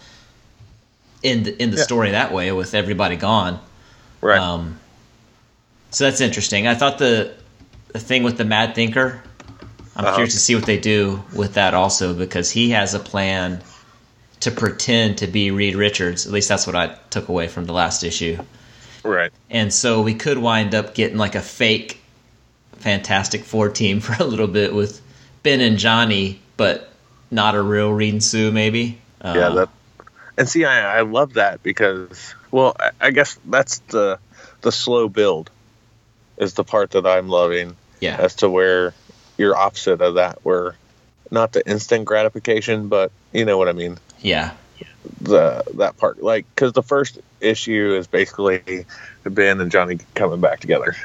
end 1.24 1.48
end 1.60 1.74
the 1.74 1.78
Yeah. 1.78 1.84
story 1.84 2.12
that 2.12 2.32
way 2.32 2.52
with 2.52 2.76
everybody 2.76 3.16
gone. 3.16 3.60
Right. 4.22 4.38
Um, 4.40 4.80
so 5.92 6.06
that's 6.06 6.22
interesting. 6.22 6.68
I 6.68 6.76
thought 6.76 6.98
the 6.98 7.34
the 7.90 8.00
thing 8.00 8.24
with 8.24 8.38
the 8.38 8.46
Mad 8.46 8.74
Thinker. 8.76 9.22
I'm 9.96 10.06
Uh-huh. 10.06 10.16
curious 10.16 10.34
to 10.34 10.40
see 10.40 10.56
what 10.56 10.66
they 10.66 10.80
do 10.80 11.22
with 11.36 11.56
that 11.56 11.74
also 11.74 12.14
because 12.14 12.50
he 12.50 12.70
has 12.72 12.94
a 12.94 13.00
plan 13.00 13.62
to 14.40 14.50
pretend 14.52 15.18
to 15.20 15.28
be 15.28 15.52
Reed 15.52 15.76
Richards. 15.76 16.26
At 16.26 16.32
least 16.32 16.48
that's 16.50 16.66
what 16.66 16.76
I 16.76 16.96
took 17.10 17.28
away 17.28 17.48
from 17.50 17.66
the 17.66 17.74
last 17.74 18.04
issue. 18.04 18.38
right. 19.04 19.32
And 19.50 19.74
so 19.74 20.02
we 20.02 20.14
could 20.16 20.38
wind 20.38 20.74
up 20.74 20.94
getting 20.96 21.18
like 21.18 21.36
a 21.36 21.42
fake 21.42 22.00
Fantastic 22.80 23.44
Four 23.44 23.70
team 23.70 24.00
for 24.06 24.16
a 24.22 24.26
little 24.26 24.48
bit 24.48 24.74
with 24.74 25.02
Ben 25.44 25.62
and 25.62 25.78
Johnny, 25.78 26.40
but 26.58 26.92
not 27.30 27.56
a 27.56 27.62
real 27.62 27.92
Reed 27.92 28.14
and 28.14 28.24
Sue, 28.24 28.52
maybe. 28.52 28.98
Uh, 29.22 29.34
yeah. 29.36 29.50
That. 29.50 29.70
And 30.38 30.50
see, 30.50 30.66
I, 30.66 31.00
I 31.00 31.02
love 31.02 31.34
that 31.34 31.62
because, 31.62 32.34
well, 32.50 32.76
I, 32.80 32.92
I 33.00 33.12
guess 33.12 33.38
that's 33.46 33.80
the 33.90 34.20
the 34.62 34.72
slow 34.72 35.10
build 35.10 35.52
is 36.42 36.56
the 36.56 36.66
part 36.66 36.92
that 36.92 37.08
I'm 37.08 37.30
loving 37.30 37.78
yeah, 38.02 38.18
as 38.20 38.36
to 38.36 38.50
where 38.50 38.94
you're 39.38 39.56
opposite 39.56 40.02
of 40.02 40.16
that, 40.16 40.44
where 40.44 40.76
not 41.30 41.54
the 41.54 41.66
instant 41.70 42.04
gratification, 42.04 42.90
but 42.90 43.12
you 43.32 43.46
know 43.46 43.58
what 43.58 43.70
I 43.70 43.74
mean. 43.74 43.98
yeah, 44.20 44.52
the 45.22 45.64
that 45.76 45.96
part 45.98 46.22
like 46.22 46.46
because 46.54 46.74
the 46.74 46.84
first 46.84 47.20
issue 47.40 47.96
is 47.98 48.08
basically 48.08 48.86
Ben 49.24 49.62
and 49.62 49.72
Johnny 49.72 50.00
coming 50.16 50.42
back 50.42 50.60
together. 50.60 50.96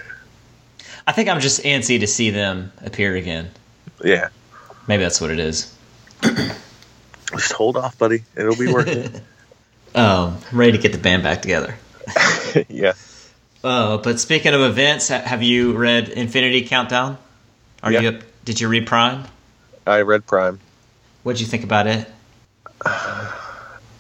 I 1.07 1.13
think 1.13 1.29
I'm 1.29 1.41
just 1.41 1.63
antsy 1.63 2.01
to 2.01 2.09
see 2.09 2.31
them 2.31 2.73
appear 2.83 3.15
again. 3.15 3.51
Yeah, 4.03 4.31
Maybe 4.87 5.03
that's 5.03 5.21
what 5.21 5.31
it 5.31 5.39
is. 5.39 5.75
just 6.23 7.53
hold 7.53 7.77
off, 7.77 7.99
buddy. 7.99 8.23
It'll 8.37 8.57
be 8.57 8.73
worth 8.73 8.89
it. 8.89 9.23
Um, 9.95 10.37
I'm 10.53 10.59
ready 10.59 10.73
to 10.73 10.79
get 10.79 10.93
the 10.93 10.99
band 10.99 11.23
back 11.23 11.41
together. 11.41 11.75
yeah, 12.69 12.93
Uh, 13.67 13.97
but 13.99 14.21
speaking 14.21 14.55
of 14.55 14.61
events, 14.61 15.09
have 15.09 15.43
you 15.43 15.73
read 15.73 16.09
Infinity 16.09 16.69
Countdown? 16.69 17.19
Are 17.83 17.91
Yeah. 17.91 18.01
you 18.01 18.09
up? 18.11 18.15
Did 18.45 18.61
you 18.61 18.69
read 18.69 18.87
Prime? 18.87 19.25
I 19.85 20.03
read 20.03 20.25
Prime. 20.25 20.61
What'd 21.25 21.41
you 21.41 21.49
think 21.49 21.65
about 21.65 21.89
it? 21.89 22.09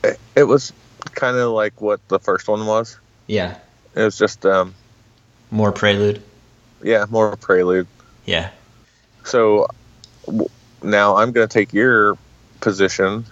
It, 0.04 0.20
it 0.36 0.44
was 0.44 0.72
kind 1.14 1.36
of 1.36 1.50
like 1.50 1.80
what 1.80 1.98
the 2.06 2.20
first 2.20 2.46
one 2.46 2.64
was. 2.64 2.96
Yeah, 3.26 3.56
It 3.96 4.02
was 4.02 4.16
just 4.16 4.46
um 4.46 4.74
more 5.50 5.72
Prelude. 5.72 6.22
yeah 6.82 7.06
more 7.10 7.36
prelude. 7.36 7.88
Yeah, 8.24 8.50
So 9.24 9.66
w- 10.26 10.48
now 10.82 11.16
I'm 11.16 11.32
gonna 11.32 11.48
take 11.48 11.72
your 11.72 12.16
position 12.60 13.24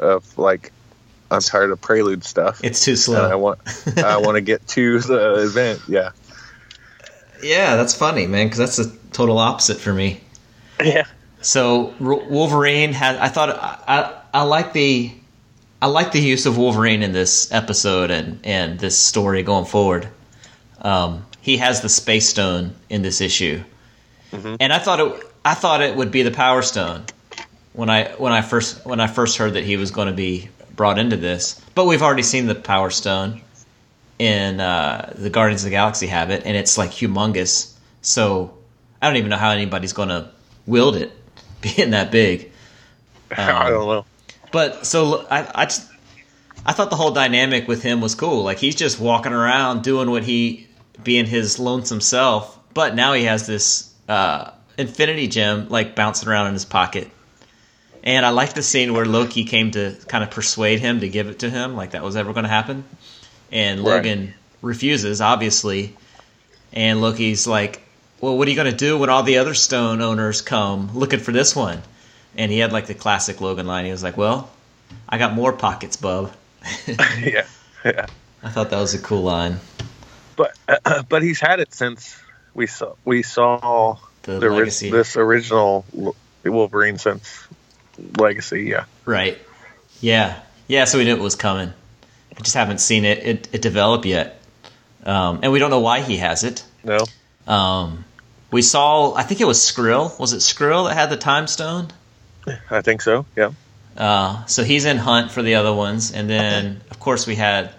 of 0.00 0.36
like 0.36 0.72
I'm 1.30 1.40
tired 1.40 1.70
of 1.70 1.80
prelude 1.80 2.24
stuff. 2.24 2.60
it's 2.64 2.84
too 2.84 2.92
and 2.92 2.98
I 2.98 3.30
slow. 3.30 3.38
want 3.38 3.58
I 3.98 4.16
want 4.18 4.36
to 4.36 4.40
get 4.52 4.66
to 4.68 5.00
the 5.00 5.44
event. 5.44 5.80
Yeah. 5.88 6.10
yeah, 7.42 7.76
that's 7.76 7.94
funny, 7.94 8.26
man, 8.26 8.46
because 8.46 8.58
that's 8.58 8.78
a 8.78 8.90
total 9.12 9.38
opposite 9.38 9.78
for 9.78 9.92
me. 9.92 10.20
Yeah. 10.82 11.04
So 11.40 11.94
Wolverine 12.00 12.92
had. 12.92 13.16
I 13.16 13.28
thought 13.28 13.50
I, 13.50 13.78
I 13.86 14.40
I 14.40 14.42
like 14.42 14.72
the 14.72 15.12
I 15.80 15.86
like 15.86 16.12
the 16.12 16.20
use 16.20 16.46
of 16.46 16.58
Wolverine 16.58 17.02
in 17.02 17.12
this 17.12 17.50
episode 17.52 18.10
and 18.10 18.40
and 18.44 18.78
this 18.78 18.98
story 18.98 19.42
going 19.42 19.64
forward. 19.64 20.08
Um, 20.82 21.26
he 21.40 21.58
has 21.58 21.80
the 21.80 21.88
Space 21.88 22.28
Stone 22.28 22.74
in 22.88 23.02
this 23.02 23.20
issue, 23.20 23.62
and 24.32 24.72
I 24.72 24.78
thought 24.78 25.00
it 25.00 25.22
I 25.44 25.54
thought 25.54 25.80
it 25.80 25.96
would 25.96 26.10
be 26.10 26.22
the 26.22 26.30
Power 26.30 26.62
Stone 26.62 27.04
when 27.72 27.88
I 27.88 28.10
when 28.18 28.32
I 28.32 28.42
first 28.42 28.84
when 28.84 29.00
I 29.00 29.06
first 29.06 29.38
heard 29.38 29.54
that 29.54 29.64
he 29.64 29.76
was 29.76 29.90
going 29.90 30.08
to 30.08 30.14
be 30.14 30.48
brought 30.80 30.98
into 30.98 31.18
this. 31.18 31.60
But 31.74 31.84
we've 31.84 32.00
already 32.00 32.22
seen 32.22 32.46
the 32.46 32.54
Power 32.54 32.88
Stone 32.88 33.42
in 34.18 34.60
uh, 34.60 35.12
the 35.14 35.28
Guardians 35.28 35.60
of 35.60 35.66
the 35.66 35.72
Galaxy 35.72 36.06
have 36.06 36.30
it, 36.30 36.46
and 36.46 36.56
it's 36.56 36.78
like 36.78 36.88
humongous. 36.88 37.74
So 38.00 38.56
I 39.02 39.06
don't 39.06 39.18
even 39.18 39.28
know 39.28 39.36
how 39.36 39.50
anybody's 39.50 39.92
going 39.92 40.08
to 40.08 40.30
wield 40.64 40.96
it, 40.96 41.12
being 41.60 41.90
that 41.90 42.10
big. 42.10 42.50
I 43.30 43.68
don't 43.68 43.88
know. 43.88 44.06
But 44.52 44.86
so 44.86 45.26
I, 45.30 45.46
I 45.54 45.64
just 45.66 45.86
I 46.64 46.72
thought 46.72 46.88
the 46.88 46.96
whole 46.96 47.10
dynamic 47.10 47.68
with 47.68 47.82
him 47.82 48.00
was 48.00 48.14
cool. 48.14 48.42
Like 48.42 48.56
he's 48.56 48.74
just 48.74 48.98
walking 48.98 49.34
around 49.34 49.82
doing 49.82 50.10
what 50.10 50.24
he 50.24 50.66
being 51.04 51.26
his 51.26 51.58
lonesome 51.58 52.00
self, 52.00 52.58
but 52.72 52.94
now 52.94 53.12
he 53.12 53.24
has 53.24 53.46
this 53.46 53.92
uh, 54.08 54.52
infinity 54.78 55.28
gem 55.28 55.68
like 55.68 55.94
bouncing 55.94 56.26
around 56.26 56.46
in 56.46 56.54
his 56.54 56.64
pocket. 56.64 57.10
And 58.02 58.24
I 58.24 58.30
like 58.30 58.54
the 58.54 58.62
scene 58.62 58.94
where 58.94 59.04
Loki 59.04 59.44
came 59.44 59.72
to 59.72 59.94
kind 60.08 60.24
of 60.24 60.30
persuade 60.30 60.80
him 60.80 61.00
to 61.00 61.08
give 61.08 61.28
it 61.28 61.40
to 61.40 61.50
him, 61.50 61.76
like 61.76 61.90
that 61.90 62.02
was 62.02 62.16
ever 62.16 62.32
going 62.32 62.44
to 62.44 62.50
happen. 62.50 62.84
And 63.52 63.80
Right. 63.80 63.96
Logan 63.96 64.34
refuses, 64.62 65.20
obviously. 65.20 65.96
And 66.72 67.00
Loki's 67.00 67.46
like, 67.46 67.82
"Well, 68.20 68.38
what 68.38 68.46
are 68.46 68.50
you 68.50 68.56
going 68.56 68.70
to 68.70 68.76
do 68.76 68.96
when 68.96 69.10
all 69.10 69.22
the 69.22 69.38
other 69.38 69.54
stone 69.54 70.00
owners 70.00 70.40
come 70.40 70.90
looking 70.94 71.20
for 71.20 71.32
this 71.32 71.54
one?" 71.54 71.82
And 72.36 72.50
he 72.52 72.58
had 72.58 72.72
like 72.72 72.86
the 72.86 72.94
classic 72.94 73.40
Logan 73.40 73.66
line. 73.66 73.84
He 73.84 73.90
was 73.90 74.02
like, 74.02 74.16
"Well, 74.16 74.50
I 75.08 75.18
got 75.18 75.34
more 75.34 75.52
pockets, 75.52 75.96
bub." 75.96 76.32
yeah. 76.86 77.46
Yeah. 77.84 78.06
I 78.42 78.48
thought 78.48 78.70
that 78.70 78.80
was 78.80 78.94
a 78.94 78.98
cool 78.98 79.22
line. 79.22 79.58
But 80.36 80.56
uh, 80.68 81.02
but 81.08 81.22
he's 81.22 81.40
had 81.40 81.60
it 81.60 81.74
since 81.74 82.16
we 82.54 82.66
saw 82.66 82.94
we 83.04 83.22
saw 83.22 83.98
The, 84.22 84.38
the, 84.38 84.88
this 84.90 85.16
original 85.16 85.84
Wolverine 86.44 86.98
since 86.98 87.46
Legacy. 88.18 88.62
Yeah. 88.64 88.84
right? 89.04 89.38
Yeah, 90.00 90.40
yeah. 90.66 90.84
So 90.84 90.98
we 90.98 91.04
knew 91.04 91.14
it 91.14 91.20
was 91.20 91.36
coming. 91.36 91.72
We 92.36 92.42
just 92.42 92.54
haven't 92.56 92.78
seen 92.78 93.04
it 93.04 93.18
it, 93.26 93.48
it 93.52 93.62
develop 93.62 94.04
yet, 94.04 94.40
um, 95.04 95.40
and 95.42 95.52
we 95.52 95.58
don't 95.58 95.70
know 95.70 95.80
why 95.80 96.00
he 96.00 96.16
has 96.18 96.44
it. 96.44 96.64
No. 96.84 96.98
Um, 97.46 98.04
we 98.50 98.62
saw, 98.62 99.14
I 99.14 99.22
think 99.22 99.40
it 99.40 99.44
was 99.46 99.58
Skrill. 99.58 100.18
Was 100.18 100.32
it 100.32 100.38
Skrill 100.38 100.88
that 100.88 100.94
had 100.94 101.10
the 101.10 101.16
time 101.16 101.46
stone? 101.46 101.88
I 102.70 102.80
think 102.80 103.02
so. 103.02 103.26
Yeah. 103.36 103.52
Uh, 103.96 104.44
so 104.46 104.64
he's 104.64 104.84
in 104.86 104.96
hunt 104.96 105.30
for 105.30 105.42
the 105.42 105.56
other 105.56 105.72
ones, 105.72 106.12
and 106.12 106.28
then 106.30 106.80
of 106.90 106.98
course 106.98 107.26
we 107.26 107.34
had 107.34 107.72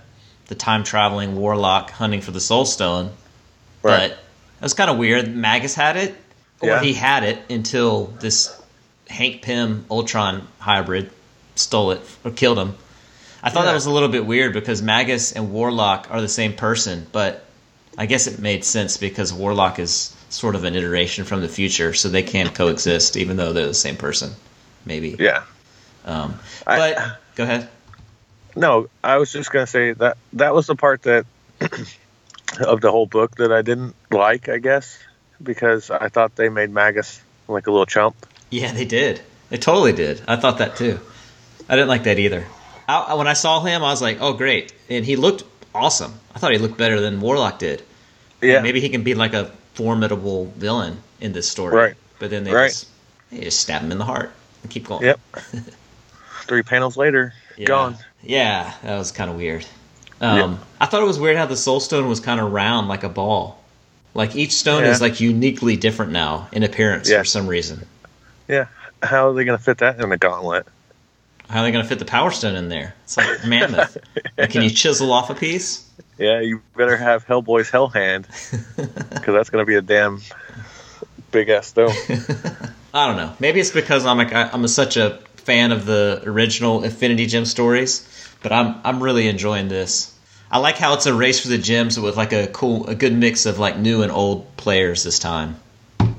the 0.47 0.55
time 0.55 0.83
traveling 0.83 1.35
warlock 1.35 1.89
hunting 1.91 2.21
for 2.21 2.31
the 2.31 2.39
soul 2.41 2.65
stone. 2.65 3.07
Right. 3.81 4.09
But 4.09 4.11
it 4.11 4.61
was 4.61 4.73
kind 4.75 4.89
of 4.91 4.97
weird. 4.97 5.33
Magus 5.33 5.73
had 5.73 5.97
it, 5.97 6.15
or 6.59 6.69
Yeah. 6.69 6.81
he 6.81 6.93
had 6.93 7.23
it 7.23 7.39
until 7.49 8.07
this 8.19 8.60
Hank 9.11 9.41
Pym 9.41 9.85
Ultron 9.91 10.47
hybrid 10.59 11.11
stole 11.55 11.91
it 11.91 12.01
or 12.23 12.31
killed 12.31 12.57
him. 12.57 12.75
I 13.43 13.49
thought 13.49 13.65
that 13.65 13.73
was 13.73 13.85
a 13.87 13.91
little 13.91 14.09
bit 14.09 14.25
weird 14.25 14.53
because 14.53 14.81
Magus 14.81 15.31
and 15.31 15.51
Warlock 15.51 16.07
are 16.11 16.21
the 16.21 16.27
same 16.29 16.53
person, 16.53 17.07
but 17.11 17.43
I 17.97 18.05
guess 18.05 18.27
it 18.27 18.39
made 18.39 18.63
sense 18.63 18.97
because 18.97 19.33
Warlock 19.33 19.79
is 19.79 20.15
sort 20.29 20.55
of 20.55 20.63
an 20.63 20.75
iteration 20.75 21.25
from 21.25 21.41
the 21.41 21.49
future, 21.49 21.93
so 21.93 22.07
they 22.09 22.23
can 22.23 22.49
coexist 22.49 23.17
even 23.17 23.37
though 23.37 23.51
they're 23.51 23.67
the 23.67 23.73
same 23.73 23.97
person. 23.97 24.31
Maybe. 24.85 25.15
Yeah. 25.19 25.43
Um, 26.05 26.39
I- 26.65 26.77
but 26.77 27.19
go 27.35 27.43
ahead. 27.43 27.67
No, 28.55 28.87
I 29.03 29.17
was 29.17 29.31
just 29.31 29.51
gonna 29.51 29.67
say 29.67 29.93
that 29.93 30.17
that 30.33 30.53
was 30.53 30.67
the 30.67 30.75
part 30.75 31.03
that 31.03 31.25
of 32.59 32.81
the 32.81 32.91
whole 32.91 33.05
book 33.05 33.35
that 33.37 33.51
I 33.51 33.61
didn't 33.61 33.95
like. 34.11 34.49
I 34.49 34.57
guess 34.59 34.97
because 35.41 35.89
I 35.89 36.09
thought 36.09 36.35
they 36.35 36.49
made 36.49 36.69
Magus 36.69 37.21
like 37.47 37.67
a 37.67 37.71
little 37.71 37.85
chump. 37.85 38.15
Yeah, 38.51 38.71
they 38.73 38.85
did. 38.85 39.21
They 39.49 39.57
totally 39.57 39.93
did. 39.93 40.21
I 40.27 40.35
thought 40.35 40.59
that 40.59 40.75
too. 40.75 40.99
I 41.67 41.75
didn't 41.75 41.87
like 41.89 42.03
that 42.03 42.19
either. 42.19 42.45
I, 42.87 43.15
when 43.15 43.27
I 43.27 43.33
saw 43.33 43.61
him, 43.61 43.83
I 43.83 43.89
was 43.91 44.01
like, 44.01 44.17
"Oh, 44.21 44.33
great!" 44.33 44.73
And 44.89 45.03
he 45.05 45.15
looked 45.15 45.43
awesome. 45.73 46.13
I 46.35 46.39
thought 46.39 46.51
he 46.51 46.57
looked 46.57 46.77
better 46.77 46.99
than 46.99 47.19
Warlock 47.21 47.57
did. 47.59 47.81
Yeah, 48.41 48.61
Maybe 48.61 48.79
he 48.81 48.89
can 48.89 49.03
be 49.03 49.13
like 49.15 49.33
a 49.33 49.51
formidable 49.73 50.45
villain 50.57 50.97
in 51.19 51.31
this 51.33 51.47
story. 51.49 51.75
Right. 51.75 51.95
But 52.19 52.29
then 52.29 52.43
they 52.43 52.51
Right. 52.53 52.69
just 52.69 52.87
they 53.31 53.39
just 53.41 53.59
stab 53.61 53.81
him 53.81 53.91
in 53.91 53.97
the 53.97 54.05
heart 54.05 54.31
and 54.63 54.71
keep 54.71 54.87
going. 54.87 55.03
Yep. 55.03 55.19
Three 56.47 56.63
panels 56.63 56.97
later, 56.97 57.33
Yeah. 57.57 57.65
gone. 57.67 57.97
Yeah, 58.23 58.73
that 58.83 58.97
was 58.97 59.11
kind 59.11 59.29
of 59.29 59.37
weird. 59.37 59.65
Um, 60.19 60.59
I 60.79 60.85
thought 60.85 61.01
it 61.01 61.05
was 61.07 61.19
weird 61.19 61.37
how 61.37 61.45
the 61.45 61.57
Soul 61.57 61.79
Stone 61.79 62.07
was 62.07 62.19
kind 62.19 62.39
of 62.39 62.51
round 62.51 62.87
like 62.87 63.03
a 63.03 63.09
ball. 63.09 63.59
Like 64.13 64.35
each 64.35 64.51
stone 64.51 64.83
Yeah. 64.83 64.91
is 64.91 65.01
like 65.01 65.19
uniquely 65.19 65.77
different 65.77 66.11
now 66.11 66.47
in 66.51 66.63
appearance 66.63 67.09
Yeah. 67.09 67.19
for 67.19 67.25
some 67.25 67.47
reason. 67.47 67.85
Yeah. 68.51 68.67
How 69.01 69.29
are 69.29 69.33
they 69.33 69.45
going 69.45 69.57
to 69.57 69.63
fit 69.63 69.79
that 69.79 69.99
in 69.99 70.09
the 70.09 70.17
gauntlet? 70.17 70.67
How 71.49 71.61
are 71.61 71.63
they 71.63 71.71
going 71.71 71.83
to 71.83 71.89
fit 71.89 71.99
the 71.99 72.05
Power 72.05 72.31
Stone 72.31 72.55
in 72.55 72.69
there? 72.69 72.93
It's 73.05 73.17
like 73.17 73.45
mammoth. 73.45 73.97
Can 74.49 74.61
you 74.61 74.69
chisel 74.69 75.11
off 75.11 75.29
a 75.29 75.35
piece? 75.35 75.89
Yeah, 76.17 76.39
you 76.41 76.61
better 76.77 76.95
have 76.97 77.25
Hellboy's 77.25 77.69
Hell 77.69 77.87
Hand 77.87 78.27
because 78.77 79.33
that's 79.33 79.49
going 79.49 79.61
to 79.61 79.65
be 79.65 79.75
a 79.75 79.81
damn 79.81 80.21
big 81.31 81.49
ass 81.49 81.67
stone. 81.67 81.89
I 82.93 83.07
don't 83.07 83.15
know. 83.17 83.33
Maybe 83.39 83.59
it's 83.59 83.71
because 83.71 84.05
I'm 84.05 84.17
like 84.17 84.33
I- 84.33 84.49
I'm 84.51 84.67
such 84.67 84.97
a 84.97 85.17
fan 85.37 85.71
of 85.71 85.85
the 85.85 86.21
original 86.25 86.83
Infinity 86.83 87.25
Gem 87.25 87.45
stories, 87.45 88.07
but 88.43 88.51
I'm 88.51 88.75
I'm 88.83 89.01
really 89.01 89.27
enjoying 89.27 89.67
this. 89.69 90.15
I 90.51 90.57
like 90.59 90.75
how 90.77 90.93
it's 90.93 91.05
a 91.05 91.13
race 91.13 91.39
for 91.39 91.47
the 91.47 91.57
gems 91.57 91.97
with 91.99 92.17
like 92.17 92.33
a 92.33 92.47
cool, 92.47 92.85
a 92.87 92.95
good 92.95 93.13
mix 93.17 93.45
of 93.45 93.57
like 93.59 93.77
new 93.77 94.03
and 94.03 94.11
old 94.11 94.55
players 94.57 95.03
this 95.03 95.17
time. 95.19 95.55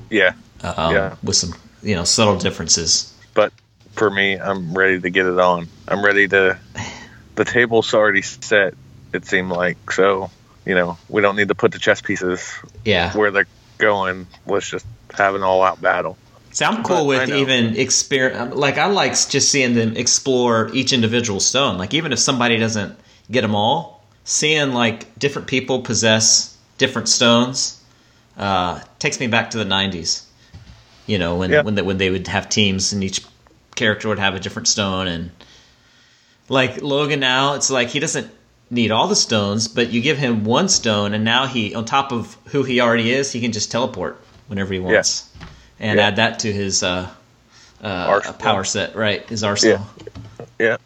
yeah. 0.09 0.33
Um, 0.63 0.95
Yeah. 0.95 1.15
with 1.23 1.35
some 1.35 1.53
you 1.83 1.95
know 1.95 2.03
subtle 2.03 2.37
differences. 2.37 3.13
But 3.33 3.51
for 3.93 4.09
me, 4.09 4.39
I'm 4.39 4.73
ready 4.73 4.99
to 4.99 5.09
get 5.09 5.25
it 5.25 5.39
on. 5.39 5.67
I'm 5.87 6.03
ready 6.03 6.27
to. 6.29 6.57
The 7.35 7.45
table's 7.45 7.95
already 7.95 8.21
set, 8.21 8.75
it 9.11 9.25
seemed 9.25 9.49
like. 9.49 9.91
So, 9.91 10.29
you 10.67 10.75
know, 10.75 10.99
we 11.09 11.23
don't 11.23 11.35
need 11.35 11.47
to 11.47 11.55
put 11.55 11.71
the 11.71 11.79
chess 11.79 11.99
pieces 11.99 12.47
Yeah. 12.85 13.11
where 13.17 13.31
they're 13.31 13.47
going. 13.79 14.27
Let's 14.45 14.69
just 14.69 14.85
have 15.17 15.33
an 15.33 15.41
all 15.41 15.63
out 15.63 15.81
battle. 15.81 16.15
So 16.51 16.67
I'm 16.67 16.83
cool 16.83 16.97
But 16.97 17.05
with 17.05 17.29
know. 17.29 17.37
even 17.37 17.73
exper 17.73 18.53
Like 18.53 18.77
I 18.77 18.85
like 18.85 19.13
just 19.29 19.49
seeing 19.49 19.73
them 19.73 19.97
explore 19.97 20.69
each 20.75 20.93
individual 20.93 21.39
stone. 21.39 21.79
Like 21.79 21.95
even 21.95 22.13
if 22.13 22.19
somebody 22.19 22.57
doesn't 22.57 22.99
get 23.31 23.41
them 23.41 23.55
all, 23.55 24.03
seeing 24.25 24.73
like 24.73 25.17
different 25.17 25.47
people 25.47 25.81
possess 25.81 26.55
different 26.77 27.09
stones 27.09 27.81
uh, 28.37 28.79
takes 28.99 29.19
me 29.19 29.25
back 29.25 29.49
to 29.49 29.57
the 29.57 29.65
'90s. 29.65 30.21
You 31.05 31.17
know 31.19 31.35
when 31.35 31.51
Yeah. 31.51 31.61
when 31.63 31.75
they, 31.75 31.81
when 31.81 31.97
they 31.97 32.09
would 32.09 32.27
have 32.27 32.49
teams 32.49 32.93
and 32.93 33.03
each 33.03 33.21
character 33.75 34.07
would 34.09 34.19
have 34.19 34.35
a 34.35 34.39
different 34.39 34.67
stone 34.67 35.07
and 35.07 35.31
like 36.49 36.81
Logan 36.81 37.19
now 37.19 37.53
it's 37.55 37.69
like 37.69 37.89
he 37.89 37.99
doesn't 37.99 38.29
need 38.69 38.91
all 38.91 39.07
the 39.07 39.15
stones, 39.15 39.67
but 39.67 39.89
you 39.91 40.01
give 40.01 40.17
him 40.17 40.45
one 40.45 40.67
stone 40.69 41.13
and 41.13 41.23
now 41.23 41.45
he 41.45 41.75
on 41.75 41.85
top 41.85 42.11
of 42.11 42.37
who 42.47 42.63
he 42.63 42.79
already 42.81 43.11
is, 43.11 43.31
he 43.31 43.41
can 43.41 43.51
just 43.51 43.71
teleport 43.71 44.19
whenever 44.47 44.73
he 44.73 44.79
wants 44.79 45.29
and 45.79 45.97
Yeah. 45.99 46.07
add 46.07 46.15
that 46.17 46.39
to 46.39 46.51
his 46.53 46.83
uh, 46.83 47.09
uh, 47.81 48.33
power 48.33 48.63
set, 48.63 48.95
right? 48.95 49.27
His 49.27 49.43
arsenal. 49.43 49.85
Yeah. 50.59 50.77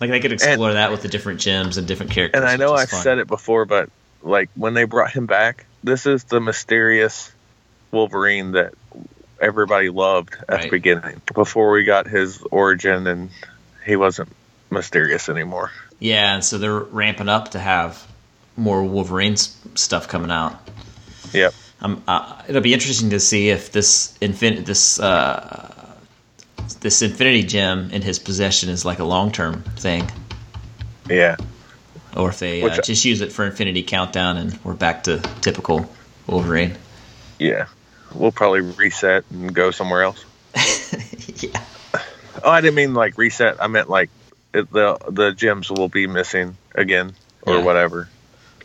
Like 0.00 0.10
they 0.10 0.20
could 0.20 0.32
explore 0.32 0.74
that 0.74 0.90
with 0.90 1.02
the 1.02 1.08
different 1.08 1.40
gems 1.40 1.76
and 1.76 1.86
different 1.86 2.12
characters. 2.12 2.40
And 2.40 2.48
I 2.48 2.56
know 2.56 2.74
I've 2.74 2.88
fun. 2.90 3.02
said 3.02 3.18
it 3.18 3.26
before, 3.26 3.64
but 3.64 3.88
like 4.22 4.48
when 4.54 4.74
they 4.74 4.84
brought 4.84 5.10
him 5.12 5.26
back, 5.26 5.66
this 5.82 6.06
is 6.06 6.24
the 6.24 6.40
mysterious 6.40 7.32
Wolverine 7.90 8.52
that 8.52 8.74
everybody 9.40 9.88
loved 9.88 10.36
at 10.48 10.62
the 10.62 10.68
beginning. 10.68 11.20
Before 11.34 11.70
we 11.72 11.84
got 11.84 12.06
his 12.06 12.42
origin 12.50 13.06
and 13.06 13.30
he 13.84 13.96
wasn't 13.96 14.28
mysterious 14.70 15.28
anymore. 15.28 15.70
Yeah, 15.98 16.34
and 16.34 16.44
so 16.44 16.58
they're 16.58 16.78
ramping 16.78 17.28
up 17.28 17.50
to 17.52 17.58
have 17.58 18.06
more 18.56 18.82
Wolverine 18.84 19.36
stuff 19.36 20.08
coming 20.08 20.30
out. 20.30 20.56
Yep. 21.32 21.54
Um, 21.82 22.02
uh, 22.06 22.42
it'll 22.48 22.60
be 22.60 22.74
interesting 22.74 23.10
to 23.10 23.20
see 23.20 23.48
if 23.48 23.72
this 23.72 24.16
infin- 24.20 24.64
this 24.66 25.00
uh, 25.00 25.94
this 26.80 27.02
Infinity 27.02 27.42
Gem 27.44 27.90
in 27.90 28.02
his 28.02 28.18
possession 28.18 28.68
is 28.68 28.84
like 28.84 28.98
a 28.98 29.04
long 29.04 29.32
term 29.32 29.62
thing, 29.76 30.10
Yeah. 31.08 31.36
or 32.16 32.28
if 32.30 32.38
they 32.38 32.62
uh, 32.62 32.80
just 32.82 33.04
use 33.04 33.20
it 33.22 33.32
for 33.32 33.46
Infinity 33.46 33.82
Countdown 33.82 34.36
and 34.36 34.58
we're 34.62 34.74
back 34.74 35.04
to 35.04 35.18
typical 35.40 35.90
Wolverine. 36.26 36.76
Yeah. 37.38 37.66
We'll 38.14 38.32
probably 38.32 38.60
reset 38.60 39.24
and 39.30 39.54
go 39.54 39.70
somewhere 39.70 40.02
else. 40.02 40.24
yeah. 41.42 41.62
Oh, 42.42 42.50
I 42.50 42.60
didn't 42.60 42.74
mean 42.76 42.94
like 42.94 43.16
reset. 43.18 43.62
I 43.62 43.66
meant 43.68 43.88
like 43.88 44.10
it, 44.52 44.70
the 44.72 44.98
the 45.08 45.32
gems 45.32 45.70
will 45.70 45.88
be 45.88 46.06
missing 46.06 46.56
again 46.74 47.12
or 47.42 47.56
Yeah. 47.58 47.62
whatever. 47.64 48.08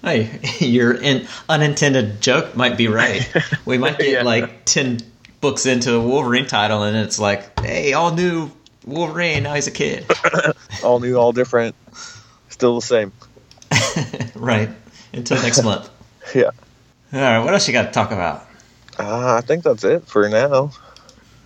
Hey, 0.02 0.40
your 0.60 0.94
in, 0.94 1.28
unintended 1.50 2.22
joke 2.22 2.56
might 2.56 2.78
be 2.78 2.88
right. 2.88 3.32
We 3.66 3.78
might 3.78 3.98
get 4.00 4.08
Yeah. 4.10 4.24
like 4.24 4.66
ten 4.66 5.00
books 5.42 5.66
into 5.66 5.94
a 5.96 6.02
Wolverine 6.02 6.48
title, 6.48 6.84
and 6.84 6.96
it's 6.98 7.20
like, 7.20 7.60
hey, 7.60 7.94
all 7.94 8.12
new 8.14 8.52
Wolverine. 8.86 9.44
Now 9.44 9.54
he's 9.54 9.68
a 9.68 9.72
kid, 9.72 10.06
All 10.84 11.00
new, 11.00 11.16
all 11.16 11.32
different, 11.34 11.76
still 12.50 12.76
the 12.76 12.82
same. 12.86 13.12
right? 14.36 14.70
Until 15.14 15.42
next 15.42 15.64
month. 15.64 15.90
Yeah. 16.34 16.52
All 17.14 17.20
right, 17.20 17.40
what 17.40 17.54
else 17.54 17.68
you 17.68 17.74
got 17.74 17.84
to 17.88 17.92
talk 17.92 18.12
about? 18.12 18.46
Uh, 18.98 19.36
I 19.36 19.42
think 19.42 19.64
that's 19.64 19.84
it 19.84 20.08
for 20.08 20.28
now. 20.30 20.72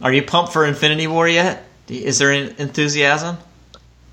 Are 0.01 0.13
you 0.13 0.21
pumped 0.23 0.53
for 0.53 0.65
Infinity 0.65 1.07
War 1.07 1.27
yet? 1.27 1.65
Is 1.87 2.19
there 2.19 2.31
en- 2.31 2.55
enthusiasm? 2.57 3.37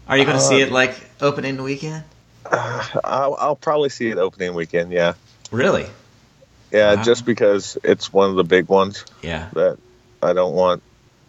Are 0.09 0.16
you 0.16 0.24
going 0.24 0.37
to 0.37 0.43
see 0.43 0.62
Uh, 0.62 0.66
it 0.66 0.72
like 0.72 0.95
opening 1.20 1.62
weekend? 1.62 2.05
I'll, 2.51 3.37
I'll 3.39 3.57
probably 3.57 3.89
see 3.89 4.09
it 4.09 4.18
opening 4.18 4.55
weekend. 4.55 4.93
Yeah. 4.93 5.14
Really? 5.51 5.87
Yeah, 6.72 6.95
Wow. 6.95 7.03
just 7.03 7.24
because 7.26 7.76
it's 7.84 8.12
one 8.12 8.30
of 8.30 8.37
the 8.37 8.45
big 8.45 8.68
ones 8.68 9.05
Yeah. 9.22 9.49
that 9.55 9.78
I 10.22 10.32
don't 10.32 10.55
want. 10.55 10.82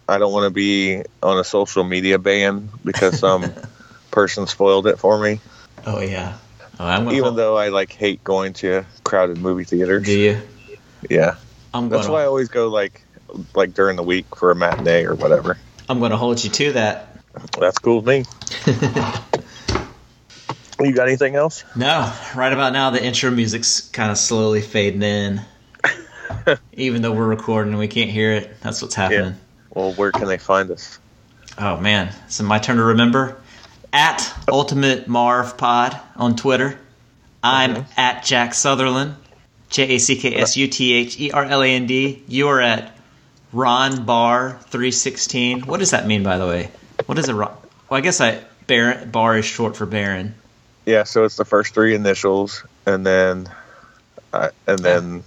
I 0.08 0.18
don't 0.18 0.32
want 0.32 0.44
to 0.44 0.50
be 0.50 1.02
on 1.22 1.38
a 1.38 1.44
social 1.44 1.84
media 1.84 2.18
ban 2.18 2.70
because 2.84 3.18
some 3.18 3.52
person 4.10 4.46
spoiled 4.46 4.86
it 4.86 4.98
for 4.98 5.18
me. 5.20 5.40
Oh 5.86 6.00
yeah. 6.00 6.38
Oh, 6.80 7.10
Even 7.12 7.36
though 7.36 7.56
I 7.58 7.68
like 7.68 7.92
hate 7.92 8.22
going 8.24 8.52
to 8.54 8.84
crowded 9.04 9.38
movie 9.38 9.64
theaters. 9.64 10.06
do 10.06 10.18
you? 10.18 10.40
Yeah, 11.10 11.36
I'm 11.74 11.88
that's 11.88 12.08
why 12.08 12.22
I 12.22 12.26
always 12.26 12.48
go 12.48 12.68
like 12.68 13.04
like 13.54 13.74
during 13.74 13.96
the 13.96 14.02
week 14.02 14.34
for 14.36 14.50
a 14.50 14.54
matinee 14.54 15.04
or 15.04 15.14
whatever. 15.14 15.58
I'm 15.88 15.98
going 15.98 16.10
to 16.10 16.16
hold 16.16 16.42
you 16.42 16.50
to 16.50 16.72
that. 16.72 17.16
That's 17.58 17.78
cool 17.78 18.00
with 18.00 18.06
me. 18.06 18.24
you 20.80 20.92
got 20.92 21.08
anything 21.08 21.34
else? 21.34 21.64
No, 21.76 22.12
right 22.34 22.52
about 22.52 22.72
now 22.72 22.90
the 22.90 23.02
intro 23.02 23.30
music's 23.30 23.88
kind 23.90 24.10
of 24.10 24.18
slowly 24.18 24.60
fading 24.60 25.02
in. 25.02 25.40
Even 26.72 27.02
though 27.02 27.12
we're 27.12 27.26
recording 27.26 27.72
and 27.72 27.78
we 27.78 27.88
can't 27.88 28.10
hear 28.10 28.32
it, 28.32 28.60
that's 28.60 28.82
what's 28.82 28.94
happening. 28.94 29.34
Well, 29.74 29.92
where 29.92 30.12
can 30.12 30.26
they 30.26 30.38
find 30.38 30.70
us? 30.70 30.98
Oh 31.58 31.78
man, 31.78 32.14
so 32.28 32.44
my 32.44 32.58
turn 32.58 32.76
to 32.76 32.84
remember. 32.84 33.40
At 33.92 34.32
Ultimate 34.48 35.08
Marv 35.08 35.56
Pod 35.56 35.98
on 36.16 36.36
Twitter. 36.36 36.78
I'm 37.42 37.86
at 37.96 38.24
Jack 38.24 38.52
Sutherland. 38.52 39.14
J 39.70 39.96
A 39.96 39.98
C 39.98 40.16
K 40.16 40.34
S 40.34 40.56
U 40.56 40.68
T 40.68 40.92
H 40.94 41.20
E 41.20 41.30
R 41.30 41.44
L 41.44 41.62
A 41.62 41.66
N 41.66 41.86
D. 41.86 42.22
You 42.26 42.48
are 42.48 42.60
at 42.60 42.96
Ron 43.52 44.04
Bar 44.04 44.58
three 44.68 44.90
sixteen. 44.90 45.62
What 45.62 45.80
does 45.80 45.90
that 45.90 46.06
mean, 46.06 46.22
by 46.22 46.38
the 46.38 46.46
way? 46.46 46.70
What 47.06 47.18
is 47.18 47.28
it? 47.28 47.34
Ron? 47.34 47.56
Well, 47.88 47.98
I 47.98 48.00
guess 48.00 48.20
I 48.20 48.42
Baron 48.66 49.10
Bar 49.10 49.38
is 49.38 49.44
short 49.44 49.76
for 49.76 49.86
Baron. 49.86 50.34
Yeah, 50.86 51.04
so 51.04 51.24
it's 51.24 51.36
the 51.36 51.44
first 51.44 51.74
three 51.74 51.94
initials, 51.94 52.64
and 52.86 53.04
then 53.04 53.48
uh, 54.32 54.50
and 54.66 54.78
then 54.78 55.22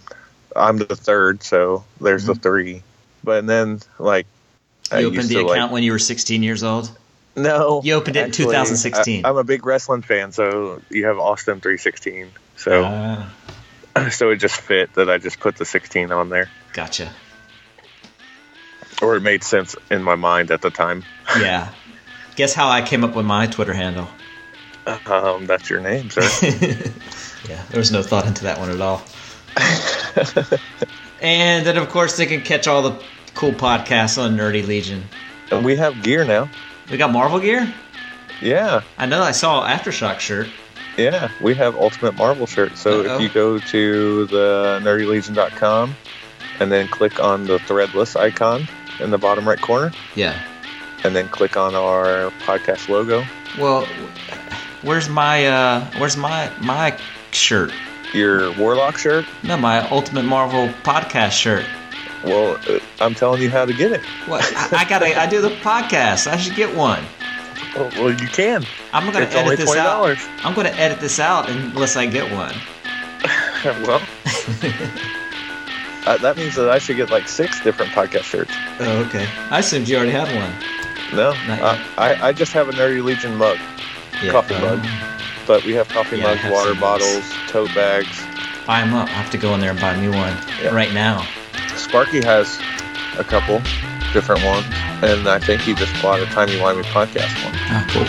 I'm 0.56 0.78
the 0.78 0.96
third, 0.96 1.44
so 1.44 1.84
there's 2.00 2.26
the 2.26 2.36
three. 2.36 2.84
But 3.24 3.40
and 3.40 3.50
then 3.50 3.80
like 4.00 4.26
I 4.92 4.96
Mm-hmm. 4.96 5.00
You 5.02 5.08
opened 5.08 5.16
used 5.16 5.30
the 5.30 5.36
to, 5.36 5.40
account 5.42 5.62
like, 5.62 5.72
when 5.72 5.84
you 5.84 5.92
were 5.94 6.00
16 6.00 6.44
years 6.44 6.64
old. 6.64 6.92
no, 7.36 7.82
You 7.84 7.94
opened 7.94 8.18
it 8.18 8.26
in 8.26 8.32
2016. 8.32 9.26
I, 9.26 9.30
am 9.30 9.38
a 9.38 9.44
big 9.44 9.66
wrestling 9.66 10.02
fan, 10.02 10.32
so 10.32 10.82
you 10.90 11.06
have 11.06 11.18
Austin 11.18 11.62
316. 11.62 12.32
So 12.58 12.84
Ah, 12.86 13.32
so 14.12 14.30
it 14.30 14.38
just 14.38 14.58
fit 14.58 14.94
that 14.96 15.10
I 15.10 15.18
just 15.18 15.40
put 15.40 15.56
the 15.58 15.66
16 15.66 16.12
on 16.12 16.30
there, 16.30 16.50
gotcha. 16.74 17.12
or 19.02 19.16
it 19.16 19.22
made 19.22 19.44
sense 19.44 19.76
in 19.90 20.04
my 20.04 20.16
mind 20.16 20.52
at 20.52 20.62
the 20.62 20.70
time. 20.70 21.04
Yeah. 21.40 21.72
Guess 22.36 22.54
how 22.54 22.70
I 22.70 22.82
came 22.82 23.04
up 23.04 23.16
with 23.16 23.26
my 23.26 23.46
Twitter 23.48 23.74
handle? 23.74 24.08
Um, 25.06 25.46
that's 25.46 25.70
your 25.70 25.80
name, 25.82 26.10
sir. 26.10 26.22
Yeah, 27.50 27.62
there 27.70 27.80
was 27.80 27.92
no 27.92 28.04
thought 28.04 28.28
into 28.28 28.44
that 28.44 28.60
one 28.60 28.70
at 28.70 28.80
all. 28.80 29.02
and 31.22 31.66
then, 31.66 31.78
of 31.78 31.90
course, 31.90 32.18
they 32.18 32.26
can 32.26 32.42
catch 32.42 32.68
all 32.68 32.82
the 32.84 33.04
cool 33.34 33.52
podcasts 33.52 34.22
on 34.22 34.38
Nerdy 34.38 34.66
Legion. 34.66 35.04
and 35.52 35.66
we 35.66 35.76
have 35.76 36.04
gear 36.04 36.24
now. 36.24 36.50
We 36.90 36.98
got 36.98 37.12
Marvel 37.12 37.40
gear. 37.40 37.72
Yeah, 38.42 38.82
I 38.98 39.06
know 39.08 39.22
I 39.24 39.32
saw 39.32 39.68
Aftershock 39.68 40.20
shirt. 40.20 40.50
Yeah, 40.98 41.30
we 41.42 41.56
have 41.56 41.76
Ultimate 41.76 42.16
Marvel 42.16 42.46
shirts. 42.46 42.82
So 42.82 43.02
Uh-oh. 43.02 43.16
if 43.16 43.22
you 43.22 43.30
go 43.30 43.58
to 43.60 44.26
the 44.28 44.80
nerdylegion.com 44.84 45.96
and 46.60 46.72
then 46.72 46.88
click 46.88 47.20
on 47.24 47.46
the 47.46 47.58
threadless 47.60 48.16
icon 48.20 48.68
in 49.00 49.10
the 49.12 49.18
bottom 49.18 49.48
right 49.48 49.60
corner, 49.62 49.92
Yeah. 50.16 50.40
and 51.04 51.16
then 51.16 51.28
click 51.30 51.56
on 51.58 51.76
our 51.76 52.30
podcast 52.46 52.90
logo. 52.90 53.24
Well, 53.58 53.88
where's 54.84 55.10
my 55.10 55.48
uh, 55.48 55.86
where's 55.98 56.18
my 56.18 56.52
my 56.62 56.98
shirt? 57.32 57.72
Your 58.14 58.52
Warlock 58.58 58.98
shirt. 58.98 59.26
No, 59.44 59.56
my 59.58 59.88
Ultimate 59.90 60.24
Marvel 60.26 60.68
podcast 60.84 61.32
shirt. 61.32 61.66
Well, 62.24 62.60
uh, 62.70 62.80
I'm 63.00 63.16
telling 63.16 63.42
you 63.42 63.50
how 63.50 63.66
to 63.66 63.74
get 63.74 63.92
it. 63.94 64.02
What? 64.28 64.44
I, 64.56 64.82
I 64.82 64.86
gotta. 64.86 65.20
I 65.20 65.26
do 65.26 65.42
the 65.42 65.50
podcast. 65.50 66.28
I 66.28 66.36
should 66.38 66.56
get 66.56 66.76
one. 66.76 67.04
Well, 67.76 67.90
well 67.96 68.12
you 68.12 68.28
can. 68.28 68.66
I'm 68.94 69.06
gonna 69.12 69.26
It's 69.26 69.36
edit 69.36 69.58
this 69.58 69.66
twenty 69.66 69.82
out. 69.82 69.86
dollars. 69.94 70.20
I'm 70.44 70.54
gonna 70.54 70.70
edit 70.70 71.00
this 71.00 71.20
out 71.20 71.50
unless 71.50 71.96
I 71.96 72.06
get 72.08 72.32
one. 72.32 72.56
well, 73.86 74.02
uh, 76.06 76.18
that 76.18 76.34
means 76.38 76.56
that 76.56 76.70
I 76.70 76.80
should 76.80 76.98
get 76.98 77.10
like 77.12 77.28
six 77.28 77.62
different 77.64 77.92
podcast 77.92 78.24
shirts. 78.24 78.52
Oh, 78.80 79.04
okay. 79.08 79.28
I 79.52 79.60
assumed 79.60 79.88
you 79.88 79.98
already 79.98 80.12
had 80.12 80.28
one. 80.36 80.52
No, 81.16 81.30
uh. 81.32 81.78
I, 81.98 82.30
I 82.30 82.34
just 82.34 82.54
have 82.54 82.70
a 82.70 82.72
Nerdy 82.72 83.04
Legion 83.04 83.36
mug, 83.36 83.58
Yeah, 84.24 84.32
Coffee 84.32 84.56
um, 84.56 84.62
mug. 84.80 84.88
but 85.46 85.64
we 85.66 85.74
have 85.74 85.88
coffee 85.90 86.18
Yeah, 86.18 86.24
mugs, 86.24 86.40
have 86.42 86.52
water 86.54 86.74
bottles, 86.74 87.30
tote 87.48 87.74
bags. 87.76 88.22
Buy 88.66 88.82
them 88.82 88.94
up. 88.94 89.10
I 89.10 89.12
have 89.14 89.30
to 89.32 89.38
go 89.38 89.54
in 89.54 89.60
there 89.60 89.72
and 89.72 89.80
buy 89.80 89.94
a 89.94 90.02
new 90.02 90.12
one 90.12 90.36
Yeah. 90.62 90.70
right 90.74 90.94
now. 90.94 91.26
Sparky 91.76 92.22
has 92.24 92.60
a 93.18 93.24
couple 93.24 93.62
different 94.14 94.44
ones, 94.46 94.66
and 95.04 95.28
I 95.28 95.40
think 95.40 95.62
he 95.62 95.74
just 95.74 95.94
bought 96.02 96.20
a 96.20 96.26
Timey 96.28 96.54
Wimey 96.54 96.84
podcast 96.84 97.32
one. 97.44 97.54
Oh, 97.72 97.86
cool. 97.90 98.08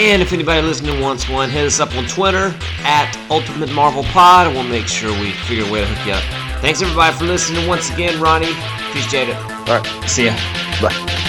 And 0.00 0.22
if 0.22 0.32
anybody 0.32 0.62
listening 0.62 1.00
wants 1.00 1.28
one, 1.28 1.50
hit 1.50 1.66
us 1.66 1.80
up 1.80 1.94
on 1.96 2.06
Twitter 2.06 2.54
at 2.84 3.16
Ultimate 3.30 3.72
Marvel 3.72 4.04
Pod, 4.04 4.46
and 4.46 4.54
we'll 4.56 4.64
make 4.68 4.86
sure 4.86 5.10
we 5.20 5.32
figure 5.32 5.64
a 5.66 5.70
way 5.70 5.80
to 5.80 5.86
hook 5.86 6.06
you 6.06 6.12
up. 6.12 6.22
Thanks 6.60 6.80
everybody 6.82 7.16
for 7.16 7.24
listening 7.24 7.66
once 7.66 7.90
again, 7.90 8.20
Ronnie. 8.20 8.52
Appreciate 8.88 9.28
it. 9.28 9.36
All 9.36 9.80
right, 9.80 10.08
See 10.08 10.26
ya. 10.26 10.36
bye. 10.80 11.19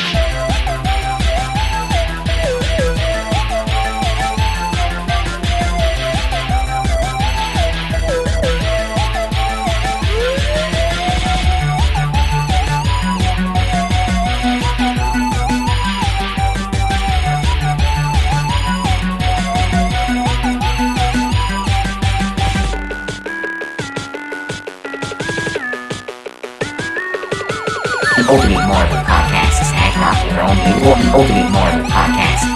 Ultimate 28.31 28.65
Marvel 28.65 28.97
Podcast 29.03 29.61
is 29.61 29.71
hanging 29.71 29.99
out 29.99 30.15
your 30.23 30.39
own 30.47 30.55
people. 30.63 30.95
Ultimate 31.19 31.51
Marvel 31.51 31.83
Podcast. 31.91 32.47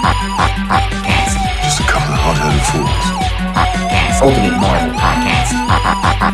Podcast. 0.71 1.35
Just 1.63 1.79
a 1.81 1.83
couple 1.83 2.13
of 2.13 2.19
hot-headed 2.23 2.63
fools. 2.71 3.05
Podcast. 3.51 4.21
Ultimate 4.23 4.57
Marvel 4.61 4.93
Podcast. 4.95 5.51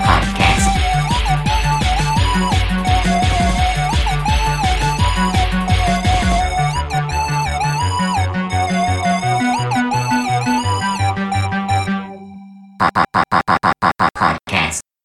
Podcast. 0.05 0.40